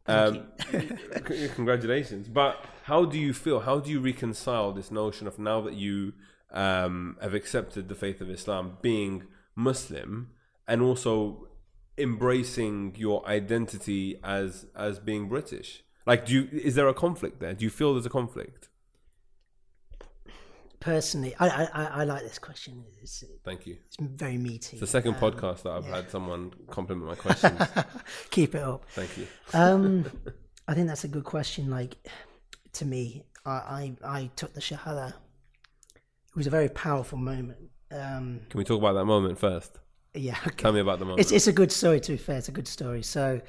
Um, 0.06 0.44
congratulations. 1.56 2.28
But 2.28 2.64
how 2.84 3.06
do 3.06 3.18
you 3.18 3.32
feel? 3.32 3.58
How 3.58 3.80
do 3.80 3.90
you 3.90 3.98
reconcile 3.98 4.70
this 4.70 4.92
notion 4.92 5.26
of 5.26 5.40
now 5.40 5.60
that 5.62 5.74
you 5.74 6.12
um, 6.52 7.16
have 7.20 7.34
accepted 7.34 7.88
the 7.88 7.96
faith 7.96 8.20
of 8.20 8.30
Islam, 8.30 8.78
being 8.82 9.24
Muslim, 9.56 10.30
and 10.68 10.80
also 10.80 11.48
embracing 11.96 12.94
your 12.96 13.26
identity 13.26 14.20
as 14.22 14.66
as 14.76 15.00
being 15.00 15.28
British? 15.28 15.82
Like, 16.06 16.26
do 16.26 16.34
you 16.34 16.48
is 16.52 16.76
there 16.76 16.86
a 16.86 16.94
conflict 16.94 17.40
there? 17.40 17.54
Do 17.54 17.64
you 17.64 17.70
feel 17.70 17.94
there's 17.94 18.06
a 18.06 18.10
conflict? 18.20 18.67
Personally, 20.80 21.34
I, 21.40 21.48
I, 21.48 21.84
I 21.84 22.04
like 22.04 22.22
this 22.22 22.38
question. 22.38 22.84
It's, 23.02 23.24
Thank 23.44 23.66
you. 23.66 23.78
it's 23.86 23.96
very 23.98 24.38
meaty. 24.38 24.76
It's 24.76 24.80
the 24.80 24.86
second 24.86 25.14
podcast 25.14 25.62
that 25.62 25.72
I've 25.72 25.84
had 25.86 26.10
someone 26.10 26.52
compliment 26.70 27.06
my 27.08 27.14
questions. 27.16 27.60
Keep 28.30 28.54
it 28.54 28.62
up. 28.62 28.84
Thank 28.90 29.18
you. 29.18 29.26
Um, 29.54 30.04
I 30.68 30.74
think 30.74 30.86
that's 30.86 31.02
a 31.04 31.08
good 31.08 31.24
question. 31.24 31.68
Like, 31.68 31.96
to 32.74 32.84
me, 32.84 33.24
I, 33.44 33.50
I, 33.50 33.96
I 34.04 34.30
took 34.36 34.54
the 34.54 34.60
Shahada. 34.60 35.08
It 35.08 36.36
was 36.36 36.46
a 36.46 36.50
very 36.50 36.68
powerful 36.68 37.18
moment. 37.18 37.58
Um, 37.90 38.40
Can 38.48 38.58
we 38.58 38.64
talk 38.64 38.78
about 38.78 38.92
that 38.92 39.06
moment 39.06 39.38
first? 39.38 39.78
yeah, 40.14 40.36
okay. 40.46 40.56
Tell 40.56 40.72
me 40.72 40.80
about 40.80 40.98
the 40.98 41.04
moment. 41.04 41.20
It's, 41.20 41.32
it's 41.32 41.46
a 41.46 41.52
good 41.52 41.72
story, 41.72 42.00
to 42.00 42.12
be 42.12 42.18
fair. 42.18 42.38
It's 42.38 42.48
a 42.48 42.52
good 42.52 42.68
story. 42.68 43.02
So, 43.02 43.40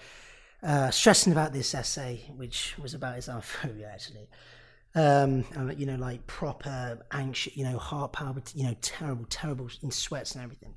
uh, 0.63 0.89
stressing 0.91 1.31
about 1.31 1.53
this 1.53 1.73
essay, 1.73 2.31
which 2.35 2.75
was 2.81 2.93
about 2.93 3.17
Islamophobia, 3.17 3.91
actually. 3.91 4.29
Um, 4.95 5.45
you 5.77 5.85
know, 5.85 5.95
like 5.95 6.25
proper 6.27 6.99
anxious, 7.11 7.55
you 7.55 7.63
know, 7.63 7.77
heart 7.77 8.13
palpit, 8.13 8.55
you 8.55 8.63
know, 8.63 8.75
terrible, 8.81 9.25
terrible 9.29 9.69
in 9.83 9.91
sweats 9.91 10.33
and 10.33 10.43
everything. 10.43 10.73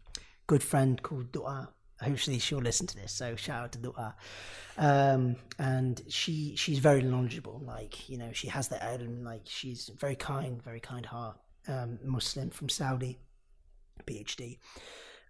Good 0.47 0.63
friend 0.63 1.03
called 1.03 1.33
Dua. 1.33 1.71
Hopefully 2.01 2.39
she'll 2.39 2.59
listen 2.59 2.87
to 2.89 2.97
this. 2.97 3.13
So 3.13 3.37
shout 3.37 3.65
out 3.65 3.73
to 3.73 3.79
Dua. 3.79 4.15
Um, 4.77 5.37
and 5.59 6.03
she 6.09 6.57
she's 6.57 6.79
very 6.79 7.03
knowledgeable. 7.03 7.63
Like 7.65 8.09
you 8.09 8.19
know, 8.19 8.33
she 8.33 8.49
has 8.49 8.69
that 8.69 8.85
element. 8.85 9.25
Like 9.25 9.43
she's 9.45 9.91
very 9.99 10.17
kind, 10.17 10.63
very 10.63 10.81
kind 10.81 11.07
heart. 11.07 11.39
Um, 11.69 11.99
Muslim 12.05 12.51
from 12.51 12.69
Saudi, 12.69 13.19
PhD 14.05 14.59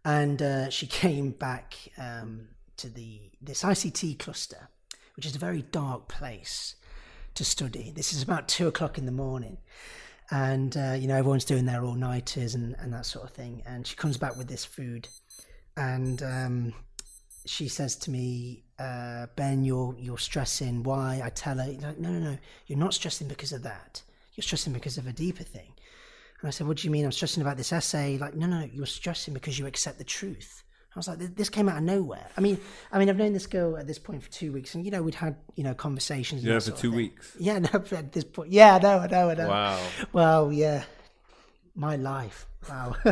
and 0.05 0.43
uh, 0.43 0.71
she 0.71 0.87
came 1.03 1.31
back 1.31 1.75
um, 1.99 2.49
to 2.77 2.89
the 2.89 3.31
this 3.41 3.63
ICT 3.63 4.19
cluster, 4.19 4.69
which 5.17 5.27
is 5.27 5.37
a 5.37 5.39
very 5.39 5.63
dark 5.63 6.09
place 6.09 6.77
to 7.35 7.45
study. 7.45 7.93
This 7.95 8.13
is 8.13 8.23
about 8.23 8.49
two 8.49 8.69
o'clock 8.69 8.99
in 8.99 9.07
the 9.07 9.13
morning, 9.13 9.59
and 10.31 10.77
uh, 10.77 10.97
you 10.99 11.09
know 11.09 11.17
everyone's 11.17 11.45
doing 11.45 11.67
their 11.67 11.85
all 11.85 11.95
nighters 11.95 12.55
and, 12.55 12.77
and 12.79 12.93
that 12.93 13.07
sort 13.07 13.25
of 13.25 13.35
thing. 13.35 13.63
And 13.67 13.87
she 13.87 13.97
comes 13.97 14.17
back 14.17 14.37
with 14.37 14.49
this 14.49 14.65
food, 14.65 15.09
and 15.77 16.23
um, 16.23 16.75
she 17.47 17.69
says 17.69 17.97
to 17.97 18.11
me, 18.11 18.65
uh, 18.79 19.27
"Ben, 19.37 19.65
you're 19.65 19.95
you're 19.99 20.19
stressing. 20.19 20.83
Why?" 20.83 21.21
I 21.25 21.31
tell 21.31 21.59
her, 21.59 21.73
"No, 21.81 21.95
no, 21.99 22.11
no. 22.11 22.39
You're 22.67 22.79
not 22.79 22.95
stressing 22.95 23.29
because 23.29 23.53
of 23.53 23.63
that. 23.63 24.03
You're 24.35 24.43
stressing 24.43 24.73
because 24.73 24.99
of 24.99 25.07
a 25.07 25.13
deeper 25.13 25.45
thing." 25.45 25.73
And 26.41 26.49
I 26.49 26.51
said, 26.51 26.67
"What 26.67 26.79
do 26.79 26.87
you 26.87 26.91
mean? 26.91 27.05
I'm 27.05 27.13
stressing 27.13 27.43
about 27.43 27.57
this 27.57 27.73
essay." 27.73 28.19
Like, 28.19 28.35
no, 28.35 28.47
no, 28.47 28.69
you're 28.73 28.87
stressing 28.87 29.35
because 29.35 29.59
you 29.59 29.67
accept 29.67 29.99
the 29.99 30.05
truth. 30.05 30.62
I 30.95 30.99
was 30.99 31.09
like, 31.09 31.19
"This 31.37 31.49
came 31.49 31.69
out 31.69 31.79
of 31.79 31.83
nowhere." 31.83 32.27
I 32.37 32.41
mean, 32.41 32.59
I 32.93 32.99
mean, 32.99 33.09
I've 33.09 33.17
known 33.17 33.33
this 33.33 33.47
girl 33.47 33.77
at 33.79 33.87
this 33.87 33.99
point 33.99 34.23
for 34.23 34.31
two 34.31 34.53
weeks, 34.53 34.75
and 34.75 34.85
you 34.85 34.91
know, 34.91 35.03
we'd 35.03 35.15
had 35.15 35.37
you 35.55 35.65
know 35.65 35.75
conversations. 35.75 36.41
and 36.41 36.49
You 36.49 36.53
know, 36.53 36.61
that 36.61 36.73
for 36.73 36.79
two 36.79 36.93
weeks. 36.93 37.35
Yeah, 37.39 37.59
no, 37.73 37.85
at 37.93 38.13
this 38.13 38.25
point, 38.25 38.53
yeah, 38.53 38.77
I 38.77 38.79
know, 38.79 38.99
I 38.99 39.07
know, 39.07 39.31
I 39.31 39.35
know. 39.35 39.49
Wow. 39.49 39.87
Well, 40.13 40.53
yeah, 40.53 40.85
my 41.75 41.97
life. 41.97 42.47
Wow. 42.69 42.95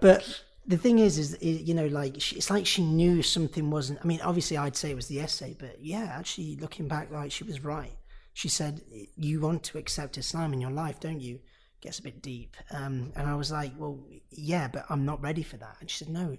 but 0.00 0.42
the 0.66 0.76
thing 0.76 0.98
is, 0.98 1.18
is, 1.18 1.34
is 1.34 1.62
you 1.62 1.74
know, 1.74 1.86
like 1.86 2.20
she, 2.20 2.36
it's 2.36 2.50
like 2.50 2.66
she 2.66 2.82
knew 2.82 3.22
something 3.22 3.70
wasn't. 3.70 3.98
I 4.02 4.06
mean, 4.06 4.20
obviously, 4.22 4.56
I'd 4.56 4.76
say 4.76 4.90
it 4.90 4.96
was 4.96 5.08
the 5.08 5.20
essay, 5.20 5.56
but 5.58 5.82
yeah, 5.82 6.14
actually, 6.16 6.56
looking 6.56 6.88
back, 6.88 7.10
like 7.10 7.32
she 7.32 7.44
was 7.44 7.62
right. 7.62 7.96
She 8.32 8.48
said, 8.48 8.82
"You 9.16 9.40
want 9.40 9.62
to 9.64 9.78
accept 9.78 10.18
Islam 10.18 10.52
in 10.52 10.60
your 10.60 10.70
life, 10.70 11.00
don't 11.00 11.20
you?" 11.20 11.40
Gets 11.80 11.98
a 11.98 12.02
bit 12.02 12.22
deep, 12.22 12.56
um, 12.70 13.12
and 13.14 13.28
I 13.28 13.34
was 13.34 13.52
like, 13.52 13.72
"Well, 13.76 14.00
yeah, 14.30 14.68
but 14.68 14.86
I'm 14.88 15.04
not 15.04 15.20
ready 15.22 15.42
for 15.42 15.56
that." 15.58 15.76
And 15.80 15.90
she 15.90 16.04
said, 16.04 16.08
"No, 16.12 16.36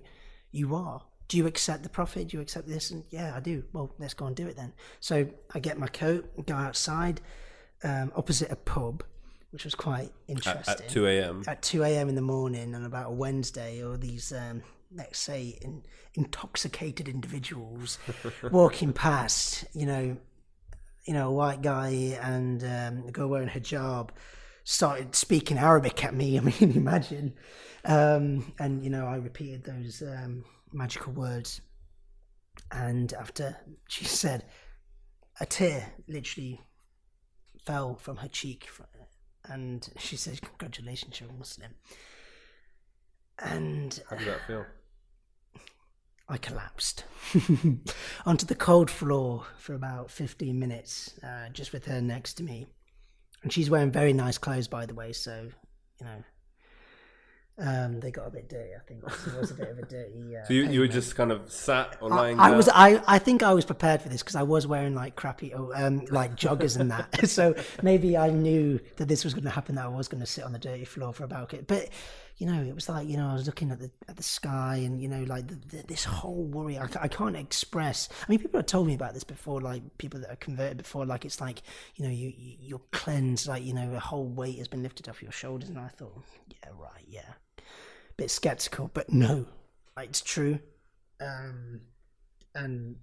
you 0.56 0.76
are." 0.76 1.02
Do 1.28 1.38
you 1.38 1.48
accept 1.48 1.84
the 1.84 1.90
prophet? 1.90 2.28
Do 2.28 2.38
you 2.38 2.42
accept 2.42 2.68
this? 2.68 2.92
And 2.92 3.04
yeah, 3.10 3.34
I 3.36 3.40
do. 3.40 3.64
Well, 3.74 3.92
let's 3.98 4.14
go 4.14 4.28
and 4.28 4.36
do 4.36 4.48
it 4.48 4.56
then. 4.56 4.74
So 5.00 5.28
I 5.54 5.60
get 5.60 5.80
my 5.80 5.88
coat, 5.88 6.46
go 6.46 6.54
outside, 6.54 7.20
um, 7.84 8.12
opposite 8.16 8.52
a 8.52 8.56
pub, 8.56 9.04
which 9.52 9.64
was 9.64 9.74
quite 9.74 10.12
interesting 10.28 10.74
At, 10.74 10.82
at 10.82 10.90
2 10.90 11.08
a.m. 11.08 11.44
at 11.48 11.62
2 11.64 11.84
a.m. 11.84 12.10
in 12.10 12.16
the 12.16 12.22
morning 12.22 12.76
on 12.76 12.86
about 12.86 13.08
a 13.08 13.12
Wednesday, 13.12 13.84
or 13.84 13.98
these, 13.98 14.32
um, 14.34 14.62
let's 14.94 15.18
say, 15.18 15.58
in, 15.62 15.82
intoxicated 16.14 17.08
individuals 17.08 17.98
walking 18.52 18.94
past, 18.94 19.66
you 19.74 19.86
know, 19.86 20.18
you 21.06 21.14
know, 21.14 21.30
a 21.30 21.32
white 21.32 21.62
guy 21.62 21.90
and 22.22 22.64
um, 22.64 23.08
a 23.08 23.12
girl 23.12 23.28
wearing 23.30 23.50
hijab, 23.50 24.10
started 24.66 25.16
speaking 25.16 25.58
Arabic 25.58 26.04
at 26.04 26.14
me. 26.14 26.38
I 26.38 26.42
mean, 26.42 26.74
imagine. 26.76 27.34
Um, 27.86 28.54
and 28.60 28.84
you 28.84 28.90
know, 28.90 29.06
I 29.06 29.16
repeated 29.16 29.64
those 29.64 30.02
um, 30.02 30.44
magical 30.74 31.14
words, 31.14 31.62
and 32.72 33.14
after 33.14 33.56
she 33.88 34.04
said, 34.22 34.44
a 35.40 35.46
tear 35.46 35.94
literally 36.10 36.60
fell 37.64 37.96
from 37.96 38.18
her 38.18 38.28
cheek, 38.28 38.68
and 39.46 39.88
she 39.98 40.18
said, 40.18 40.42
"Congratulations, 40.42 41.22
you're 41.22 41.30
a 41.30 41.34
Muslim." 41.34 41.76
And 43.40 44.02
How 44.10 44.16
did 44.16 44.28
that 44.28 44.48
feel? 44.48 44.66
I 46.28 46.38
collapsed 46.38 47.04
onto 48.26 48.46
the 48.48 48.56
cold 48.56 48.90
floor 48.90 49.46
for 49.60 49.76
about 49.76 50.10
15 50.10 50.58
minutes, 50.58 51.20
uh, 51.22 51.50
just 51.50 51.72
with 51.72 51.86
her 51.86 52.02
next 52.02 52.36
to 52.36 52.44
me. 52.44 52.66
And 53.46 53.54
she's 53.54 53.70
wearing 53.70 53.92
very 53.92 54.12
nice 54.12 54.40
clothes, 54.40 54.68
by 54.68 54.88
the 54.88 54.96
way, 54.96 55.14
so, 55.14 55.48
you 56.00 56.06
know, 56.08 56.24
um, 57.60 58.00
they 58.00 58.10
got 58.10 58.26
a 58.26 58.32
bit 58.32 58.50
dirty. 58.50 58.72
I 58.74 58.80
think 58.88 59.04
it 59.04 59.40
was 59.40 59.52
a 59.52 59.54
bit 59.54 59.70
of 59.70 59.78
a 59.78 59.86
dirty. 59.86 60.36
Uh, 60.36 60.44
So 60.46 60.54
you, 60.54 60.64
you 60.68 60.80
were 60.80 60.88
just 60.88 61.16
kind 61.16 61.32
of 61.32 61.52
sat 61.52 61.96
or 62.02 62.12
I, 62.12 62.16
lying 62.16 62.40
I 62.40 62.48
down? 62.48 62.58
was 62.58 62.70
I, 62.70 63.04
I 63.08 63.20
think 63.20 63.44
I 63.44 63.54
was 63.54 63.64
prepared 63.64 64.02
for 64.02 64.10
this 64.10 64.24
because 64.24 64.36
I 64.36 64.42
was 64.42 64.66
wearing 64.66 64.96
like 64.96 65.16
crappy 65.16 65.54
oh, 65.54 65.72
um 65.76 66.04
like 66.10 66.36
joggers 66.36 66.78
and 66.80 66.90
that 66.90 67.30
so 67.30 67.54
maybe 67.84 68.18
I 68.18 68.32
knew 68.32 68.80
that 68.98 69.08
this 69.08 69.24
was 69.24 69.36
going 69.36 69.44
to 69.44 69.52
happen 69.52 69.76
that 69.76 69.86
I 69.86 69.90
was 69.90 70.08
going 70.08 70.22
to 70.22 70.28
sit 70.28 70.44
on 70.44 70.54
the 70.54 70.60
dirty 70.60 70.86
floor 70.86 71.14
for 71.14 71.24
about 71.24 71.54
it 71.54 71.68
but 71.68 71.88
you 72.38 72.46
know 72.46 72.62
it 72.62 72.76
was 72.76 72.90
like 72.90 73.08
you 73.08 73.18
know 73.18 73.30
I 73.30 73.34
was 73.34 73.46
looking 73.46 73.72
at 73.72 73.80
the 73.80 73.90
at 74.08 74.18
the 74.18 74.24
sky 74.24 74.78
and 74.78 75.02
you 75.02 75.08
know 75.08 75.24
like 75.24 75.48
the, 75.48 75.56
the, 75.78 75.84
this 75.88 76.04
whole 76.04 76.44
worry. 76.46 76.78
I, 76.78 76.88
I 77.00 77.08
can't 77.08 77.36
express. 77.36 78.10
I 78.22 78.26
mean 78.30 78.40
people 78.40 78.60
have 78.60 78.68
told 78.68 78.88
me 78.88 78.94
about 78.94 79.14
this 79.14 79.24
before 79.24 79.62
like 79.62 79.98
people 79.98 80.20
that 80.20 80.32
are 80.32 80.38
converted 80.38 80.78
before 80.78 81.06
like 81.06 81.26
it's 81.26 81.40
like 81.40 81.62
you 81.96 82.06
know 82.06 82.12
you, 82.12 82.34
you 82.38 82.58
you're 82.60 82.82
cleansed 82.92 83.48
like 83.48 83.64
you 83.64 83.74
know 83.74 83.94
a 83.94 84.00
whole 84.00 84.28
weight 84.28 84.58
has 84.58 84.68
been 84.68 84.84
lifted 84.84 85.10
off 85.10 85.22
your 85.22 85.32
shoulders. 85.32 85.70
And 85.70 85.80
I 85.80 85.88
thought 85.88 86.22
yeah 86.50 86.70
right 86.78 87.06
yeah. 87.08 87.34
Bit 88.18 88.32
skeptical 88.32 88.90
but 88.94 89.12
no 89.12 89.46
like, 89.96 90.10
it's 90.10 90.22
true. 90.22 90.60
Um, 91.22 91.82
and 92.54 92.98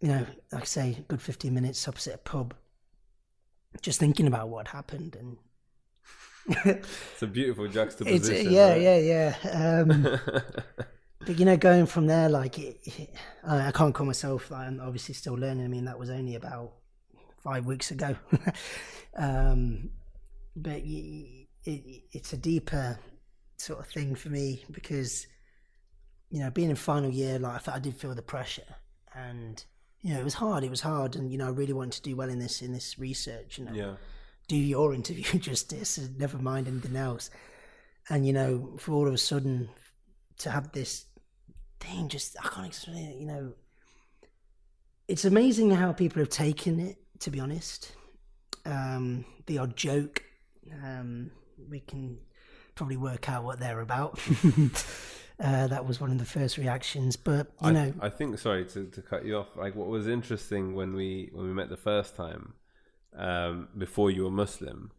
you 0.00 0.08
know, 0.08 0.26
like 0.50 0.62
I 0.62 0.66
say, 0.66 1.04
good 1.08 1.20
fifteen 1.20 1.54
minutes 1.54 1.86
opposite 1.86 2.14
a 2.14 2.18
pub, 2.18 2.54
just 3.80 4.00
thinking 4.00 4.26
about 4.26 4.48
what 4.48 4.68
happened, 4.68 5.16
and 5.16 5.36
It's 6.64 7.22
a 7.22 7.26
beautiful 7.26 7.66
it's 7.66 7.74
juxtaposition. 7.74 8.52
yeah, 8.52 8.72
right? 8.72 8.82
yeah, 8.82 9.34
yeah. 9.42 9.82
Um, 9.82 10.20
but 11.26 11.38
you 11.38 11.44
know, 11.44 11.56
going 11.56 11.86
from 11.86 12.06
there, 12.06 12.28
like 12.28 12.58
it, 12.58 12.80
it- 12.84 13.14
I, 13.44 13.70
can't 13.72 13.94
call 13.94 14.06
myself. 14.06 14.50
Like, 14.50 14.66
I'm 14.66 14.80
obviously 14.80 15.14
still 15.14 15.34
learning. 15.34 15.64
I 15.64 15.68
mean, 15.68 15.84
that 15.84 15.98
was 15.98 16.10
only 16.10 16.34
about 16.34 16.72
five 17.42 17.66
weeks 17.66 17.90
ago. 17.90 18.16
um, 19.16 19.90
but 20.56 20.80
it, 20.84 21.46
it's 21.64 22.32
a 22.32 22.36
deeper 22.36 22.98
sort 23.56 23.80
of 23.80 23.86
thing 23.86 24.14
for 24.14 24.28
me 24.28 24.64
because 24.70 25.26
you 26.32 26.40
know, 26.40 26.50
being 26.50 26.70
in 26.70 26.76
final 26.76 27.10
year, 27.10 27.38
like 27.38 27.68
I, 27.68 27.74
I 27.74 27.78
did 27.78 27.94
feel 27.94 28.14
the 28.14 28.22
pressure, 28.22 28.76
and 29.14 29.62
you 30.00 30.14
know, 30.14 30.20
it 30.20 30.24
was 30.24 30.34
hard. 30.34 30.64
It 30.64 30.70
was 30.70 30.80
hard, 30.80 31.14
and 31.14 31.30
you 31.30 31.36
know, 31.36 31.46
I 31.46 31.50
really 31.50 31.74
wanted 31.74 31.92
to 31.92 32.02
do 32.02 32.16
well 32.16 32.30
in 32.30 32.38
this 32.38 32.62
in 32.62 32.72
this 32.72 32.98
research. 32.98 33.58
You 33.58 33.66
know, 33.66 33.72
yeah. 33.72 33.94
Do 34.48 34.56
your 34.56 34.94
interview 35.00 35.38
justice, 35.38 35.98
never 36.18 36.38
mind 36.38 36.68
anything 36.68 36.96
else. 36.96 37.30
And 38.08 38.26
you 38.26 38.32
know, 38.32 38.76
for 38.78 38.92
all 38.92 39.06
of 39.06 39.14
a 39.14 39.18
sudden 39.18 39.68
to 40.38 40.50
have 40.50 40.72
this 40.72 41.06
thing, 41.80 42.08
just 42.08 42.36
I 42.42 42.48
can't 42.48 42.66
explain 42.66 43.04
it. 43.06 43.16
You 43.16 43.26
know, 43.26 43.52
it's 45.08 45.24
amazing 45.24 45.70
how 45.70 45.92
people 45.92 46.20
have 46.20 46.30
taken 46.30 46.80
it. 46.80 46.96
To 47.20 47.30
be 47.30 47.38
honest, 47.38 47.92
um, 48.66 49.24
the 49.46 49.58
odd 49.58 49.76
joke, 49.76 50.24
um, 50.82 51.30
we 51.70 51.78
can 51.78 52.18
probably 52.74 52.96
work 52.96 53.28
out 53.28 53.44
what 53.44 53.60
they're 53.60 53.80
about. 53.80 54.18
uh, 55.40 55.66
that 55.66 55.86
was 55.86 56.00
one 56.00 56.10
of 56.10 56.18
the 56.18 56.24
first 56.24 56.58
reactions, 56.58 57.16
but 57.16 57.48
you 57.62 57.68
I, 57.68 57.72
know, 57.72 57.94
I 58.00 58.08
think 58.08 58.38
sorry 58.38 58.64
to, 58.66 58.86
to 58.86 59.02
cut 59.02 59.24
you 59.24 59.36
off. 59.36 59.48
Like 59.56 59.74
what 59.74 59.88
was 59.88 60.06
interesting 60.06 60.74
when 60.74 60.94
we 60.94 61.30
when 61.32 61.46
we 61.46 61.52
met 61.52 61.68
the 61.68 61.76
first 61.76 62.16
time, 62.16 62.54
um, 63.16 63.68
before 63.76 64.10
you 64.10 64.24
were 64.24 64.30
Muslim, 64.30 64.92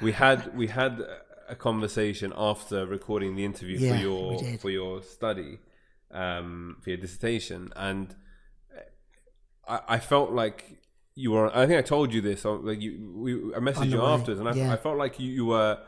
we 0.00 0.12
had 0.12 0.56
we 0.56 0.68
had 0.68 1.04
a 1.48 1.54
conversation 1.54 2.32
after 2.36 2.86
recording 2.86 3.34
the 3.36 3.44
interview 3.44 3.78
Yeah, 3.78 3.96
for 3.96 4.02
your 4.02 4.58
for 4.58 4.70
your 4.70 5.02
study, 5.02 5.58
um, 6.10 6.76
for 6.82 6.90
your 6.90 6.98
dissertation, 6.98 7.72
and 7.76 8.14
I, 9.66 9.80
I 9.88 9.98
felt 9.98 10.32
like 10.32 10.78
you 11.14 11.32
were. 11.32 11.54
I 11.54 11.66
think 11.66 11.78
I 11.78 11.82
told 11.82 12.12
you 12.14 12.20
this. 12.20 12.44
or, 12.44 12.56
Like 12.58 12.80
you, 12.80 13.12
we, 13.14 13.32
I 13.54 13.58
messaged 13.58 13.90
you 13.90 14.00
way, 14.00 14.06
afterwards, 14.06 14.40
and 14.40 14.48
I, 14.48 14.54
yeah. 14.54 14.72
I 14.72 14.76
felt 14.76 14.96
like 14.96 15.18
you, 15.20 15.30
you 15.30 15.46
were 15.46 15.78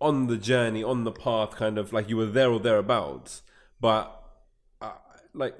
on 0.00 0.26
the 0.28 0.36
journey, 0.36 0.82
on 0.82 1.04
the 1.04 1.12
path, 1.12 1.52
kind 1.52 1.78
of 1.78 1.92
like 1.92 2.08
you 2.08 2.16
were 2.16 2.26
there 2.26 2.50
or 2.50 2.60
thereabouts. 2.60 3.42
But 3.80 4.22
uh, 4.80 4.92
like, 5.34 5.54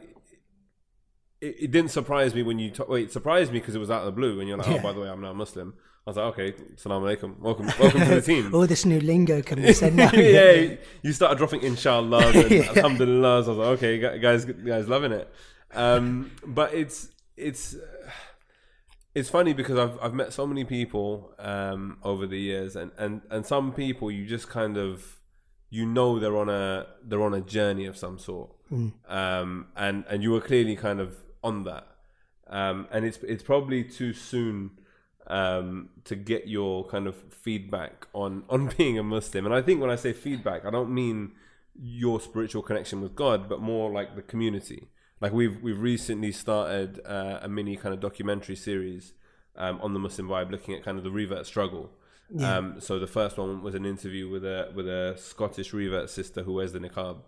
it, 1.41 1.57
it 1.65 1.71
didn't 1.71 1.91
surprise 1.91 2.35
me 2.35 2.43
when 2.43 2.59
you. 2.59 2.71
T- 2.71 2.83
wait, 2.89 3.07
it 3.07 3.13
surprised 3.13 3.53
me 3.53 3.59
because 3.61 3.75
it 3.75 3.79
was 3.79 3.91
out 3.91 4.01
of 4.01 4.07
the 4.07 4.13
blue, 4.13 4.41
and 4.41 4.49
you're 4.49 4.59
like, 4.59 4.69
"Oh, 4.69 4.79
by 4.81 4.93
the 4.93 5.01
way, 5.01 5.09
I'm 5.09 5.21
now 5.21 5.33
Muslim." 5.33 5.75
I 6.07 6.11
was 6.11 6.17
like, 6.17 6.27
"Okay, 6.39 6.55
salam 6.77 7.03
alaikum, 7.03 7.39
welcome, 7.39 7.67
welcome 7.79 8.01
to 8.01 8.15
the 8.17 8.23
team." 8.23 8.55
all 8.55 8.67
this 8.75 8.85
new 8.87 9.01
lingo 9.01 9.43
can 9.43 9.61
be 9.63 9.73
said 9.73 9.95
now. 9.95 10.11
yeah, 10.15 10.75
you 11.03 11.13
started 11.13 11.39
dropping 11.39 11.63
inshallah 11.63 12.29
and 12.29 12.51
Yeah. 12.51 12.73
alhamdulillah. 12.77 13.35
I 13.35 13.39
was 13.39 13.49
like, 13.49 13.59
okay, 13.79 13.99
gu- 13.99 14.19
guys, 14.19 14.45
guys, 14.47 14.89
loving 14.89 15.13
it. 15.13 15.31
Um, 15.75 16.31
but 16.47 16.73
it's 16.73 17.11
it's 17.37 17.77
it's 19.15 19.29
funny 19.29 19.53
because 19.53 19.79
I've 19.79 19.99
I've 20.01 20.15
met 20.15 20.33
so 20.33 20.47
many 20.47 20.65
people 20.65 21.35
um, 21.39 21.99
over 22.03 22.27
the 22.27 22.39
years, 22.39 22.77
and, 22.77 22.91
and 22.99 23.23
and 23.31 23.45
some 23.45 23.73
people 23.73 24.11
you 24.11 24.27
just 24.27 24.49
kind 24.49 24.77
of 24.77 25.19
you 25.71 25.85
know 25.85 26.19
they're 26.19 26.37
on 26.37 26.49
a 26.49 26.87
they're 27.05 27.23
on 27.23 27.35
a 27.35 27.41
journey 27.41 27.87
of 27.87 27.97
some 27.97 28.19
sort, 28.19 28.51
um, 29.09 29.67
and 29.77 30.05
and 30.09 30.23
you 30.23 30.31
were 30.31 30.41
clearly 30.41 30.77
kind 30.77 31.01
of 31.01 31.17
on 31.43 31.65
that, 31.65 31.87
um, 32.49 32.87
and 32.91 33.05
it's 33.05 33.19
it's 33.19 33.43
probably 33.43 33.85
too 33.85 34.13
soon 34.13 34.71
um, 35.27 35.91
to 36.05 36.17
get 36.17 36.49
your 36.49 36.87
kind 36.87 37.07
of 37.07 37.17
feedback 37.33 38.07
on 38.13 38.45
on 38.51 38.73
being 38.77 38.99
a 38.99 39.03
Muslim. 39.03 39.47
And 39.47 39.55
I 39.55 39.63
think 39.63 39.81
when 39.81 39.91
I 39.91 39.97
say 39.97 40.13
feedback, 40.13 40.65
I 40.65 40.71
don't 40.71 40.93
mean 40.93 41.33
your 41.81 42.21
spiritual 42.21 42.63
connection 42.63 43.01
with 43.01 43.15
God, 43.15 43.49
but 43.49 43.61
more 43.61 43.91
like 43.91 44.17
the 44.17 44.23
community. 44.23 44.89
Like 45.21 45.33
we've 45.33 45.61
we've 45.63 45.81
recently 45.81 46.33
started 46.33 47.01
uh, 47.05 47.41
a 47.43 47.49
mini 47.49 47.77
kind 47.77 47.95
of 47.95 48.01
documentary 48.01 48.57
series 48.57 49.13
um, 49.57 49.81
on 49.81 49.93
the 49.93 49.99
Muslim 49.99 50.29
vibe, 50.29 50.51
looking 50.51 50.75
at 50.75 50.85
kind 50.85 50.99
of 50.99 51.05
the 51.05 51.11
revert 51.11 51.47
struggle. 51.47 51.91
Um, 52.45 52.81
so 52.81 52.99
the 52.99 53.07
first 53.07 53.39
one 53.39 53.63
was 53.63 53.75
an 53.75 53.87
interview 53.87 54.29
with 54.29 54.45
a 54.45 54.71
with 54.75 54.87
a 54.87 55.15
Scottish 55.17 55.73
revert 55.73 56.11
sister 56.11 56.43
who 56.43 56.55
wears 56.55 56.73
the 56.73 56.79
niqab, 56.79 57.19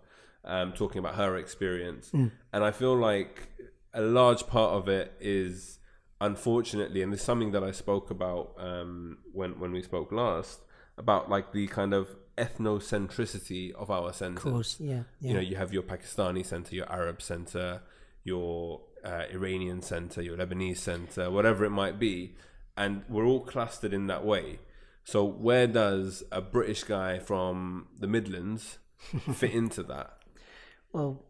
um, 0.45 0.73
talking 0.73 0.99
about 0.99 1.15
her 1.15 1.37
experience. 1.37 2.11
And 2.53 2.63
I 2.63 2.71
feel 2.71 2.95
like 2.95 3.49
a 3.93 4.01
large 4.01 4.47
part 4.47 4.73
of 4.73 4.87
it 4.87 5.13
is 5.19 5.79
unfortunately, 6.19 7.01
and 7.01 7.11
this 7.11 7.19
is 7.21 7.25
something 7.25 7.51
that 7.51 7.63
I 7.63 7.71
spoke 7.71 8.11
about 8.11 8.53
um, 8.57 9.17
when 9.33 9.59
when 9.59 9.71
we 9.71 9.81
spoke 9.81 10.11
last 10.11 10.61
about 10.97 11.29
like 11.29 11.51
the 11.51 11.67
kind 11.67 11.93
of 11.93 12.15
ethnocentricity 12.37 13.73
of 13.73 13.89
our 13.91 14.13
centers. 14.13 14.45
Of 14.45 14.51
course, 14.51 14.77
yeah, 14.79 15.03
yeah. 15.19 15.27
You 15.27 15.33
know, 15.33 15.39
you 15.39 15.55
have 15.57 15.73
your 15.73 15.83
Pakistani 15.83 16.45
center, 16.45 16.75
your 16.75 16.91
Arab 16.91 17.21
center, 17.21 17.81
your 18.23 18.81
uh, 19.03 19.23
Iranian 19.33 19.81
center, 19.81 20.21
your 20.21 20.37
Lebanese 20.37 20.77
center, 20.77 21.29
whatever 21.29 21.65
it 21.65 21.71
might 21.71 21.99
be, 21.99 22.35
and 22.77 23.03
we're 23.09 23.25
all 23.25 23.41
clustered 23.41 23.93
in 23.93 24.07
that 24.07 24.23
way. 24.23 24.59
So 25.03 25.25
where 25.25 25.65
does 25.67 26.23
a 26.31 26.41
British 26.41 26.83
guy 26.83 27.17
from 27.17 27.87
the 27.97 28.07
Midlands 28.07 28.77
fit 29.33 29.51
into 29.51 29.83
that? 29.83 30.17
well, 30.93 31.23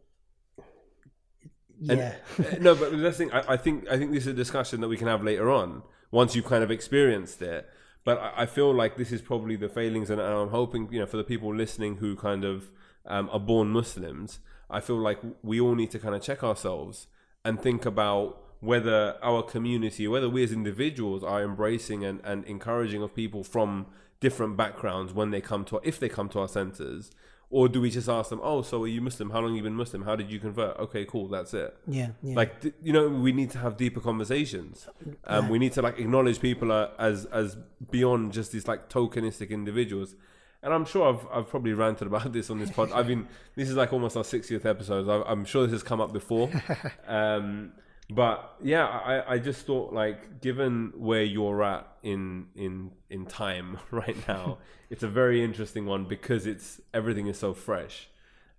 yeah, 1.81 2.15
uh, 2.39 2.43
no, 2.59 2.75
but 2.75 2.97
the 2.97 3.11
thing 3.11 3.31
I, 3.31 3.53
I 3.53 3.57
think 3.57 3.87
I 3.89 3.97
think 3.97 4.11
this 4.11 4.23
is 4.23 4.27
a 4.27 4.33
discussion 4.33 4.81
that 4.81 4.87
we 4.87 4.97
can 4.97 5.07
have 5.07 5.23
later 5.23 5.49
on 5.49 5.83
once 6.11 6.35
you've 6.35 6.45
kind 6.45 6.63
of 6.63 6.71
experienced 6.71 7.41
it. 7.41 7.69
But 8.03 8.19
I, 8.19 8.43
I 8.43 8.45
feel 8.45 8.73
like 8.73 8.97
this 8.97 9.11
is 9.11 9.21
probably 9.21 9.55
the 9.55 9.69
failings, 9.69 10.09
and 10.09 10.21
I'm 10.21 10.49
hoping 10.49 10.87
you 10.91 10.99
know 10.99 11.05
for 11.05 11.17
the 11.17 11.23
people 11.23 11.53
listening 11.53 11.97
who 11.97 12.15
kind 12.15 12.45
of 12.45 12.69
um, 13.05 13.29
are 13.31 13.39
born 13.39 13.69
Muslims, 13.69 14.39
I 14.69 14.79
feel 14.79 14.97
like 14.97 15.19
we 15.41 15.59
all 15.59 15.75
need 15.75 15.91
to 15.91 15.99
kind 15.99 16.15
of 16.15 16.21
check 16.21 16.43
ourselves 16.43 17.07
and 17.43 17.59
think 17.59 17.85
about 17.85 18.41
whether 18.59 19.17
our 19.23 19.41
community, 19.41 20.07
whether 20.07 20.29
we 20.29 20.43
as 20.43 20.51
individuals 20.51 21.23
are 21.23 21.43
embracing 21.43 22.05
and, 22.05 22.21
and 22.23 22.45
encouraging 22.45 23.01
of 23.01 23.15
people 23.15 23.43
from 23.43 23.87
different 24.19 24.55
backgrounds 24.55 25.13
when 25.13 25.31
they 25.31 25.41
come 25.41 25.65
to 25.65 25.81
if 25.83 25.99
they 25.99 26.07
come 26.07 26.29
to 26.29 26.39
our 26.39 26.47
centers 26.47 27.11
or 27.51 27.67
do 27.69 27.79
we 27.81 27.91
just 27.91 28.09
ask 28.09 28.29
them 28.29 28.39
oh 28.41 28.61
so 28.61 28.83
are 28.83 28.87
you 28.87 29.01
muslim? 29.01 29.29
How 29.29 29.39
long 29.41 29.49
have 29.49 29.57
you 29.57 29.63
been 29.63 29.75
muslim? 29.75 30.03
How 30.03 30.15
did 30.15 30.31
you 30.31 30.39
convert? 30.39 30.77
Okay 30.79 31.05
cool 31.05 31.27
that's 31.27 31.53
it. 31.53 31.75
Yeah, 31.87 32.09
yeah. 32.23 32.35
like 32.35 32.61
th- 32.61 32.73
you 32.81 32.93
know 32.93 33.07
we 33.07 33.31
need 33.31 33.51
to 33.51 33.59
have 33.59 33.77
deeper 33.77 33.99
conversations. 33.99 34.87
Um, 35.25 35.49
we 35.49 35.59
need 35.59 35.73
to 35.73 35.81
like 35.81 35.99
acknowledge 35.99 36.39
people 36.39 36.71
are, 36.71 36.91
as 36.97 37.25
as 37.25 37.57
beyond 37.91 38.33
just 38.33 38.51
these 38.51 38.67
like 38.67 38.89
tokenistic 38.89 39.49
individuals. 39.49 40.15
And 40.63 40.73
i'm 40.73 40.85
sure 40.85 41.09
i've, 41.11 41.27
I've 41.33 41.49
probably 41.49 41.73
ranted 41.73 42.07
about 42.07 42.31
this 42.33 42.49
on 42.49 42.59
this 42.59 42.71
pod. 42.71 42.91
I 42.91 43.03
mean 43.03 43.27
this 43.55 43.69
is 43.69 43.75
like 43.75 43.93
almost 43.93 44.15
our 44.17 44.23
60th 44.23 44.65
episode. 44.65 45.09
I, 45.09 45.29
i'm 45.29 45.45
sure 45.45 45.63
this 45.63 45.73
has 45.73 45.83
come 45.83 46.01
up 46.01 46.13
before. 46.13 46.49
Um, 47.07 47.73
But 48.13 48.57
yeah, 48.61 48.85
I, 48.87 49.35
I 49.35 49.39
just 49.39 49.65
thought 49.65 49.93
like 49.93 50.41
given 50.41 50.91
where 50.97 51.23
you're 51.23 51.63
at 51.63 51.87
in 52.03 52.47
in 52.55 52.91
in 53.09 53.25
time 53.25 53.79
right 53.91 54.17
now, 54.27 54.57
it's 54.89 55.03
a 55.03 55.07
very 55.07 55.43
interesting 55.43 55.85
one 55.85 56.05
because 56.05 56.45
it's 56.45 56.81
everything 56.93 57.27
is 57.27 57.39
so 57.39 57.53
fresh, 57.53 58.09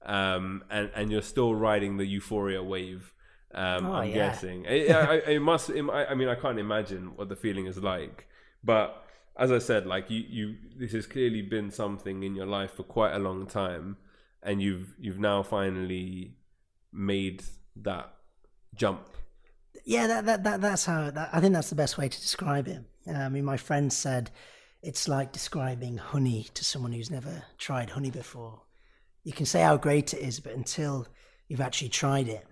um, 0.05 0.65
and 0.71 0.91
and 0.95 1.13
you're 1.13 1.23
still 1.23 1.55
riding 1.55 1.99
the 1.99 2.07
euphoria 2.07 2.63
wave. 2.63 3.13
Um, 3.55 3.87
Oh, 3.87 3.93
I'm 3.93 4.09
yeah. 4.09 4.15
guessing 4.15 4.65
it, 4.65 4.91
I, 4.91 5.17
it 5.17 5.41
must. 5.43 5.69
It, 5.69 5.85
I 5.91 6.15
mean, 6.15 6.29
I 6.29 6.35
can't 6.37 6.59
imagine 6.59 7.17
what 7.17 7.29
the 7.29 7.37
feeling 7.37 7.67
is 7.67 7.79
like, 7.79 8.27
but 8.65 9.05
as 9.37 9.53
I 9.53 9.59
said, 9.59 9.87
like 9.87 10.11
you, 10.11 10.25
you, 10.29 10.57
this 10.79 10.93
has 10.93 11.07
clearly 11.07 11.43
been 11.43 11.71
something 11.71 12.23
in 12.23 12.35
your 12.35 12.47
life 12.47 12.73
for 12.73 12.85
quite 12.85 13.13
a 13.15 13.19
long 13.19 13.47
time, 13.47 13.99
and 14.43 14.63
you've 14.63 14.95
you've 14.99 15.19
now 15.21 15.43
finally 15.43 16.37
made 16.93 17.43
that 17.77 18.15
jump. 18.75 19.07
Yeah, 19.85 20.07
that, 20.07 20.27
that, 20.27 20.45
that 20.45 20.61
that's 20.61 20.85
how 20.85 21.11
that, 21.11 21.31
I 21.33 21.41
think 21.41 21.55
that's 21.55 21.71
the 21.71 21.75
best 21.75 21.99
way 21.99 22.09
to 22.09 22.21
describe 22.21 22.69
it. 22.69 22.85
Uh, 23.07 23.13
I 23.13 23.29
mean, 23.29 23.45
my 23.45 23.57
friend 23.57 23.93
said 23.93 24.31
it's 24.83 25.09
like 25.09 25.33
describing 25.33 25.97
honey 25.97 26.47
to 26.55 26.65
someone 26.65 26.93
who's 26.93 27.11
never 27.11 27.43
tried 27.59 27.91
honey 27.91 28.11
before. 28.11 28.63
You 29.25 29.33
can 29.33 29.47
say 29.47 29.63
how 29.63 29.77
great 29.77 30.15
it 30.15 30.21
is, 30.21 30.41
but 30.41 30.53
until 30.53 31.07
you've 31.49 31.61
actually 31.61 31.89
tried 31.91 32.29
it, 32.29 32.47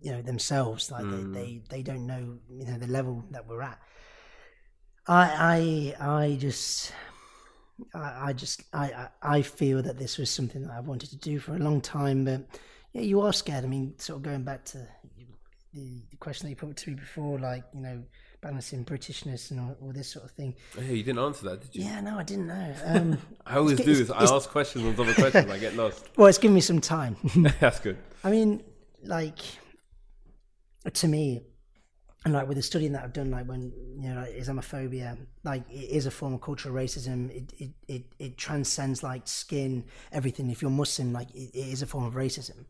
you 0.00 0.12
know 0.12 0.22
themselves, 0.22 0.90
like 0.90 1.04
they, 1.10 1.22
they 1.22 1.62
they 1.70 1.82
don't 1.82 2.06
know 2.06 2.38
you 2.50 2.66
know 2.66 2.78
the 2.78 2.88
level 2.88 3.24
that 3.30 3.46
we're 3.46 3.62
at. 3.62 3.78
I 5.06 5.94
I 5.98 6.20
I 6.22 6.36
just. 6.36 6.92
I, 7.92 8.28
I 8.28 8.32
just 8.32 8.62
I, 8.72 8.84
I 8.84 9.08
I 9.38 9.42
feel 9.42 9.82
that 9.82 9.98
this 9.98 10.16
was 10.16 10.30
something 10.30 10.62
that 10.62 10.70
I've 10.70 10.86
wanted 10.86 11.10
to 11.10 11.16
do 11.16 11.40
for 11.40 11.56
a 11.56 11.58
long 11.58 11.80
time, 11.80 12.24
but 12.24 12.46
yeah, 12.92 13.02
you 13.02 13.20
are 13.22 13.32
scared. 13.32 13.64
I 13.64 13.66
mean, 13.66 13.98
sort 13.98 14.18
of 14.18 14.22
going 14.22 14.44
back 14.44 14.64
to 14.66 14.86
the, 15.74 16.02
the 16.10 16.16
question 16.16 16.46
that 16.46 16.50
you 16.50 16.56
put 16.56 16.76
to 16.76 16.90
me 16.90 16.96
before, 16.96 17.38
like 17.38 17.64
you 17.74 17.80
know, 17.80 18.02
balancing 18.40 18.84
Britishness 18.84 19.50
and 19.50 19.60
all, 19.60 19.76
all 19.80 19.92
this 19.92 20.08
sort 20.08 20.24
of 20.24 20.30
thing. 20.32 20.54
Hey, 20.78 20.94
you 20.96 21.02
didn't 21.02 21.18
answer 21.18 21.44
that, 21.46 21.60
did 21.62 21.74
you? 21.74 21.84
Yeah, 21.84 22.00
no, 22.00 22.18
I 22.18 22.22
didn't 22.22 22.46
know. 22.46 22.74
Um, 22.84 23.18
I 23.46 23.56
always 23.56 23.76
do 23.78 23.82
it's- 23.90 23.98
this. 23.98 24.10
I 24.10 24.16
it's- 24.24 24.30
ask 24.32 24.48
questions 24.50 24.84
on 24.86 24.94
top 24.94 25.08
of 25.08 25.14
questions. 25.16 25.50
I 25.50 25.58
get 25.58 25.74
lost. 25.82 26.08
well, 26.16 26.28
it's 26.28 26.38
given 26.38 26.54
me 26.54 26.60
some 26.60 26.80
time. 26.80 27.16
That's 27.60 27.80
good. 27.80 27.98
I 28.22 28.30
mean, 28.30 28.62
like 29.02 29.38
to 30.92 31.08
me, 31.08 31.42
and 32.24 32.32
like 32.32 32.48
with 32.48 32.56
the 32.56 32.62
studying 32.62 32.92
that 32.92 33.04
I've 33.04 33.12
done, 33.12 33.30
like 33.30 33.46
when 33.46 33.72
you 33.98 34.08
know, 34.08 34.20
like 34.20 34.30
Islamophobia, 34.34 35.16
like 35.42 35.62
it 35.70 35.90
is 35.90 36.06
a 36.06 36.10
form 36.10 36.34
of 36.34 36.40
cultural 36.40 36.74
racism. 36.74 37.30
It 37.30 37.52
it 37.58 37.70
it, 37.88 38.04
it 38.18 38.36
transcends 38.38 39.02
like 39.02 39.26
skin, 39.28 39.84
everything. 40.12 40.50
If 40.50 40.62
you're 40.62 40.70
Muslim, 40.70 41.12
like 41.12 41.30
it, 41.34 41.50
it 41.54 41.68
is 41.72 41.82
a 41.82 41.86
form 41.86 42.04
of 42.04 42.14
racism, 42.14 42.64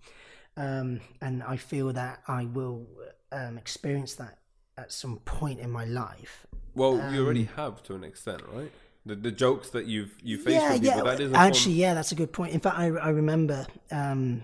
um, 0.56 1.00
and 1.20 1.42
I 1.42 1.56
feel 1.56 1.92
that 1.92 2.22
I 2.28 2.44
will 2.44 2.86
um, 3.32 3.58
experience 3.58 4.14
that 4.14 4.38
at 4.76 4.92
some 4.92 5.18
point 5.24 5.60
in 5.60 5.70
my 5.70 5.84
life. 5.84 6.46
Well, 6.74 6.94
you 7.12 7.20
Um, 7.20 7.24
already 7.24 7.44
have 7.56 7.82
to 7.84 7.94
an 7.94 8.04
extent, 8.04 8.42
right? 8.52 8.72
The 9.06 9.14
the 9.16 9.30
jokes 9.30 9.70
that 9.70 9.86
you've 9.86 10.14
you 10.22 10.38
face 10.38 10.60
with 10.62 10.82
people, 10.82 11.04
that 11.04 11.20
is 11.20 11.32
actually, 11.34 11.74
yeah, 11.74 11.94
that's 11.94 12.12
a 12.12 12.14
good 12.14 12.32
point. 12.32 12.54
In 12.54 12.60
fact, 12.60 12.78
I 12.78 12.86
I 12.86 13.10
remember 13.10 13.66
um, 13.90 14.42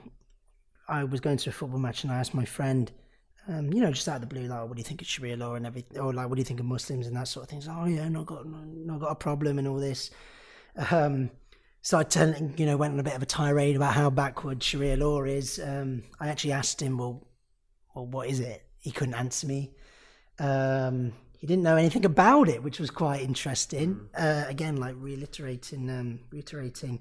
I 0.88 1.04
was 1.04 1.20
going 1.20 1.38
to 1.38 1.50
a 1.50 1.52
football 1.52 1.78
match 1.80 2.04
and 2.04 2.12
I 2.12 2.16
asked 2.18 2.34
my 2.34 2.44
friend, 2.44 2.90
um, 3.48 3.72
you 3.72 3.80
know, 3.80 3.90
just 3.90 4.06
out 4.08 4.16
of 4.16 4.20
the 4.20 4.26
blue, 4.26 4.46
like, 4.46 4.60
what 4.68 4.74
do 4.76 4.80
you 4.80 4.84
think 4.84 5.00
of 5.02 5.08
Sharia 5.08 5.36
law 5.36 5.54
and 5.54 5.66
everything, 5.66 5.98
or 5.98 6.12
like, 6.12 6.28
what 6.28 6.34
do 6.36 6.40
you 6.40 6.44
think 6.44 6.60
of 6.60 6.66
Muslims 6.66 7.06
and 7.06 7.16
that 7.16 7.26
sort 7.26 7.44
of 7.44 7.48
thing? 7.50 7.58
He's 7.60 7.68
like, 7.68 7.78
oh 7.78 7.86
yeah, 7.86 8.08
not 8.08 8.26
got 8.26 8.46
not 8.46 9.00
got 9.00 9.10
a 9.10 9.14
problem 9.14 9.58
and 9.58 9.66
all 9.66 9.78
this. 9.78 10.10
Um, 10.90 11.30
so 11.82 11.98
I 11.98 12.02
turned, 12.02 12.58
you 12.58 12.66
know, 12.66 12.76
went 12.76 12.94
on 12.94 13.00
a 13.00 13.02
bit 13.02 13.14
of 13.14 13.22
a 13.22 13.26
tirade 13.26 13.76
about 13.76 13.94
how 13.94 14.10
backward 14.10 14.62
Sharia 14.62 14.96
law 14.96 15.22
is. 15.22 15.58
Um, 15.58 16.04
I 16.18 16.28
actually 16.28 16.52
asked 16.52 16.80
him, 16.80 16.98
well, 16.98 17.26
well, 17.94 18.06
what 18.06 18.28
is 18.28 18.40
it? 18.40 18.64
He 18.78 18.90
couldn't 18.90 19.14
answer 19.14 19.46
me. 19.46 19.72
Um, 20.38 21.12
he 21.38 21.46
didn't 21.46 21.62
know 21.62 21.76
anything 21.76 22.04
about 22.04 22.48
it, 22.48 22.62
which 22.62 22.78
was 22.78 22.90
quite 22.90 23.22
interesting. 23.22 24.08
Uh, 24.16 24.44
again, 24.46 24.76
like 24.76 24.94
reiterating, 24.98 25.88
um, 25.90 26.20
reiterating 26.30 27.00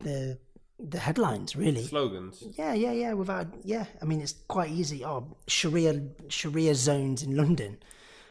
the 0.00 0.38
the 0.78 0.98
headlines, 0.98 1.56
really. 1.56 1.82
slogans. 1.84 2.44
Yeah, 2.58 2.74
yeah, 2.74 2.92
yeah. 2.92 3.12
Without, 3.14 3.46
yeah. 3.64 3.86
I 4.02 4.04
mean, 4.04 4.20
it's 4.20 4.34
quite 4.46 4.70
easy. 4.70 5.04
Oh, 5.04 5.36
Sharia 5.46 6.02
Sharia 6.28 6.74
zones 6.74 7.22
in 7.22 7.36
London. 7.36 7.78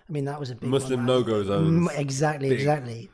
I 0.07 0.11
mean, 0.11 0.25
that 0.25 0.39
was 0.39 0.51
a 0.51 0.55
big 0.55 0.69
Muslim 0.69 1.05
no-go 1.05 1.43
zones. 1.43 1.89
Mm, 1.89 1.99
Exactly, 1.99 2.51
exactly, 2.51 3.09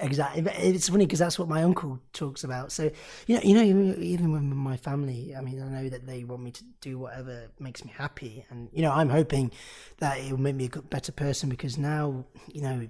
exactly. 0.00 0.44
It's 0.56 0.88
funny 0.88 1.06
because 1.06 1.18
that's 1.18 1.38
what 1.38 1.48
my 1.48 1.62
uncle 1.62 2.00
talks 2.12 2.44
about. 2.44 2.72
So 2.72 2.90
you 3.26 3.36
know, 3.36 3.42
you 3.42 3.54
know, 3.54 3.62
even- 3.62 4.02
even 4.02 4.32
with 4.32 4.42
my 4.42 4.76
family, 4.76 5.34
I 5.36 5.40
mean, 5.40 5.62
I 5.62 5.68
know 5.68 5.88
that 5.88 6.06
they 6.06 6.24
want 6.24 6.42
me 6.42 6.50
to 6.52 6.64
do 6.80 6.98
whatever 6.98 7.48
makes 7.58 7.84
me 7.84 7.92
happy, 7.96 8.44
and 8.50 8.68
you 8.72 8.82
know, 8.82 8.92
I'm 8.92 9.08
hoping 9.10 9.52
that 9.98 10.18
it 10.18 10.30
will 10.30 10.40
make 10.40 10.56
me 10.56 10.70
a 10.72 10.82
better 10.82 11.12
person 11.12 11.48
because 11.48 11.78
now, 11.78 12.24
you 12.52 12.62
know, 12.62 12.88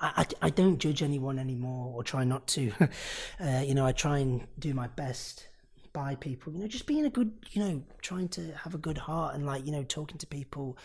I, 0.00 0.24
I, 0.42 0.46
I 0.46 0.50
don't 0.50 0.78
judge 0.78 1.02
anyone 1.02 1.38
anymore 1.38 1.92
or 1.94 2.02
try 2.02 2.24
not 2.24 2.46
to. 2.48 2.72
uh, 3.40 3.62
you 3.64 3.74
know, 3.74 3.86
I 3.86 3.92
try 3.92 4.18
and 4.18 4.46
do 4.58 4.74
my 4.74 4.88
best 4.88 5.46
by 5.92 6.14
people. 6.16 6.52
You 6.52 6.60
know, 6.60 6.66
just 6.68 6.86
being 6.86 7.04
a 7.04 7.10
good, 7.10 7.32
you 7.52 7.62
know, 7.64 7.82
trying 8.00 8.28
to 8.30 8.52
have 8.52 8.74
a 8.74 8.78
good 8.78 8.98
heart 8.98 9.34
and 9.34 9.46
like, 9.46 9.64
you 9.66 9.72
know, 9.72 9.82
talking 9.82 10.18
to 10.18 10.26
people, 10.26 10.76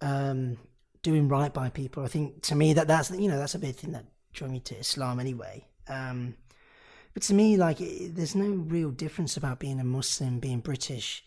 um, 0.00 0.58
doing 1.02 1.28
right 1.28 1.52
by 1.52 1.70
people. 1.70 2.04
I 2.04 2.08
think 2.08 2.42
to 2.42 2.54
me 2.54 2.72
that 2.74 2.88
that's, 2.88 3.10
you 3.10 3.28
know, 3.28 3.38
that's 3.38 3.54
a 3.54 3.58
big 3.58 3.76
thing 3.76 3.92
that 3.92 4.06
drew 4.32 4.48
me 4.48 4.60
to 4.60 4.78
Islam 4.78 5.20
anyway. 5.20 5.66
Um, 5.88 6.36
but 7.14 7.22
to 7.24 7.34
me, 7.34 7.56
like, 7.56 7.80
it, 7.80 8.14
there's 8.14 8.34
no 8.34 8.50
real 8.50 8.90
difference 8.90 9.36
about 9.36 9.58
being 9.58 9.80
a 9.80 9.84
Muslim, 9.84 10.38
being 10.38 10.60
British. 10.60 11.24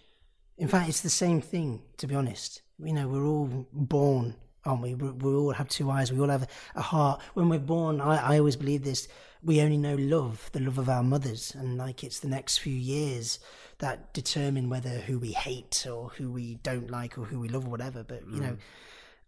In 0.57 0.67
fact, 0.67 0.89
it's 0.89 1.01
the 1.01 1.09
same 1.09 1.41
thing, 1.41 1.81
to 1.97 2.07
be 2.07 2.15
honest. 2.15 2.61
You 2.79 2.93
know, 2.93 3.07
we're 3.07 3.25
all 3.25 3.67
born, 3.73 4.35
aren't 4.65 4.81
we? 4.81 4.93
We, 4.95 5.09
we 5.11 5.33
all 5.33 5.51
have 5.51 5.67
two 5.67 5.91
eyes. 5.91 6.11
We 6.11 6.19
all 6.19 6.29
have 6.29 6.47
a 6.75 6.81
heart. 6.81 7.21
When 7.33 7.49
we're 7.49 7.59
born, 7.59 7.99
I, 7.99 8.35
I 8.35 8.39
always 8.39 8.55
believe 8.55 8.83
this. 8.83 9.07
We 9.43 9.59
only 9.59 9.77
know 9.77 9.95
love, 9.95 10.49
the 10.53 10.61
love 10.61 10.77
of 10.77 10.87
our 10.87 11.03
mothers, 11.03 11.53
and 11.53 11.77
like 11.77 12.01
it's 12.01 12.19
the 12.19 12.29
next 12.29 12.59
few 12.59 12.73
years 12.73 13.39
that 13.79 14.13
determine 14.13 14.69
whether 14.69 14.89
who 14.89 15.19
we 15.19 15.33
hate 15.33 15.85
or 15.85 16.09
who 16.09 16.31
we 16.31 16.55
don't 16.55 16.89
like 16.89 17.17
or 17.17 17.25
who 17.25 17.41
we 17.41 17.49
love 17.49 17.65
or 17.65 17.69
whatever. 17.69 18.03
But 18.03 18.21
you 18.31 18.39
know, 18.39 18.57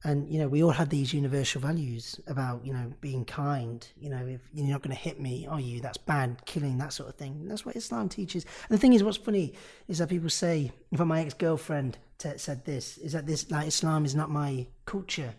and 0.06 0.32
you 0.32 0.38
know, 0.38 0.48
we 0.48 0.62
all 0.62 0.70
have 0.70 0.90
these 0.90 1.14
universal 1.16 1.60
values 1.60 2.20
about 2.28 2.64
you 2.64 2.72
know 2.72 2.94
being 3.02 3.26
kind. 3.26 3.86
You 4.00 4.12
know, 4.12 4.24
if 4.28 4.40
you're 4.54 4.68
not 4.68 4.84
going 4.84 4.96
to 4.96 5.02
hit 5.02 5.20
me, 5.20 5.48
are 5.50 5.60
you? 5.60 5.82
That's 5.82 5.98
bad. 5.98 6.46
Killing 6.46 6.78
that 6.78 6.94
sort 6.94 7.10
of 7.10 7.16
thing. 7.16 7.34
And 7.42 7.50
that's 7.50 7.66
what 7.66 7.76
Islam 7.76 8.08
teaches. 8.08 8.46
And 8.70 8.78
the 8.78 8.80
thing 8.80 8.94
is, 8.94 9.04
what's 9.04 9.18
funny 9.18 9.56
is 9.88 9.98
that 9.98 10.10
people 10.10 10.30
say, 10.30 10.72
in 10.92 10.98
fact, 10.98 11.08
my 11.08 11.22
ex 11.22 11.34
girlfriend 11.34 11.98
t- 12.20 12.38
said 12.38 12.66
this: 12.66 13.00
is 13.00 13.14
that 13.14 13.26
this 13.26 13.50
like 13.50 13.68
Islam 13.68 14.06
is 14.06 14.14
not 14.14 14.30
my 14.30 14.68
culture. 14.86 15.34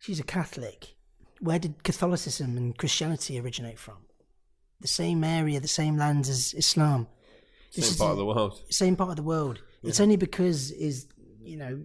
She's 0.00 0.18
a 0.18 0.24
Catholic. 0.24 0.96
Where 1.40 1.60
did 1.60 1.84
Catholicism 1.84 2.56
and 2.56 2.76
Christianity 2.76 3.38
originate 3.38 3.78
from? 3.78 3.98
The 4.80 4.88
same 4.88 5.22
area, 5.22 5.60
the 5.60 5.68
same 5.68 5.96
lands 5.96 6.28
as 6.28 6.54
Islam. 6.54 7.06
This 7.74 7.90
Same 7.90 7.98
part 7.98 8.12
of 8.12 8.18
the 8.18 8.24
world. 8.24 8.60
same 8.70 8.96
part 8.96 9.10
of 9.10 9.16
the 9.16 9.22
world. 9.22 9.62
It's 9.84 10.00
only 10.00 10.16
because 10.16 10.72
is 10.72 11.06
you 11.40 11.56
know 11.56 11.84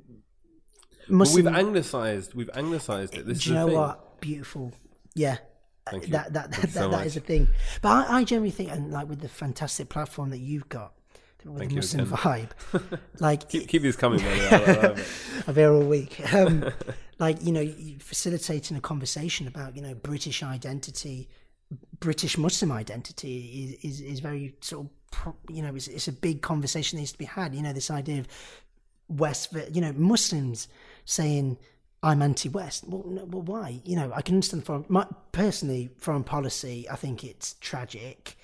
We've 1.10 1.48
anglicized. 1.48 2.34
We've 2.34 2.50
anglicized 2.54 3.16
it. 3.16 3.26
This 3.26 3.40
do 3.40 3.42
is 3.42 3.48
you 3.48 3.54
know 3.54 3.68
thing. 3.68 3.76
what? 3.78 4.22
Beautiful. 4.22 4.74
Yeah. 5.16 5.38
Thank 5.90 6.08
you. 6.08 6.14
That 6.14 6.34
that 6.34 6.52
Thank 6.52 6.62
that, 6.62 6.68
you 6.68 6.74
so 6.74 6.90
that 6.90 7.06
is 7.06 7.18
a 7.18 7.20
thing. 7.20 7.48
But 7.82 8.10
I, 8.10 8.20
I 8.20 8.24
generally 8.24 8.52
think, 8.52 8.72
and 8.72 8.92
like 8.92 9.10
with 9.10 9.20
the 9.22 9.28
fantastic 9.28 9.90
platform 9.90 10.30
that 10.30 10.38
you've 10.40 10.70
got, 10.70 10.94
with 11.44 11.58
Thank 11.58 11.72
the 11.72 11.76
Muslim 11.76 12.08
vibe, 12.08 12.50
like 13.20 13.50
Keep, 13.50 13.68
keep 13.68 13.82
these 13.82 13.98
coming, 13.98 14.22
man. 14.24 14.54
I- 14.54 14.56
I 14.56 14.74
love 14.88 15.00
it. 15.00 15.08
I've 15.48 15.56
here 15.56 15.74
all 15.74 15.82
week. 15.84 16.22
Um, 16.34 16.72
like 17.20 17.44
you 17.44 17.52
know, 17.52 17.66
facilitating 18.00 18.76
a 18.78 18.82
conversation 18.82 19.46
about 19.48 19.76
you 19.76 19.82
know 19.82 19.94
British 19.94 20.42
identity, 20.42 21.30
British 22.00 22.38
Muslim 22.38 22.72
identity 22.72 23.78
is 23.84 24.00
is, 24.00 24.02
is 24.02 24.20
very 24.20 24.56
sort 24.62 24.88
of 24.88 25.34
you 25.50 25.62
know 25.62 25.76
it's, 25.76 25.88
it's 25.88 26.08
a 26.08 26.14
big 26.14 26.42
conversation 26.42 26.98
that 26.98 27.02
needs 27.02 27.12
to 27.12 27.18
be 27.18 27.26
had. 27.26 27.54
You 27.54 27.62
know, 27.62 27.74
this 27.74 27.92
idea 27.92 28.22
of 28.22 28.28
West, 29.18 29.54
you 29.72 29.82
know, 29.82 29.94
Muslims 29.94 30.68
saying. 31.06 31.58
I'm 32.06 32.22
anti-West. 32.22 32.86
Well, 32.86 33.06
no, 33.08 33.24
well, 33.24 33.44
why? 33.44 33.80
You 33.86 33.96
know, 33.96 34.12
I 34.14 34.22
can 34.22 34.36
understand 34.36 34.66
from 34.66 34.84
my, 34.90 35.08
personally 35.32 35.90
foreign 36.00 36.26
policy. 36.26 36.86
I 36.92 36.98
think 36.98 37.24
it's 37.24 37.54
tragic, 37.62 38.36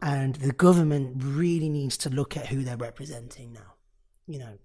and 0.00 0.36
the 0.36 0.52
government 0.52 1.16
really 1.22 1.68
needs 1.68 1.98
to 1.98 2.08
look 2.08 2.38
at 2.38 2.46
who 2.46 2.64
they're 2.64 2.78
representing 2.78 3.52
now. 3.52 3.74
You 4.26 4.38
know, 4.38 4.58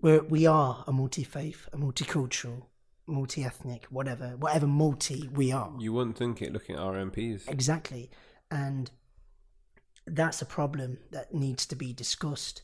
we're, 0.00 0.22
we 0.22 0.46
are 0.46 0.84
a 0.86 0.92
multi-faith, 0.92 1.68
a 1.72 1.76
multicultural, 1.76 2.64
multi-ethnic, 3.06 3.86
whatever, 3.86 4.36
whatever 4.36 4.66
multi 4.66 5.28
we 5.32 5.52
are. 5.52 5.72
You 5.78 5.92
wouldn't 5.92 6.18
think 6.18 6.42
it 6.42 6.52
looking 6.52 6.76
at 6.76 6.82
our 6.82 6.94
MPs. 6.94 7.48
Exactly. 7.48 8.10
And 8.50 8.90
that's 10.06 10.40
a 10.40 10.46
problem 10.46 10.98
that 11.10 11.34
needs 11.34 11.66
to 11.66 11.76
be 11.76 11.92
discussed. 11.92 12.62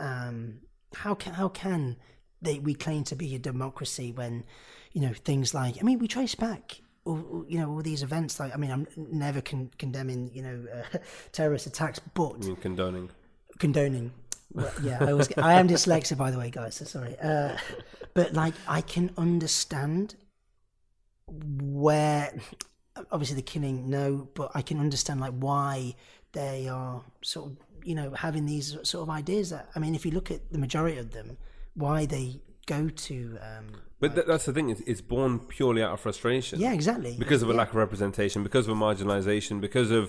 Um, 0.00 0.60
how 0.94 1.14
can 1.14 1.34
how 1.34 1.48
can 1.48 1.96
they 2.40 2.58
we 2.58 2.74
claim 2.74 3.04
to 3.04 3.16
be 3.16 3.34
a 3.34 3.38
democracy 3.38 4.12
when 4.12 4.44
you 4.92 5.00
know 5.00 5.12
things 5.12 5.54
like 5.54 5.76
I 5.80 5.82
mean 5.82 5.98
we 5.98 6.08
trace 6.08 6.34
back 6.34 6.80
all, 7.04 7.44
you 7.48 7.58
know 7.58 7.70
all 7.70 7.82
these 7.82 8.02
events 8.02 8.38
like 8.40 8.54
I 8.54 8.56
mean 8.56 8.70
I'm 8.70 8.86
never 8.96 9.40
con- 9.40 9.70
condemning 9.78 10.30
you 10.32 10.42
know 10.42 10.64
uh, 10.72 10.98
terrorist 11.32 11.66
attacks 11.66 11.98
but 12.14 12.34
I 12.34 12.46
mean, 12.46 12.56
condoning. 12.56 13.10
condoning 13.58 14.12
Well, 14.52 14.72
yeah, 14.82 14.98
I 15.04 15.12
was. 15.12 15.28
I 15.36 15.54
am 15.54 15.68
dyslexic, 15.68 16.16
by 16.16 16.30
the 16.30 16.38
way, 16.38 16.50
guys. 16.50 16.76
So 16.76 16.84
sorry. 16.84 17.16
Uh, 17.20 17.56
but 18.14 18.32
like, 18.32 18.54
I 18.66 18.80
can 18.80 19.12
understand 19.18 20.14
where, 21.26 22.32
obviously, 23.12 23.36
the 23.36 23.42
killing. 23.42 23.90
No, 23.90 24.28
but 24.34 24.50
I 24.54 24.62
can 24.62 24.80
understand 24.80 25.20
like 25.20 25.34
why 25.34 25.94
they 26.32 26.68
are 26.68 27.02
sort 27.22 27.50
of, 27.50 27.56
you 27.88 27.94
know, 27.94 28.10
having 28.26 28.44
these 28.46 28.66
sort 28.82 29.02
of 29.06 29.10
ideas. 29.10 29.46
That 29.50 29.64
I 29.74 29.78
mean, 29.78 29.94
if 29.94 30.02
you 30.06 30.12
look 30.18 30.30
at 30.30 30.40
the 30.54 30.58
majority 30.66 30.98
of 30.98 31.08
them, 31.16 31.28
why 31.74 31.98
they 32.14 32.26
go 32.66 32.88
to. 33.08 33.16
Um, 33.48 33.66
But 34.00 34.14
th- 34.14 34.26
that's 34.30 34.44
the 34.48 34.52
thing; 34.52 34.68
it's, 34.72 34.82
it's 34.92 35.00
born 35.14 35.38
purely 35.56 35.82
out 35.82 35.92
of 35.96 36.00
frustration. 36.00 36.60
yeah, 36.60 36.72
exactly. 36.80 37.16
because 37.18 37.42
of 37.42 37.48
a 37.48 37.52
Yeah. 37.52 37.58
lack 37.60 37.70
of 37.70 37.76
representation, 37.86 38.42
because 38.48 38.64
of 38.68 38.72
a 38.76 38.80
marginalization, 38.86 39.54
because 39.68 39.90
of 40.00 40.04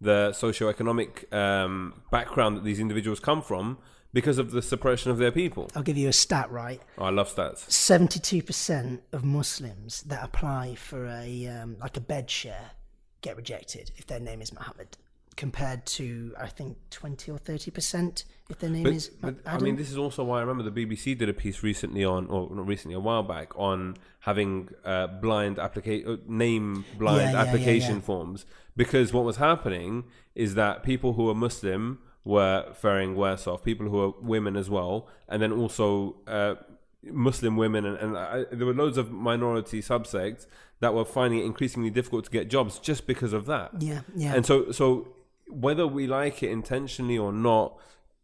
the 0.00 0.20
socioeconomic 0.44 1.12
um, 1.44 2.02
background 2.10 2.56
that 2.56 2.64
these 2.64 2.80
individuals 2.86 3.20
come 3.20 3.40
from, 3.50 3.78
because 4.12 4.38
of 4.38 4.46
the 4.56 4.62
suppression 4.62 5.10
of 5.10 5.18
their 5.18 5.32
people. 5.32 5.64
I'll 5.76 5.82
give 5.90 5.96
you 6.02 6.08
a 6.08 6.12
stat, 6.12 6.48
right? 6.62 6.80
Oh, 6.98 7.04
I 7.10 7.10
love 7.10 7.28
stats. 7.34 7.60
Seventy-two 7.70 8.42
percent 8.42 9.02
of 9.12 9.24
Muslims 9.24 10.02
that 10.10 10.22
apply 10.28 10.64
for 10.76 11.00
a 11.06 11.46
um, 11.56 11.76
like 11.80 11.96
a 11.96 12.04
bed 12.12 12.30
share 12.30 12.66
get 13.26 13.36
rejected 13.36 13.90
if 13.96 14.04
their 14.06 14.20
name 14.20 14.40
is 14.42 14.52
Muhammad, 14.52 14.90
compared 15.36 15.84
to 15.86 16.34
I 16.38 16.46
think 16.48 16.76
twenty 16.90 17.30
or 17.30 17.38
thirty 17.38 17.70
percent 17.70 18.24
if 18.50 18.58
their 18.58 18.70
name 18.70 18.82
But, 18.84 18.92
is. 18.92 19.08
but 19.08 19.36
I 19.46 19.58
mean, 19.58 19.76
this 19.76 19.90
is 19.90 19.96
also 19.96 20.22
why 20.24 20.38
I 20.38 20.40
remember 20.42 20.68
the 20.68 20.86
BBC 20.86 21.16
did 21.16 21.28
a 21.30 21.32
piece 21.32 21.62
recently 21.62 22.04
on, 22.04 22.26
or 22.26 22.54
not 22.54 22.66
recently, 22.66 22.94
a 22.94 23.00
while 23.00 23.22
back, 23.22 23.52
on 23.58 23.96
having 24.20 24.68
uh, 24.84 25.06
blind 25.06 25.58
application, 25.58 26.20
name 26.28 26.84
blind 26.98 27.20
Yeah, 27.22 27.24
yeah, 27.24 27.32
yeah, 27.32 27.48
application 27.48 27.94
yeah. 27.96 28.00
forms, 28.02 28.44
because 28.76 29.12
what 29.14 29.24
was 29.24 29.36
happening 29.38 30.04
is 30.34 30.54
that 30.56 30.82
people 30.82 31.14
who 31.14 31.24
were 31.24 31.34
Muslim 31.34 32.00
were 32.24 32.70
faring 32.74 33.14
worse 33.16 33.46
off, 33.46 33.64
people 33.64 33.88
who 33.88 34.00
are 34.00 34.12
women 34.20 34.56
as 34.56 34.68
well, 34.68 35.08
and 35.28 35.40
then 35.40 35.50
also 35.52 36.16
uh, 36.26 36.54
Muslim 37.02 37.56
women, 37.56 37.86
and, 37.86 37.96
and 37.98 38.18
I, 38.18 38.44
there 38.52 38.66
were 38.66 38.74
loads 38.74 38.98
of 38.98 39.10
minority 39.10 39.80
subsects 39.80 40.46
that 40.80 40.92
were 40.92 41.04
finding 41.04 41.40
it 41.40 41.44
increasingly 41.44 41.88
difficult 41.90 42.26
to 42.26 42.30
get 42.30 42.48
jobs 42.48 42.78
just 42.78 43.06
because 43.06 43.32
of 43.32 43.46
that. 43.46 43.70
yeah, 43.80 44.00
yeah, 44.14 44.34
And 44.34 44.44
so, 44.44 44.70
so 44.70 45.08
whether 45.48 45.86
we 45.86 46.06
like 46.06 46.42
it 46.42 46.50
intentionally 46.50 47.18
or 47.18 47.32
not, 47.32 47.78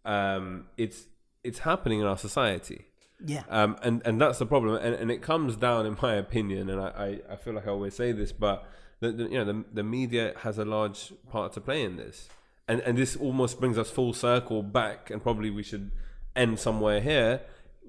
um, 0.04 0.66
it's 0.76 1.06
it's 1.42 1.60
happening 1.60 2.00
in 2.00 2.06
our 2.06 2.18
society, 2.18 2.86
yeah, 3.24 3.42
um, 3.48 3.76
and 3.82 4.02
and 4.04 4.20
that's 4.20 4.38
the 4.38 4.46
problem. 4.46 4.74
And, 4.76 4.94
and 4.94 5.10
it 5.10 5.22
comes 5.22 5.56
down, 5.56 5.86
in 5.86 5.96
my 6.02 6.14
opinion, 6.14 6.68
and 6.70 6.80
I, 6.80 7.20
I, 7.28 7.32
I 7.34 7.36
feel 7.36 7.54
like 7.54 7.66
I 7.66 7.70
always 7.70 7.94
say 7.94 8.12
this, 8.12 8.32
but 8.32 8.66
the, 9.00 9.12
the, 9.12 9.24
you 9.24 9.38
know 9.38 9.44
the 9.44 9.64
the 9.72 9.82
media 9.82 10.34
has 10.38 10.58
a 10.58 10.64
large 10.64 11.12
part 11.30 11.52
to 11.54 11.60
play 11.60 11.82
in 11.82 11.96
this, 11.96 12.28
and 12.68 12.80
and 12.80 12.96
this 12.96 13.16
almost 13.16 13.60
brings 13.60 13.78
us 13.78 13.90
full 13.90 14.12
circle 14.12 14.62
back, 14.62 15.10
and 15.10 15.22
probably 15.22 15.50
we 15.50 15.62
should 15.62 15.92
end 16.34 16.58
somewhere 16.58 17.00
here 17.00 17.42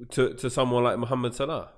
to 0.09 0.33
to 0.33 0.49
someone 0.49 0.83
like 0.83 0.97
Muhammad 0.97 1.35
Salah. 1.35 1.69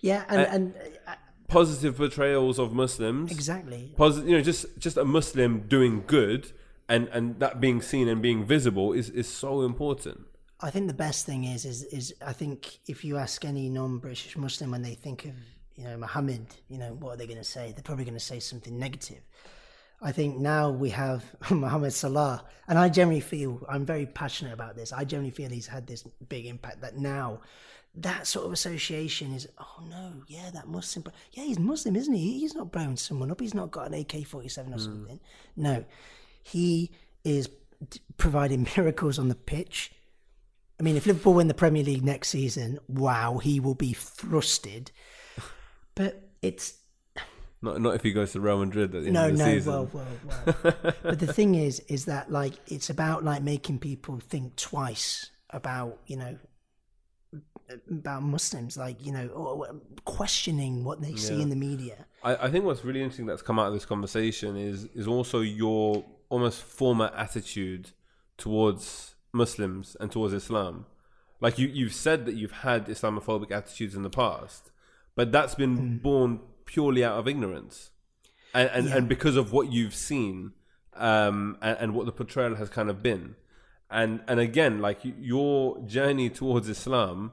yeah, 0.00 0.24
and, 0.28 0.40
uh, 0.40 0.48
and 0.50 0.74
uh, 1.06 1.14
Positive 1.48 1.96
portrayals 1.96 2.58
of 2.58 2.74
Muslims, 2.74 3.32
exactly. 3.32 3.94
positive, 3.96 4.28
you 4.28 4.36
know, 4.36 4.42
just 4.42 4.66
just 4.78 4.98
a 4.98 5.04
Muslim 5.04 5.60
doing 5.66 6.04
good 6.06 6.52
and 6.88 7.08
and 7.08 7.38
that 7.40 7.60
being 7.60 7.82
seen 7.82 8.08
and 8.08 8.22
being 8.22 8.44
visible 8.44 8.92
is 8.92 9.10
is 9.10 9.28
so 9.28 9.62
important. 9.62 10.26
I 10.60 10.70
think 10.70 10.88
the 10.88 10.94
best 10.94 11.26
thing 11.26 11.44
is 11.44 11.64
is 11.64 11.84
is 11.84 12.14
I 12.24 12.32
think 12.32 12.78
if 12.86 13.04
you 13.04 13.16
ask 13.16 13.44
any 13.44 13.68
non-British 13.68 14.36
Muslim 14.36 14.70
when 14.70 14.82
they 14.82 14.94
think 14.94 15.24
of 15.24 15.34
you 15.76 15.84
know 15.84 15.96
Muhammad, 15.96 16.46
you 16.68 16.78
know 16.78 16.94
what 16.94 17.14
are 17.14 17.16
they 17.16 17.26
going 17.26 17.38
to 17.38 17.44
say? 17.44 17.72
They're 17.72 17.82
probably 17.82 18.04
going 18.04 18.14
to 18.14 18.24
say 18.24 18.40
something 18.40 18.78
negative. 18.78 19.20
I 20.00 20.12
think 20.12 20.38
now 20.38 20.70
we 20.70 20.90
have 20.90 21.24
Muhammad 21.50 21.92
Salah, 21.92 22.44
and 22.68 22.78
I 22.78 22.88
generally 22.88 23.20
feel 23.20 23.64
I'm 23.68 23.84
very 23.84 24.06
passionate 24.06 24.52
about 24.52 24.76
this. 24.76 24.92
I 24.92 25.04
generally 25.04 25.30
feel 25.30 25.50
he's 25.50 25.66
had 25.66 25.86
this 25.86 26.04
big 26.28 26.46
impact 26.46 26.80
that 26.80 26.96
now 26.96 27.40
that 27.94 28.26
sort 28.26 28.46
of 28.46 28.52
association 28.52 29.32
is 29.32 29.48
oh 29.58 29.82
no, 29.88 30.22
yeah, 30.26 30.50
that 30.54 30.68
Muslim, 30.68 31.04
yeah, 31.32 31.44
he's 31.44 31.58
Muslim, 31.58 31.96
isn't 31.96 32.14
he? 32.14 32.38
He's 32.40 32.54
not 32.54 32.72
blowing 32.72 32.96
someone 32.96 33.30
up. 33.30 33.40
He's 33.40 33.54
not 33.54 33.70
got 33.70 33.88
an 33.88 33.94
AK-47 33.94 34.58
or 34.58 34.62
hmm. 34.62 34.78
something. 34.78 35.20
No, 35.56 35.84
he 36.48 36.90
is 37.24 37.48
d- 37.88 38.00
providing 38.16 38.66
miracles 38.76 39.18
on 39.18 39.28
the 39.28 39.34
pitch. 39.34 39.92
I 40.80 40.82
mean, 40.82 40.96
if 40.96 41.06
Liverpool 41.06 41.34
win 41.34 41.48
the 41.48 41.54
Premier 41.54 41.82
League 41.82 42.04
next 42.04 42.28
season, 42.28 42.78
wow, 42.86 43.38
he 43.38 43.58
will 43.58 43.74
be 43.74 43.92
thrusted. 43.94 44.90
But 45.96 46.30
it's 46.40 46.74
Not 47.60 47.80
not 47.80 47.96
if 47.96 48.02
he 48.02 48.12
goes 48.12 48.32
to 48.32 48.40
Real 48.40 48.58
Madrid 48.58 48.94
at 48.94 49.02
the 49.02 49.08
end 49.08 49.14
no, 49.14 49.28
of 49.28 49.36
the 49.36 49.44
no, 49.44 49.52
season. 49.52 49.72
well, 49.72 49.90
well, 49.92 50.06
well. 50.62 50.74
but 51.02 51.18
the 51.18 51.32
thing 51.32 51.56
is, 51.56 51.80
is 51.88 52.04
that 52.04 52.30
like 52.30 52.54
it's 52.68 52.90
about 52.90 53.24
like 53.24 53.42
making 53.42 53.80
people 53.80 54.20
think 54.20 54.54
twice 54.54 55.30
about 55.50 55.98
you 56.06 56.16
know 56.16 56.38
about 57.90 58.22
Muslims, 58.22 58.76
like 58.76 59.04
you 59.04 59.12
know, 59.12 59.26
or 59.28 59.66
questioning 60.04 60.84
what 60.84 61.00
they 61.00 61.14
see 61.16 61.40
in 61.42 61.50
the 61.50 61.56
media. 61.56 62.06
I, 62.22 62.46
I 62.46 62.50
think 62.50 62.64
what's 62.64 62.84
really 62.84 63.00
interesting 63.00 63.26
that's 63.26 63.42
come 63.42 63.58
out 63.58 63.66
of 63.66 63.74
this 63.74 63.84
conversation 63.84 64.56
is 64.56 64.84
is 64.94 65.06
also 65.06 65.40
your 65.40 66.04
almost 66.28 66.62
former 66.62 67.10
attitude 67.16 67.90
towards 68.36 69.14
Muslims 69.32 69.96
and 70.00 70.10
towards 70.10 70.34
Islam. 70.34 70.86
Like 71.40 71.58
you 71.58 71.68
you've 71.68 71.94
said 71.94 72.26
that 72.26 72.34
you've 72.34 72.52
had 72.68 72.86
Islamophobic 72.86 73.50
attitudes 73.50 73.94
in 73.94 74.02
the 74.02 74.10
past, 74.10 74.70
but 75.14 75.30
that's 75.32 75.54
been 75.54 75.76
Hmm. 75.76 75.96
born 75.98 76.40
purely 76.64 77.04
out 77.04 77.18
of 77.18 77.28
ignorance, 77.28 77.90
and 78.54 78.68
and, 78.70 78.86
Yeah. 78.88 78.96
and 78.96 79.08
because 79.08 79.36
of 79.36 79.52
what 79.52 79.72
you've 79.72 79.94
seen, 79.94 80.52
um, 80.94 81.56
and, 81.62 81.76
and 81.80 81.94
what 81.94 82.06
the 82.06 82.12
portrayal 82.12 82.56
has 82.56 82.68
kind 82.68 82.90
of 82.90 83.02
been, 83.02 83.36
and 83.90 84.20
and 84.26 84.40
again, 84.40 84.80
like 84.80 84.98
your 85.02 85.78
journey 85.86 86.28
towards 86.30 86.68
Islam 86.68 87.32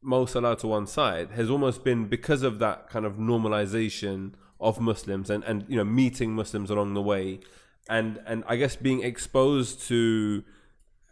Mo 0.00 0.26
Salah 0.26 0.56
to 0.58 0.66
one 0.68 0.86
side 0.86 1.30
has 1.32 1.48
almost 1.50 1.82
been 1.82 2.06
because 2.08 2.42
of 2.42 2.58
that 2.58 2.88
kind 2.90 3.06
of 3.06 3.14
normalization 3.16 4.34
of 4.60 4.78
Muslims 4.80 5.30
and, 5.30 5.42
and 5.44 5.64
you 5.68 5.76
know 5.76 5.84
meeting 5.84 6.34
Muslims 6.34 6.70
along 6.70 6.94
the 6.94 7.02
way 7.02 7.40
and 7.88 8.20
and 8.26 8.44
I 8.46 8.56
guess 8.56 8.76
being 8.76 9.02
exposed 9.02 9.82
to 9.88 10.44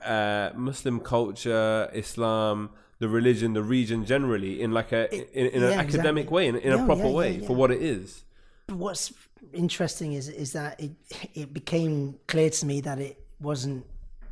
uh, 0.04 0.50
Muslim 0.54 1.00
culture, 1.00 1.90
Islam, 1.92 2.70
the 2.98 3.08
religion, 3.08 3.52
the 3.52 3.62
region 3.62 4.04
generally 4.04 4.60
in 4.60 4.72
like 4.72 4.92
a 4.92 5.12
in, 5.14 5.46
in 5.48 5.62
an 5.62 5.70
yeah, 5.70 5.80
academic 5.80 6.30
exactly. 6.30 6.34
way, 6.34 6.48
in, 6.48 6.56
in 6.56 6.72
Yeah, 6.72 6.82
a 6.82 6.86
proper 6.86 7.08
yeah, 7.08 7.14
way 7.14 7.38
yeah, 7.38 7.46
for 7.46 7.54
what 7.56 7.70
it 7.70 7.82
is. 7.82 8.24
But 8.66 8.76
what's 8.76 9.12
interesting 9.52 10.12
is 10.14 10.28
is 10.28 10.52
that 10.52 10.80
it 10.80 10.92
it 11.34 11.52
became 11.52 12.18
clear 12.26 12.50
to 12.50 12.66
me 12.66 12.80
that 12.82 12.98
it 12.98 13.18
wasn't 13.40 13.84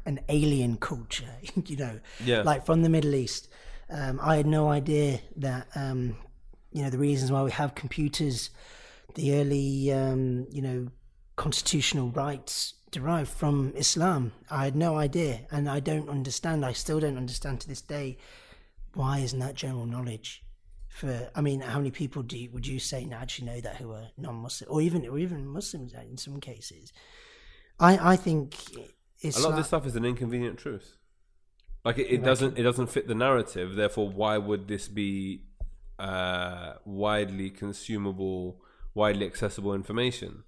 an 0.06 0.20
alien 0.28 0.76
culture, 0.76 1.34
you 1.66 1.76
know, 1.76 2.00
Yeah. 2.24 2.42
like 2.42 2.64
from 2.64 2.82
the 2.82 2.88
Middle 2.88 3.14
East. 3.14 3.48
Um, 3.90 4.20
I 4.22 4.36
had 4.36 4.46
no 4.46 4.68
idea 4.68 5.20
that 5.36 5.66
um, 5.74 6.16
you 6.72 6.82
know 6.82 6.90
the 6.90 6.98
reasons 6.98 7.30
why 7.32 7.42
we 7.42 7.50
have 7.50 7.74
computers, 7.74 8.50
the 9.14 9.34
early 9.34 9.92
um, 9.92 10.46
you 10.50 10.62
know 10.62 10.86
constitutional 11.40 12.10
rights 12.10 12.74
derived 12.90 13.30
from 13.30 13.72
Islam. 13.74 14.32
I 14.50 14.64
had 14.64 14.76
no 14.76 14.96
idea, 14.96 15.34
and 15.50 15.68
I 15.68 15.80
don't 15.80 16.08
understand. 16.08 16.64
I 16.64 16.72
still 16.72 17.00
don't 17.00 17.16
understand 17.16 17.60
to 17.60 17.68
this 17.68 17.80
day 17.80 18.18
why 18.94 19.20
isn't 19.20 19.38
that 19.38 19.54
general 19.54 19.86
knowledge 19.86 20.42
for 20.88 21.30
i 21.36 21.40
mean 21.40 21.60
how 21.60 21.78
many 21.78 21.92
people 21.92 22.20
do 22.20 22.36
you, 22.36 22.50
would 22.50 22.66
you 22.66 22.80
say 22.80 23.04
now 23.04 23.18
actually 23.18 23.46
know 23.46 23.60
that 23.60 23.76
who 23.76 23.92
are 23.92 24.08
non-muslim 24.18 24.68
or 24.68 24.82
even 24.82 25.06
or 25.06 25.20
even 25.20 25.46
muslims 25.46 25.94
in 26.10 26.16
some 26.16 26.40
cases 26.40 26.92
i 27.78 28.12
i 28.12 28.16
think 28.16 28.56
it's 29.22 29.38
A 29.38 29.42
lot 29.42 29.50
of 29.50 29.56
this 29.56 29.66
stuff 29.66 29.86
is 29.86 29.96
an 29.96 30.04
inconvenient 30.04 30.58
truth. 30.58 30.96
Like 31.84 31.98
it, 31.98 32.06
it 32.10 32.24
doesn't 32.24 32.58
it 32.58 32.62
doesn't 32.62 32.88
fit 32.88 33.06
the 33.06 33.14
narrative. 33.14 33.74
Therefore, 33.74 34.08
why 34.08 34.38
would 34.38 34.68
this 34.68 34.88
be 34.88 35.44
uh, 35.98 36.74
widely 36.84 37.50
consumable, 37.50 38.62
widely 38.94 39.26
accessible 39.26 39.74
information? 39.74 40.44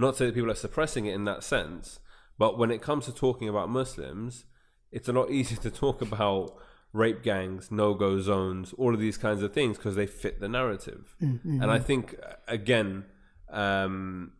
Not 0.00 0.12
to 0.12 0.18
say 0.18 0.26
that 0.26 0.34
people 0.34 0.50
are 0.50 0.54
suppressing 0.54 1.06
it 1.06 1.14
in 1.14 1.24
that 1.24 1.44
sense, 1.44 2.00
but 2.38 2.58
when 2.58 2.70
it 2.70 2.80
comes 2.80 3.04
to 3.06 3.14
talking 3.14 3.48
about 3.48 3.68
Muslims, 3.68 4.44
it's 4.90 5.08
a 5.08 5.12
lot 5.12 5.30
easier 5.30 5.58
to 5.58 5.70
talk 5.70 6.00
about 6.00 6.56
rape 6.92 7.22
gangs, 7.22 7.70
no 7.70 7.94
go 7.94 8.20
zones, 8.20 8.72
all 8.76 8.94
of 8.94 9.00
these 9.00 9.16
kinds 9.16 9.42
of 9.42 9.52
things 9.52 9.76
because 9.76 9.94
they 9.94 10.06
fit 10.06 10.40
the 10.40 10.48
narrative. 10.48 11.14
And 11.62 11.70
I 11.70 11.78
think 11.78 12.16
uh, 12.22 12.34
again, 12.48 13.04
um, 13.50 14.32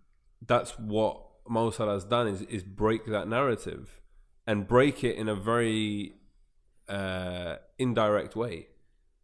that's 0.46 0.78
what 0.78 1.22
Mo 1.48 1.70
has 1.70 2.04
done 2.04 2.28
is 2.28 2.42
is 2.42 2.62
break 2.62 3.06
that 3.06 3.28
narrative 3.28 4.00
and 4.46 4.66
break 4.66 5.04
it 5.04 5.16
in 5.16 5.28
a 5.28 5.34
very 5.34 6.14
uh, 6.88 7.56
indirect 7.78 8.34
way 8.34 8.68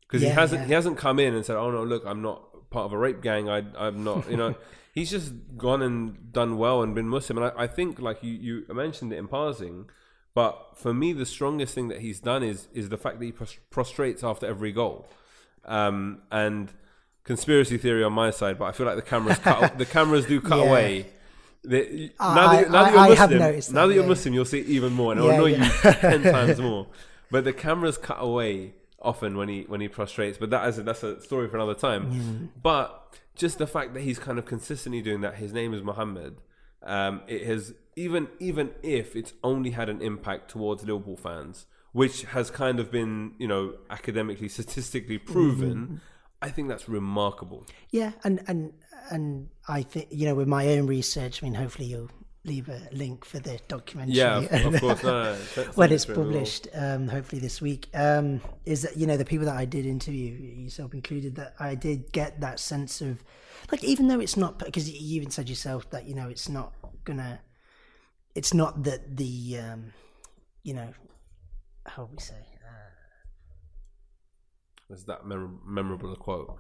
because 0.02 0.22
he 0.22 0.28
hasn't 0.28 0.62
yeah. 0.62 0.66
he 0.66 0.72
hasn't 0.72 0.98
come 0.98 1.18
in 1.18 1.34
and 1.34 1.44
said, 1.44 1.56
"Oh 1.56 1.70
no, 1.70 1.84
look, 1.84 2.04
I'm 2.06 2.22
not 2.22 2.70
part 2.70 2.86
of 2.86 2.92
a 2.92 2.98
rape 2.98 3.22
gang. 3.22 3.48
I 3.48 3.62
I'm 3.76 4.04
not." 4.04 4.30
You 4.30 4.36
know, 4.36 4.54
he's 4.96 5.10
just 5.10 5.32
gone 5.56 5.82
and 5.82 6.32
done 6.32 6.56
well 6.58 6.82
and 6.82 6.94
been 6.94 7.08
Muslim. 7.08 7.38
And 7.38 7.46
I, 7.56 7.64
I 7.64 7.66
think, 7.68 8.00
like 8.00 8.18
you 8.24 8.32
you 8.32 8.54
mentioned 8.74 9.12
it 9.12 9.18
in 9.18 9.28
passing, 9.28 9.88
but 10.34 10.54
for 10.74 10.92
me, 10.92 11.12
the 11.12 11.26
strongest 11.26 11.72
thing 11.74 11.86
that 11.92 12.00
he's 12.00 12.18
done 12.20 12.42
is 12.42 12.66
is 12.72 12.88
the 12.88 12.98
fact 13.04 13.18
that 13.20 13.24
he 13.26 13.32
prostrates 13.32 14.24
after 14.24 14.46
every 14.46 14.72
goal, 14.72 15.06
um, 15.64 16.22
and 16.32 16.72
conspiracy 17.24 17.78
theory 17.78 18.02
on 18.04 18.12
my 18.12 18.30
side. 18.30 18.58
But 18.58 18.66
I 18.66 18.72
feel 18.72 18.86
like 18.86 18.96
the 18.96 19.02
cameras 19.02 19.38
cut 19.38 19.78
the 19.82 19.86
cameras 19.86 20.26
do 20.26 20.40
cut 20.40 20.58
Yeah. 20.58 20.64
away. 20.70 21.06
The, 21.64 22.12
I- 22.20 22.34
now 22.34 22.52
that, 22.52 22.60
you- 22.66 22.72
now 22.72 22.84
that 22.84 22.88
I- 22.88 22.90
you're 22.90 22.98
I 22.98 23.08
have 23.16 23.30
Muslim, 23.30 23.38
noticed 23.38 23.72
now 23.72 23.80
that, 23.82 23.88
that 23.88 23.94
you're 23.94 24.04
yeah. 24.04 24.08
Muslim, 24.08 24.34
you'll 24.34 24.44
see 24.44 24.60
it 24.60 24.66
even 24.68 24.92
more, 24.92 25.12
and 25.12 25.20
it'll 25.20 25.30
Yeah, 25.48 25.56
annoy 25.58 25.64
you 25.66 25.92
ten 25.92 26.22
times 26.36 26.60
more. 26.60 26.86
but 27.30 27.44
the 27.44 27.52
cameras 27.52 27.98
cut 27.98 28.18
away 28.20 28.74
often 29.02 29.36
when 29.36 29.48
he 29.48 29.62
when 29.62 29.80
he 29.80 29.88
prostrates. 29.88 30.38
But 30.38 30.50
that 30.50 30.68
is 30.68 30.78
a, 30.78 30.82
that's 30.84 31.02
a 31.02 31.20
story 31.20 31.48
for 31.48 31.56
another 31.56 31.74
time. 31.74 32.50
But 32.62 33.02
just 33.36 33.58
the 33.58 33.66
fact 33.66 33.94
that 33.94 34.00
he's 34.00 34.18
kind 34.18 34.38
of 34.38 34.44
consistently 34.44 35.02
doing 35.02 35.20
that. 35.20 35.36
His 35.36 35.52
name 35.52 35.72
is 35.72 35.82
Muhammad. 35.82 36.38
Um, 36.82 37.22
it 37.26 37.46
has 37.46 37.74
even 37.94 38.28
even 38.38 38.70
if 38.82 39.16
it's 39.16 39.32
only 39.44 39.70
had 39.70 39.88
an 39.88 40.00
impact 40.02 40.50
towards 40.50 40.84
Liverpool 40.84 41.16
fans, 41.16 41.66
which 41.92 42.22
has 42.24 42.50
kind 42.50 42.80
of 42.80 42.90
been 42.90 43.34
you 43.38 43.48
know 43.48 43.74
academically 43.90 44.48
statistically 44.48 45.18
proven. 45.18 46.00
I 46.42 46.50
think 46.50 46.68
that's 46.68 46.88
remarkable. 46.88 47.66
Yeah, 47.90 48.12
and 48.24 48.42
and 48.46 48.72
and 49.10 49.48
I 49.68 49.82
think 49.82 50.08
you 50.10 50.26
know 50.26 50.34
with 50.34 50.48
my 50.48 50.68
own 50.68 50.86
research. 50.86 51.42
I 51.42 51.46
mean, 51.46 51.54
hopefully 51.54 51.88
you'll 51.88 52.10
leave 52.46 52.68
a 52.68 52.88
link 52.92 53.24
for 53.24 53.38
the 53.38 53.60
documentary. 53.68 54.14
Yeah, 54.14 54.38
of, 54.38 54.74
of 54.74 54.80
course. 54.80 55.02
No. 55.02 55.36
When 55.74 55.92
it's 55.92 56.04
it 56.04 56.06
through, 56.06 56.16
we 56.16 56.26
will. 56.30 56.32
published, 56.32 56.68
um, 56.74 57.08
hopefully 57.08 57.40
this 57.40 57.60
week, 57.60 57.88
um, 57.94 58.40
is 58.64 58.82
that 58.82 58.96
you 58.96 59.06
know 59.06 59.16
the 59.16 59.24
people 59.24 59.46
that 59.46 59.56
I 59.56 59.64
did 59.64 59.86
interview, 59.86 60.32
yourself 60.32 60.94
included, 60.94 61.34
that 61.36 61.54
I 61.58 61.74
did 61.74 62.12
get 62.12 62.40
that 62.40 62.60
sense 62.60 63.00
of, 63.00 63.22
like, 63.70 63.82
even 63.84 64.08
though 64.08 64.20
it's 64.20 64.36
not 64.36 64.58
because 64.58 64.88
you 64.90 65.16
even 65.16 65.30
said 65.30 65.48
yourself 65.48 65.90
that 65.90 66.06
you 66.06 66.14
know 66.14 66.28
it's 66.28 66.48
not 66.48 66.72
gonna, 67.04 67.40
it's 68.34 68.54
not 68.54 68.84
that 68.84 69.16
the, 69.16 69.58
um, 69.58 69.92
you 70.62 70.74
know, 70.74 70.92
how 71.86 72.02
would 72.02 72.12
we 72.12 72.18
say, 72.18 72.36
Is 74.88 75.04
that 75.06 75.26
mem- 75.26 75.60
memorable 75.66 76.12
a 76.12 76.16
quote? 76.16 76.56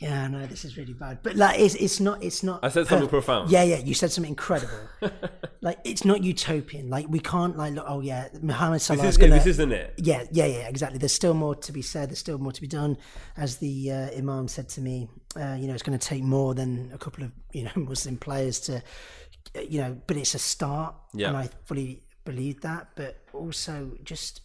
Yeah, 0.00 0.26
no, 0.26 0.46
this 0.46 0.64
is 0.64 0.76
really 0.76 0.94
bad, 0.94 1.18
but 1.22 1.36
like, 1.36 1.60
it's 1.60 1.74
it's 1.74 2.00
not, 2.00 2.22
it's 2.22 2.42
not. 2.42 2.64
I 2.64 2.68
said 2.70 2.86
something 2.86 3.08
profound. 3.08 3.50
Yeah, 3.50 3.62
yeah, 3.62 3.76
you 3.76 3.94
said 3.94 4.10
something 4.10 4.30
incredible. 4.30 4.74
like, 5.60 5.78
it's 5.84 6.04
not 6.04 6.22
utopian. 6.24 6.88
Like, 6.88 7.06
we 7.08 7.20
can't 7.20 7.56
like, 7.56 7.74
look, 7.74 7.84
oh 7.86 8.00
yeah, 8.00 8.28
Muhammad 8.40 8.80
Salah 8.80 9.02
This, 9.02 9.10
is 9.10 9.14
is, 9.16 9.20
yeah, 9.22 9.28
gonna. 9.28 9.38
this 9.38 9.46
isn't 9.46 9.72
it. 9.72 9.94
Yeah, 9.98 10.24
yeah, 10.32 10.46
yeah, 10.46 10.68
exactly. 10.68 10.98
There's 10.98 11.12
still 11.12 11.34
more 11.34 11.54
to 11.56 11.72
be 11.72 11.82
said. 11.82 12.08
There's 12.08 12.18
still 12.18 12.38
more 12.38 12.52
to 12.52 12.60
be 12.60 12.66
done. 12.66 12.96
As 13.36 13.58
the 13.58 13.90
uh, 13.92 14.10
Imam 14.16 14.48
said 14.48 14.68
to 14.70 14.80
me, 14.80 15.08
uh, 15.36 15.56
you 15.60 15.66
know, 15.68 15.74
it's 15.74 15.82
going 15.82 15.98
to 15.98 16.04
take 16.06 16.22
more 16.22 16.54
than 16.54 16.90
a 16.94 16.98
couple 16.98 17.24
of 17.24 17.32
you 17.52 17.64
know 17.64 17.70
Muslim 17.76 18.16
players 18.16 18.60
to, 18.60 18.76
uh, 19.56 19.60
you 19.60 19.80
know, 19.80 20.00
but 20.06 20.16
it's 20.16 20.34
a 20.34 20.38
start, 20.38 20.94
Yeah. 21.12 21.28
and 21.28 21.36
I 21.36 21.50
fully 21.66 22.02
believe 22.24 22.62
that. 22.62 22.88
But 22.96 23.18
also, 23.34 23.92
just 24.04 24.40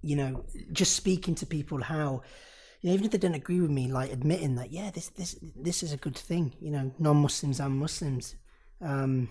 you 0.00 0.16
know, 0.16 0.44
just 0.72 0.96
speaking 0.96 1.34
to 1.36 1.46
people 1.46 1.82
how. 1.82 2.22
You 2.84 2.90
know, 2.90 2.94
even 2.96 3.06
if 3.06 3.12
they 3.12 3.18
don't 3.18 3.34
agree 3.34 3.62
with 3.62 3.70
me, 3.70 3.90
like 3.90 4.12
admitting 4.12 4.56
that, 4.56 4.70
yeah, 4.70 4.90
this 4.90 5.08
this 5.08 5.36
this 5.56 5.82
is 5.82 5.94
a 5.94 5.96
good 5.96 6.18
thing. 6.18 6.52
You 6.60 6.70
know, 6.70 6.92
non-Muslims 6.98 7.58
and 7.58 7.78
Muslims, 7.78 8.34
um, 8.82 9.30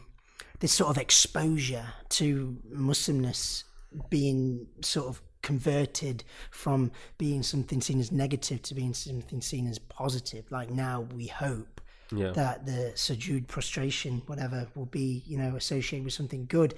this 0.60 0.72
sort 0.74 0.90
of 0.90 0.98
exposure 0.98 1.86
to 2.10 2.58
Muslimness 2.76 3.64
being 4.10 4.66
sort 4.82 5.08
of 5.08 5.22
converted 5.44 6.24
from 6.50 6.92
being 7.20 7.44
something 7.44 7.80
seen 7.80 8.00
as 8.00 8.12
negative 8.12 8.64
to 8.64 8.74
being 8.74 8.96
something 8.96 9.40
seen 9.40 9.68
as 9.68 9.78
positive. 9.78 10.52
Like 10.52 10.72
now, 10.72 11.02
we 11.16 11.28
hope 11.28 11.80
Yeah. 12.12 12.32
that 12.32 12.66
the 12.66 12.94
sujood 12.96 13.46
prostration, 13.48 14.24
whatever, 14.26 14.68
will 14.74 14.88
be 14.88 15.22
you 15.28 15.38
know 15.38 15.56
associated 15.56 16.06
with 16.06 16.16
something 16.16 16.48
good. 16.48 16.74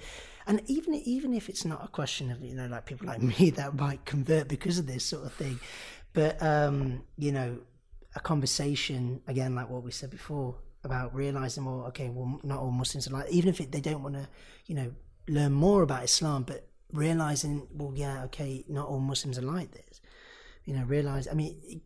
And 0.46 0.60
even 0.66 0.92
even 0.94 1.32
if 1.32 1.48
it's 1.48 1.64
not 1.64 1.82
a 1.82 1.88
question 1.88 2.30
of 2.30 2.42
you 2.42 2.54
know 2.54 2.66
like 2.66 2.84
people 2.84 3.06
like 3.06 3.22
me 3.38 3.48
that 3.52 3.76
might 3.76 4.04
convert 4.04 4.46
because 4.46 4.78
of 4.78 4.86
this 4.86 5.06
sort 5.06 5.24
of 5.24 5.32
thing, 5.32 5.58
but 6.16 6.42
um, 6.42 7.02
you 7.18 7.30
know 7.30 7.58
a 8.16 8.20
conversation 8.20 9.20
again 9.28 9.54
like 9.54 9.68
what 9.68 9.82
we 9.82 9.92
said 9.92 10.10
before 10.10 10.56
about 10.82 11.14
realizing 11.14 11.66
well 11.66 11.84
okay 11.86 12.08
well 12.08 12.40
not 12.42 12.58
all 12.58 12.70
Muslims 12.70 13.06
are 13.06 13.12
like 13.12 13.30
even 13.30 13.50
if 13.50 13.60
it, 13.60 13.70
they 13.70 13.80
don't 13.80 14.02
want 14.02 14.14
to 14.14 14.26
you 14.64 14.74
know 14.74 14.90
learn 15.28 15.52
more 15.52 15.82
about 15.82 16.04
Islam, 16.04 16.42
but 16.42 16.66
realizing 16.92 17.68
well 17.74 17.92
yeah 17.94 18.24
okay 18.24 18.64
not 18.68 18.88
all 18.88 18.98
Muslims 18.98 19.38
are 19.38 19.42
like 19.42 19.70
this. 19.72 20.00
You 20.64 20.74
know 20.74 20.84
realize 20.84 21.28
I 21.28 21.34
mean 21.34 21.82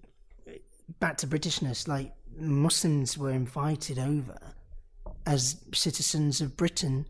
back 1.01 1.17
to 1.19 1.27
Britishness, 1.27 1.89
like 1.89 2.13
Muslims 2.39 3.19
were 3.19 3.31
invited 3.33 3.99
over 3.99 4.39
as 5.27 5.57
citizens 5.75 6.41
of 6.41 6.57
Britain 6.57 7.07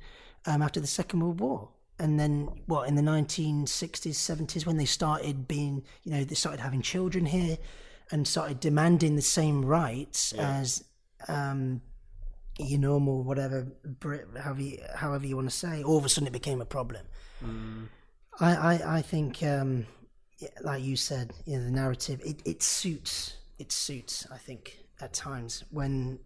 um, 0.46 0.62
after 0.62 0.80
the 0.80 0.86
Second 0.86 1.20
World 1.20 1.40
War. 1.40 1.68
And 2.00 2.18
then, 2.18 2.48
what, 2.66 2.88
in 2.88 2.94
the 2.94 3.02
1960s, 3.02 4.14
70s, 4.14 4.66
when 4.66 4.76
they 4.76 4.84
started 4.84 5.46
being, 5.46 5.84
you 6.02 6.12
know, 6.12 6.24
they 6.24 6.34
started 6.34 6.60
having 6.60 6.82
children 6.82 7.26
here 7.26 7.58
and 8.10 8.26
started 8.26 8.58
demanding 8.58 9.16
the 9.16 9.22
same 9.22 9.64
rights 9.64 10.32
as 10.32 10.82
um, 11.28 11.82
your 12.58 12.80
normal, 12.80 13.22
whatever, 13.22 13.66
Brit, 13.84 14.26
however 14.38 14.62
you, 14.62 14.78
however 14.94 15.26
you 15.26 15.36
want 15.36 15.48
to 15.50 15.56
say, 15.56 15.82
all 15.82 15.98
of 15.98 16.04
a 16.04 16.08
sudden 16.08 16.26
it 16.26 16.32
became 16.32 16.60
a 16.60 16.66
problem. 16.66 17.06
I, 18.40 18.54
I, 18.54 18.96
I 18.96 19.02
think, 19.02 19.42
um, 19.42 19.86
like 20.62 20.82
you 20.82 20.96
said, 20.96 21.32
you 21.44 21.58
know, 21.58 21.64
the 21.64 21.70
narrative 21.70 22.20
it, 22.24 22.40
it 22.44 22.62
suits 22.62 23.36
it 23.60 23.70
suits. 23.70 24.26
I 24.32 24.38
think 24.38 24.78
at 25.00 25.12
times 25.12 25.64
when 25.70 26.18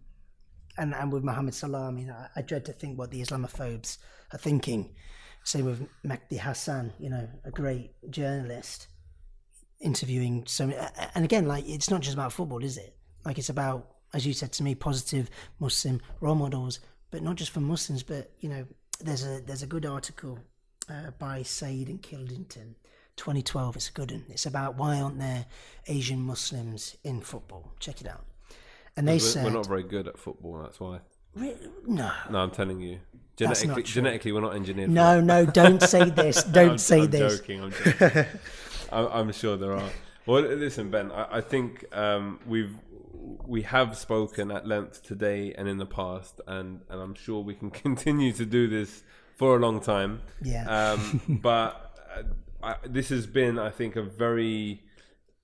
and 0.77 0.95
and 0.95 1.11
with 1.11 1.23
Mohammed 1.23 1.53
Salah, 1.53 1.87
I 1.87 1.91
mean, 1.91 2.09
I, 2.09 2.27
I 2.35 2.41
dread 2.41 2.65
to 2.65 2.73
think 2.73 2.97
what 2.97 3.11
the 3.11 3.21
Islamophobes 3.21 3.97
are 4.33 4.39
thinking. 4.39 4.95
Same 5.45 5.65
with 5.65 5.87
Mehdi 6.03 6.39
Hasan, 6.39 6.91
you 6.99 7.09
know, 7.09 7.29
a 7.45 7.51
great 7.51 7.91
journalist 8.09 8.87
interviewing 9.79 10.43
so 10.47 10.65
many. 10.65 10.79
And 11.13 11.23
again, 11.23 11.45
like 11.45 11.69
it's 11.69 11.89
not 11.89 12.01
just 12.01 12.15
about 12.15 12.33
football, 12.33 12.63
is 12.63 12.77
it? 12.77 12.97
Like 13.23 13.37
it's 13.37 13.49
about, 13.49 13.91
as 14.11 14.25
you 14.25 14.33
said 14.33 14.51
to 14.53 14.63
me, 14.63 14.73
positive 14.73 15.29
Muslim 15.59 16.01
role 16.19 16.33
models, 16.33 16.79
but 17.11 17.21
not 17.21 17.35
just 17.35 17.51
for 17.51 17.59
Muslims. 17.59 18.01
But 18.01 18.31
you 18.39 18.49
know, 18.49 18.65
there's 18.99 19.23
a 19.23 19.39
there's 19.41 19.61
a 19.61 19.67
good 19.67 19.85
article 19.85 20.39
uh, 20.89 21.11
by 21.19 21.43
Saeed 21.43 21.89
and 21.89 22.01
Kilvington, 22.01 22.73
2012. 23.15 23.75
It's 23.75 23.89
a 23.89 23.91
good 23.91 24.11
one. 24.11 24.25
It's 24.29 24.47
about 24.47 24.77
why 24.77 24.99
aren't 24.99 25.19
there 25.19 25.45
Asian 25.85 26.21
Muslims 26.21 26.95
in 27.03 27.21
football? 27.21 27.71
Check 27.79 28.01
it 28.01 28.07
out. 28.07 28.25
And 28.97 29.07
they 29.07 29.15
We're, 29.15 29.19
said, 29.19 29.45
we're 29.45 29.51
not 29.51 29.67
very 29.67 29.83
good 29.83 30.07
at 30.07 30.17
football. 30.17 30.63
That's 30.63 30.79
why. 30.79 31.01
"Re- 31.35 31.55
no, 31.85 32.11
No, 32.31 32.39
I'm 32.39 32.51
telling 32.51 32.79
you. 32.79 32.99
Genetically, 33.35 33.83
genetically, 33.83 34.31
we're 34.31 34.41
not 34.41 34.55
engineered. 34.55 34.89
no, 34.89 35.19
no, 35.19 35.45
don't 35.45 35.81
say 35.81 36.09
this. 36.09 36.43
Don't 36.57 36.71
I'm, 36.71 36.77
say 36.77 37.01
I'm 37.01 37.09
this. 37.09 37.39
joking. 37.39 37.63
I'm 37.63 37.71
joking. 37.71 38.25
I'm, 38.91 39.07
I'm 39.07 39.31
sure 39.33 39.57
there 39.57 39.73
are. 39.73 39.89
Well, 40.25 40.41
listen, 40.41 40.89
Ben. 40.89 41.11
I, 41.11 41.37
I 41.37 41.41
think 41.41 41.85
um, 41.95 42.39
we've 42.45 42.73
we 43.45 43.63
have 43.63 43.97
spoken 43.97 44.51
at 44.51 44.67
length 44.67 45.03
today 45.03 45.53
and 45.57 45.67
in 45.67 45.77
the 45.77 45.85
past, 45.85 46.39
and 46.47 46.81
and 46.89 47.01
I'm 47.01 47.13
sure 47.13 47.41
we 47.43 47.55
can 47.55 47.71
continue 47.85 48.31
to 48.33 48.45
do 48.45 48.67
this 48.67 49.03
for 49.35 49.57
a 49.57 49.59
long 49.59 49.81
time. 49.81 50.21
Yeah. 50.41 50.65
Um, 50.93 51.39
but 51.43 51.99
uh, 52.15 52.23
I, 52.63 52.75
this 52.87 53.09
has 53.09 53.27
been, 53.27 53.59
I 53.59 53.69
think, 53.69 53.95
a 53.95 54.01
very 54.01 54.81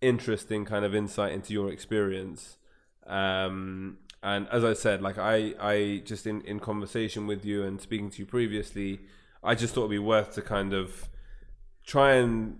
interesting 0.02 0.66
kind 0.66 0.86
of 0.86 0.96
insight 0.96 1.34
into 1.34 1.54
your 1.54 1.70
experience. 1.70 2.58
Um, 3.06 3.98
and 4.24 4.48
as 4.52 4.64
I 4.64 4.74
said, 4.74 5.02
like 5.02 5.18
I, 5.18 5.54
I 5.60 6.02
just 6.06 6.28
in, 6.28 6.42
in 6.42 6.60
conversation 6.60 7.28
with 7.28 7.44
you 7.44 7.64
and 7.64 7.82
speaking 7.82 8.10
to 8.12 8.20
you 8.20 8.26
previously, 8.26 9.00
I 9.44 9.56
just 9.56 9.74
thought 9.74 9.82
it'd 9.82 9.92
be 9.92 10.00
worth 10.00 10.34
to 10.36 10.42
kind 10.42 10.74
of 10.74 11.10
try 11.86 12.14
and 12.14 12.60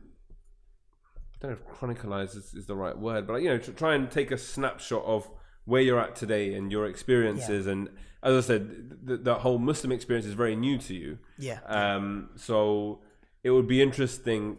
I 1.44 1.48
don't 1.48 1.52
know 1.52 1.58
if 1.58 1.80
chronicleize 1.80 2.36
is, 2.36 2.54
is 2.54 2.66
the 2.66 2.76
right 2.76 2.98
word, 2.98 3.28
but 3.28 3.36
you 3.42 3.50
know, 3.50 3.58
tr- 3.58 3.72
try 3.72 3.96
and 3.96 4.10
take 4.10 4.32
a 4.32 4.38
snapshot 4.38 5.04
of 5.06 5.30
where 5.66 5.82
you're 5.82 6.00
at 6.00 6.16
today 6.16 6.54
and 6.54 6.72
your 6.72 6.88
experiences. 6.88 7.68
And 7.68 7.90
as 8.24 8.46
I 8.46 8.48
said, 8.48 9.06
the, 9.06 9.18
the 9.18 9.36
whole 9.36 9.58
Muslim 9.58 9.92
experience 9.92 10.26
is 10.26 10.34
very 10.34 10.56
new 10.56 10.78
to 10.80 10.94
you. 10.94 11.18
Yeah. 11.38 11.60
Um, 11.66 12.30
so 12.36 13.00
it 13.44 13.52
would 13.52 13.68
be 13.68 13.82
interesting, 13.82 14.58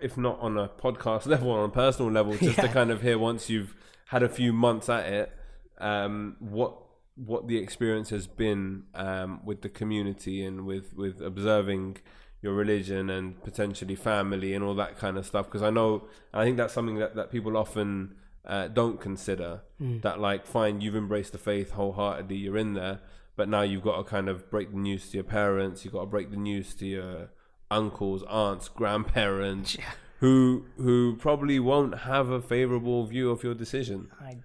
if 0.00 0.16
not 0.16 0.38
on 0.40 0.58
a 0.58 0.68
podcast 0.68 1.26
level, 1.26 1.50
on 1.50 1.64
a 1.64 1.72
personal 1.72 2.10
level, 2.10 2.36
just 2.36 2.58
to 2.58 2.68
kind 2.68 2.90
of 2.90 3.02
hear 3.02 3.18
once 3.18 3.48
you've 3.50 3.74
had 4.08 4.22
a 4.22 4.28
few 4.28 4.52
months 4.52 4.88
at 4.88 5.06
it, 5.10 5.32
um, 5.78 6.36
what 6.40 6.76
what 7.16 7.46
the 7.46 7.58
experience 7.58 8.10
has 8.10 8.26
been 8.26 8.84
um, 8.94 9.40
with 9.44 9.62
the 9.62 9.68
community 9.68 10.44
and 10.44 10.66
with 10.66 10.94
with 10.94 11.20
observing 11.20 11.98
your 12.42 12.52
religion 12.54 13.08
and 13.08 13.42
potentially 13.42 13.94
family 13.94 14.52
and 14.52 14.62
all 14.62 14.74
that 14.74 14.98
kind 14.98 15.16
of 15.16 15.24
stuff. 15.24 15.46
Because 15.46 15.62
I 15.62 15.70
know, 15.70 16.04
I 16.32 16.44
think 16.44 16.56
that's 16.56 16.74
something 16.74 16.96
that 16.96 17.14
that 17.16 17.30
people 17.30 17.56
often. 17.56 18.16
Uh, 18.46 18.68
don't 18.68 19.00
consider 19.00 19.62
that 20.02 20.20
like 20.20 20.44
fine 20.46 20.82
you've 20.82 20.94
embraced 20.94 21.32
the 21.32 21.38
faith 21.38 21.70
wholeheartedly 21.70 22.36
you're 22.36 22.58
in 22.58 22.74
there 22.74 23.00
but 23.36 23.48
now 23.48 23.62
you've 23.62 23.82
got 23.82 23.96
to 23.96 24.04
kind 24.04 24.28
of 24.28 24.50
break 24.50 24.70
the 24.70 24.76
news 24.76 25.08
to 25.08 25.16
your 25.16 25.24
parents 25.24 25.82
you've 25.82 25.94
got 25.94 26.00
to 26.00 26.06
break 26.06 26.30
the 26.30 26.36
news 26.36 26.74
to 26.74 26.84
your 26.86 27.30
uncles 27.70 28.22
aunts 28.24 28.68
grandparents 28.68 29.78
who 30.20 30.66
who 30.76 31.16
probably 31.16 31.58
won't 31.58 32.00
have 32.00 32.28
a 32.28 32.42
favorable 32.42 33.06
view 33.06 33.30
of 33.30 33.42
your 33.42 33.54
decision 33.54 34.08
I 34.20 34.36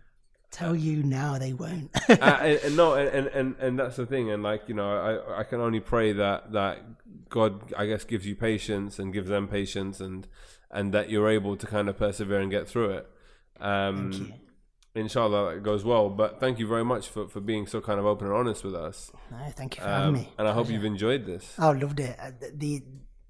tell 0.52 0.76
you 0.76 1.04
now, 1.04 1.38
they 1.38 1.54
won't. 1.54 1.89
uh, 2.10 2.14
and, 2.41 2.60
and 2.60 2.78
no 2.78 2.93
and, 2.95 3.28
and 3.28 3.56
and 3.60 3.80
that's 3.80 3.95
the 3.95 4.06
thing 4.06 4.32
and 4.32 4.43
like 4.43 4.64
you 4.68 4.74
know 4.74 4.89
i 4.89 5.39
i 5.39 5.43
can 5.43 5.60
only 5.60 5.80
pray 5.80 6.12
that 6.12 6.52
that 6.52 6.80
god 7.30 7.74
i 7.78 7.86
guess 7.86 8.04
gives 8.04 8.26
you 8.26 8.36
patience 8.36 9.00
and 9.00 9.14
gives 9.14 9.30
them 9.30 9.47
patience 9.47 10.00
and 10.00 10.28
and 10.72 10.93
that 10.93 11.10
you're 11.10 11.30
able 11.30 11.56
to 11.56 11.68
kind 11.68 11.88
of 11.89 11.97
persevere 11.97 12.39
and 12.39 12.52
get 12.52 12.68
through 12.68 12.89
it 12.89 13.08
um 13.60 14.34
inshallah 14.95 15.56
it 15.56 15.64
goes 15.64 15.84
well 15.84 16.10
but 16.10 16.39
thank 16.39 16.58
you 16.60 16.68
very 16.68 16.84
much 16.84 17.08
for 17.08 17.28
for 17.28 17.39
being 17.39 17.68
so 17.68 17.80
kind 17.80 18.00
of 18.00 18.06
open 18.06 18.28
and 18.28 18.36
honest 18.36 18.64
with 18.64 18.76
us 18.76 19.12
no, 19.32 19.38
thank 19.52 19.78
you 19.78 19.84
for 19.84 19.89
having 19.89 20.08
um, 20.08 20.14
me. 20.14 20.30
and 20.38 20.47
i 20.47 20.52
hope 20.52 20.70
you've 20.70 20.86
enjoyed 20.86 21.26
this 21.26 21.54
Oh, 21.60 21.72
loved 21.72 22.00
it. 22.00 22.16
Uh, 22.20 22.32
the 22.54 22.82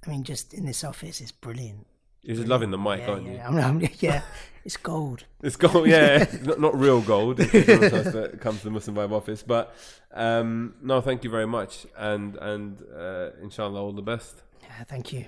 I 0.05 0.09
mean, 0.09 0.23
just 0.23 0.53
in 0.53 0.65
this 0.65 0.83
office, 0.83 1.19
it's 1.21 1.31
brilliant. 1.31 1.85
You're 2.21 2.35
just 2.35 2.47
loving 2.47 2.71
the 2.71 2.77
mic, 2.77 2.99
Yeah, 3.01 3.09
aren't 3.11 3.25
you? 3.25 3.33
yeah, 3.35 3.47
I'm, 3.47 3.57
I'm- 3.57 3.89
yeah, 3.99 4.21
it's 4.65 4.77
gold. 4.77 5.23
It's 5.41 5.55
gold, 5.55 5.87
yeah, 5.87 6.25
not, 6.43 6.59
not 6.59 6.77
real 6.77 7.01
gold. 7.01 7.39
It's 7.39 7.51
that 7.51 8.31
it 8.33 8.41
comes 8.41 8.59
to 8.59 8.65
the 8.65 8.71
Muslim 8.71 8.95
Vibe 8.95 9.11
office, 9.11 9.41
but 9.41 9.73
um, 10.13 10.75
no, 10.81 10.99
thank 11.01 11.23
you 11.23 11.29
very 11.29 11.47
much, 11.47 11.85
and 11.97 12.35
and 12.37 12.81
uh, 12.95 13.29
inshallah, 13.41 13.81
all 13.81 13.93
the 13.93 14.01
best. 14.01 14.43
Yeah, 14.61 14.83
thank 14.87 15.13
you. 15.13 15.25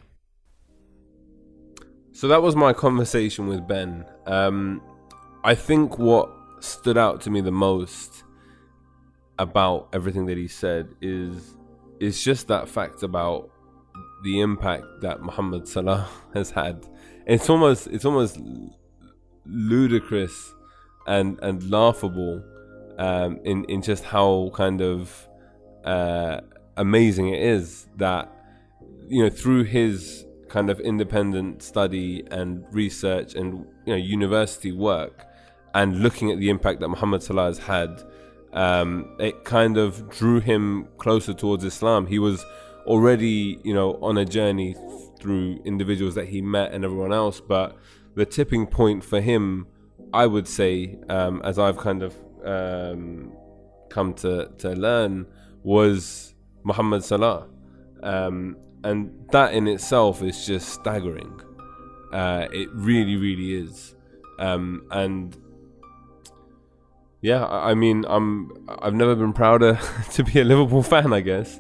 So 2.14 2.28
that 2.28 2.42
was 2.42 2.56
my 2.56 2.74
conversation 2.74 3.48
with 3.48 3.66
Ben. 3.68 4.06
Um, 4.26 4.82
I 5.44 5.56
think 5.56 5.98
what 5.98 6.30
stood 6.60 6.98
out 6.98 7.22
to 7.22 7.30
me 7.30 7.42
the 7.42 7.52
most 7.52 8.24
about 9.40 9.88
everything 9.94 10.26
that 10.28 10.38
he 10.38 10.48
said 10.48 10.90
is 11.02 11.56
is 12.00 12.22
just 12.24 12.48
that 12.50 12.68
fact 12.68 13.02
about 13.02 13.50
the 14.24 14.40
impact 14.40 14.86
that 15.02 15.22
Muhammad 15.22 15.68
Salah 15.68 16.08
has 16.34 16.52
had. 16.52 16.86
It's 17.26 17.50
almost 17.50 17.88
it's 17.88 18.06
almost 18.06 18.40
ludicrous 19.46 20.54
and 21.08 21.40
and 21.42 21.70
laughable 21.70 22.44
um, 22.98 23.40
in 23.44 23.66
in 23.66 23.82
just 23.82 24.04
how 24.04 24.52
kind 24.54 24.82
of 24.82 25.28
uh, 25.84 26.42
amazing 26.78 27.30
it 27.30 27.42
is 27.42 27.88
that 27.98 28.32
you 29.08 29.24
know 29.24 29.30
through 29.30 29.64
his 29.64 30.26
kind 30.50 30.70
of 30.70 30.80
independent 30.82 31.64
study 31.64 32.24
and 32.30 32.64
research 32.72 33.36
and 33.36 33.66
you 33.86 33.94
know 33.94 33.96
university 33.96 34.72
work 34.72 35.26
and 35.74 36.02
looking 36.02 36.30
at 36.30 36.38
the 36.40 36.50
impact 36.50 36.82
that 36.82 36.90
Muhammad 36.90 37.24
Salah 37.24 37.46
has 37.46 37.58
had 37.58 38.04
um, 38.54 39.16
it 39.18 39.46
kind 39.46 39.78
of 39.78 40.10
drew 40.10 40.42
him 40.42 40.88
closer 40.98 41.34
towards 41.34 41.64
Islam 41.64 42.06
he 42.06 42.20
was 42.20 42.46
already 42.86 43.60
you 43.64 43.74
know 43.74 43.98
on 44.02 44.18
a 44.18 44.26
journey 44.26 44.76
through 45.20 45.60
individuals 45.66 46.16
that 46.16 46.28
he 46.28 46.42
met 46.42 46.72
and 46.74 46.84
everyone 46.84 47.14
else 47.14 47.40
but 47.40 47.78
the 48.16 48.26
tipping 48.26 48.66
point 48.66 49.04
for 49.04 49.22
him 49.22 49.68
I 50.14 50.28
would 50.28 50.48
say 50.48 50.98
um, 51.10 51.42
as 51.44 51.58
I've 51.58 51.78
kind 51.78 52.04
of 52.04 52.16
um, 52.44 53.32
come 53.90 54.14
to, 54.16 54.50
to 54.58 54.70
learn 54.72 55.26
was 55.64 56.34
Muhammad 56.64 57.04
Salah 57.04 57.48
um, 58.04 58.58
and 58.84 59.12
that 59.32 59.54
in 59.54 59.68
itself 59.68 60.22
is 60.22 60.46
just 60.46 60.70
staggering. 60.70 61.40
Uh, 62.12 62.48
it 62.52 62.70
really, 62.74 63.16
really 63.16 63.56
is. 63.56 63.96
Um, 64.40 64.86
and 64.92 65.38
yeah, 67.22 67.46
I 67.46 67.72
I 67.72 67.74
mean, 67.76 68.06
I'm 68.08 68.52
I've 68.68 68.96
never 68.96 69.16
been 69.16 69.34
prouder 69.34 69.80
to 70.14 70.24
be 70.24 70.40
a 70.40 70.44
Liverpool 70.44 70.84
fan. 70.84 71.14
I 71.14 71.22
guess. 71.22 71.60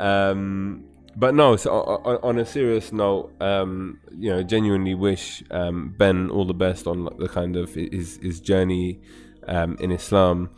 Um, 0.00 0.84
but 1.16 1.34
no, 1.34 1.56
so 1.56 1.70
on, 1.72 2.18
on 2.22 2.38
a 2.38 2.46
serious 2.46 2.92
note, 2.92 3.32
um, 3.40 4.00
you 4.16 4.30
know, 4.30 4.42
genuinely 4.42 4.94
wish 4.94 5.42
um, 5.50 5.94
Ben 5.96 6.30
all 6.30 6.44
the 6.44 6.54
best 6.54 6.86
on 6.86 7.08
the 7.18 7.28
kind 7.28 7.56
of 7.56 7.74
his 7.74 8.18
his 8.22 8.40
journey 8.40 9.00
um, 9.46 9.76
in 9.80 9.92
Islam, 9.92 10.50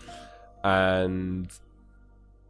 and 0.63 1.51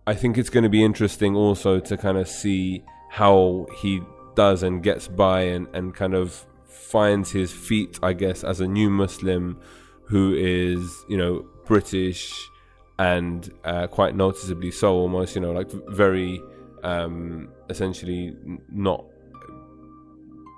I 0.07 0.15
think 0.15 0.37
it's 0.37 0.51
going 0.51 0.65
to 0.65 0.71
be 0.71 0.85
interesting 0.85 1.37
also 1.37 1.81
to 1.81 1.97
kind 1.97 2.19
of 2.19 2.29
see 2.29 2.83
how 3.09 3.67
he 3.79 4.03
does 4.35 4.63
and 4.63 4.83
gets 4.83 5.07
by 5.09 5.43
and, 5.43 5.69
and 5.75 5.95
kind 5.95 6.15
of 6.15 6.45
finds 6.67 7.31
his 7.31 7.53
feet, 7.53 7.99
I 8.03 8.13
guess, 8.13 8.43
as 8.43 8.61
a 8.61 8.67
new 8.67 8.91
Muslim 8.91 9.61
who 10.07 10.35
is, 10.35 11.05
you 11.09 11.17
know, 11.17 11.47
British 11.67 12.51
and 12.99 13.51
uh, 13.65 13.87
quite 13.87 14.17
noticeably 14.17 14.71
so, 14.71 14.95
almost, 14.95 15.35
you 15.35 15.41
know, 15.41 15.53
like 15.53 15.71
very 15.89 16.43
um, 16.83 17.49
essentially 17.69 18.37
not 18.71 19.05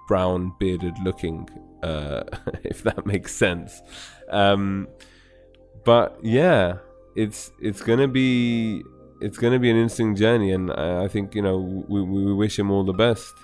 brown 0.07 0.53
bearded 0.59 0.97
looking, 1.03 1.49
uh, 1.83 2.25
if 2.65 2.83
that 2.83 3.07
makes 3.07 3.35
sense. 3.35 3.83
Um, 4.31 4.89
but 5.85 6.19
yeah, 6.23 6.79
it's 7.17 7.53
it's 7.61 7.83
gonna 7.83 8.09
be 8.09 8.83
it's 9.21 9.39
gonna 9.39 9.59
be 9.59 9.71
an 9.71 9.77
interesting 9.77 10.17
journey, 10.17 10.53
and 10.53 10.71
I 10.71 11.05
I 11.05 11.09
think 11.09 11.35
you 11.35 11.43
know 11.43 11.59
we, 11.59 12.03
we 12.03 12.33
wish 12.33 12.59
him 12.59 12.71
all 12.71 12.85
the 12.85 12.93
best. 12.93 13.35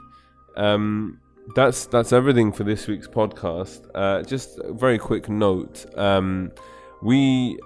Um, 0.57 1.21
that's 1.55 1.87
that's 1.87 2.13
everything 2.13 2.53
for 2.53 2.65
this 2.65 2.87
week's 2.87 3.09
podcast. 3.09 3.87
Uh, 3.95 4.23
just 4.23 4.59
a 4.59 4.73
very 4.73 4.99
quick 4.99 5.29
note: 5.29 5.87
um, 5.99 6.53
we, 7.03 7.59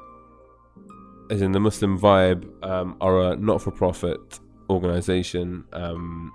as 1.30 1.42
in 1.42 1.52
the 1.52 1.60
Muslim 1.60 1.98
Vibe, 1.98 2.44
um, 2.64 2.96
are 3.00 3.32
a 3.32 3.36
not-for-profit 3.36 4.40
organization 4.70 5.64
um, 5.72 6.32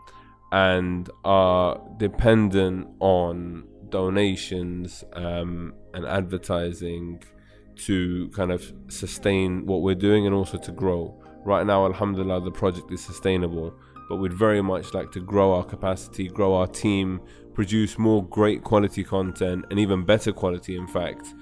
and 0.52 1.10
are 1.24 1.80
dependent 1.98 2.88
on 3.00 3.68
donations 3.90 5.04
um, 5.14 5.74
and 5.94 6.06
advertising 6.06 7.22
to 7.76 8.30
kind 8.30 8.52
of 8.52 8.74
sustain 8.90 9.66
what 9.66 9.82
we're 9.82 9.96
doing 9.96 10.26
and 10.26 10.36
also 10.36 10.58
to 10.58 10.72
grow. 10.72 11.22
Right 11.46 11.66
now, 11.66 11.86
Alhamdulillah, 11.86 12.42
the 12.42 12.52
project 12.52 12.92
is 12.92 13.04
sustainable, 13.04 13.74
but 14.10 14.18
we'd 14.18 14.34
very 14.34 14.62
much 14.62 14.94
like 14.94 15.12
to 15.14 15.20
grow 15.20 15.54
our 15.54 15.64
capacity, 15.64 16.28
grow 16.28 16.56
our 16.56 16.68
team, 16.68 17.22
produce 17.54 17.98
more 17.98 18.24
great 18.26 18.64
quality 18.64 19.04
content 19.04 19.66
and 19.70 19.80
even 19.80 20.04
better 20.04 20.32
quality, 20.32 20.76
in 20.76 20.88
fact. 20.88 21.34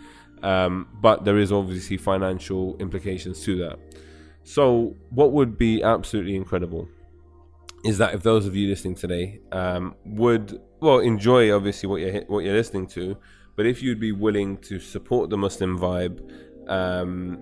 Um, 0.43 0.87
but 1.01 1.25
there 1.25 1.37
is 1.37 1.51
obviously 1.51 1.97
financial 1.97 2.77
implications 2.77 3.43
to 3.43 3.57
that. 3.57 3.79
So, 4.47 4.95
what 5.09 5.33
would 5.33 5.57
be 5.57 5.83
absolutely 5.83 6.37
incredible 6.37 6.87
is 7.83 7.97
that 7.97 8.13
if 8.13 8.23
those 8.23 8.45
of 8.45 8.55
you 8.55 8.69
listening 8.69 8.95
today 8.95 9.41
um, 9.51 9.93
would 10.05 10.61
well 10.79 10.99
enjoy 10.99 11.53
obviously 11.53 11.89
what 11.89 11.99
you're 11.99 12.21
what 12.27 12.45
you're 12.45 12.55
listening 12.55 12.87
to, 12.87 13.17
but 13.57 13.65
if 13.65 13.83
you'd 13.83 13.99
be 13.99 14.13
willing 14.13 14.55
to 14.59 14.79
support 14.79 15.29
the 15.29 15.35
Muslim 15.35 15.77
vibe, 15.77 16.21
um, 16.69 17.39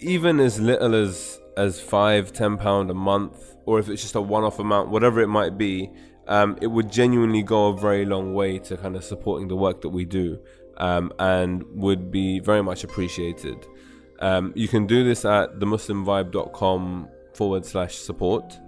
even 0.00 0.40
as 0.40 0.58
little 0.58 0.96
as 0.96 1.38
as 1.56 1.80
five, 1.80 2.32
ten 2.32 2.56
pound 2.56 2.90
a 2.90 2.94
month, 2.94 3.54
or 3.64 3.78
if 3.78 3.88
it's 3.88 4.02
just 4.02 4.16
a 4.16 4.20
one-off 4.20 4.58
amount, 4.58 4.88
whatever 4.88 5.20
it 5.20 5.28
might 5.28 5.56
be, 5.56 5.92
um, 6.26 6.58
it 6.60 6.66
would 6.66 6.90
genuinely 6.90 7.44
go 7.44 7.68
a 7.68 7.76
very 7.78 8.04
long 8.04 8.34
way 8.34 8.58
to 8.58 8.76
kind 8.76 8.96
of 8.96 9.04
supporting 9.04 9.46
the 9.46 9.54
work 9.54 9.80
that 9.80 9.90
we 9.90 10.04
do, 10.04 10.40
um, 10.78 11.12
and 11.20 11.62
would 11.70 12.10
be 12.10 12.40
very 12.40 12.64
much 12.64 12.82
appreciated. 12.82 13.64
Um, 14.20 14.52
you 14.56 14.68
can 14.68 14.86
do 14.86 15.04
this 15.04 15.24
at 15.24 15.58
themuslimvibe.com 15.58 17.08
forward 17.34 17.66
slash 17.66 17.96
support. 17.96 18.58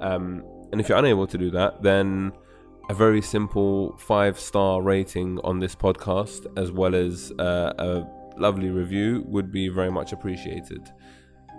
Um, 0.00 0.44
and 0.70 0.80
if 0.80 0.88
you're 0.88 0.98
unable 0.98 1.26
to 1.26 1.38
do 1.38 1.50
that, 1.50 1.82
then 1.82 2.32
a 2.88 2.94
very 2.94 3.22
simple 3.22 3.96
five 3.98 4.38
star 4.38 4.82
rating 4.82 5.38
on 5.44 5.58
this 5.58 5.74
podcast, 5.74 6.46
as 6.56 6.72
well 6.72 6.94
as 6.94 7.32
uh, 7.38 7.72
a 7.78 8.06
lovely 8.38 8.70
review, 8.70 9.24
would 9.26 9.52
be 9.52 9.68
very 9.68 9.90
much 9.90 10.12
appreciated. 10.12 10.90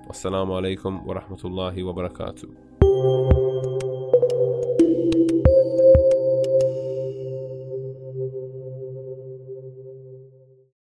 Wassalamu 0.07 0.51
alaikum 0.59 1.03
wa 1.03 1.15
rahmatullahi 1.15 1.85
wa 1.85 1.93
barakatuh. 1.93 3.72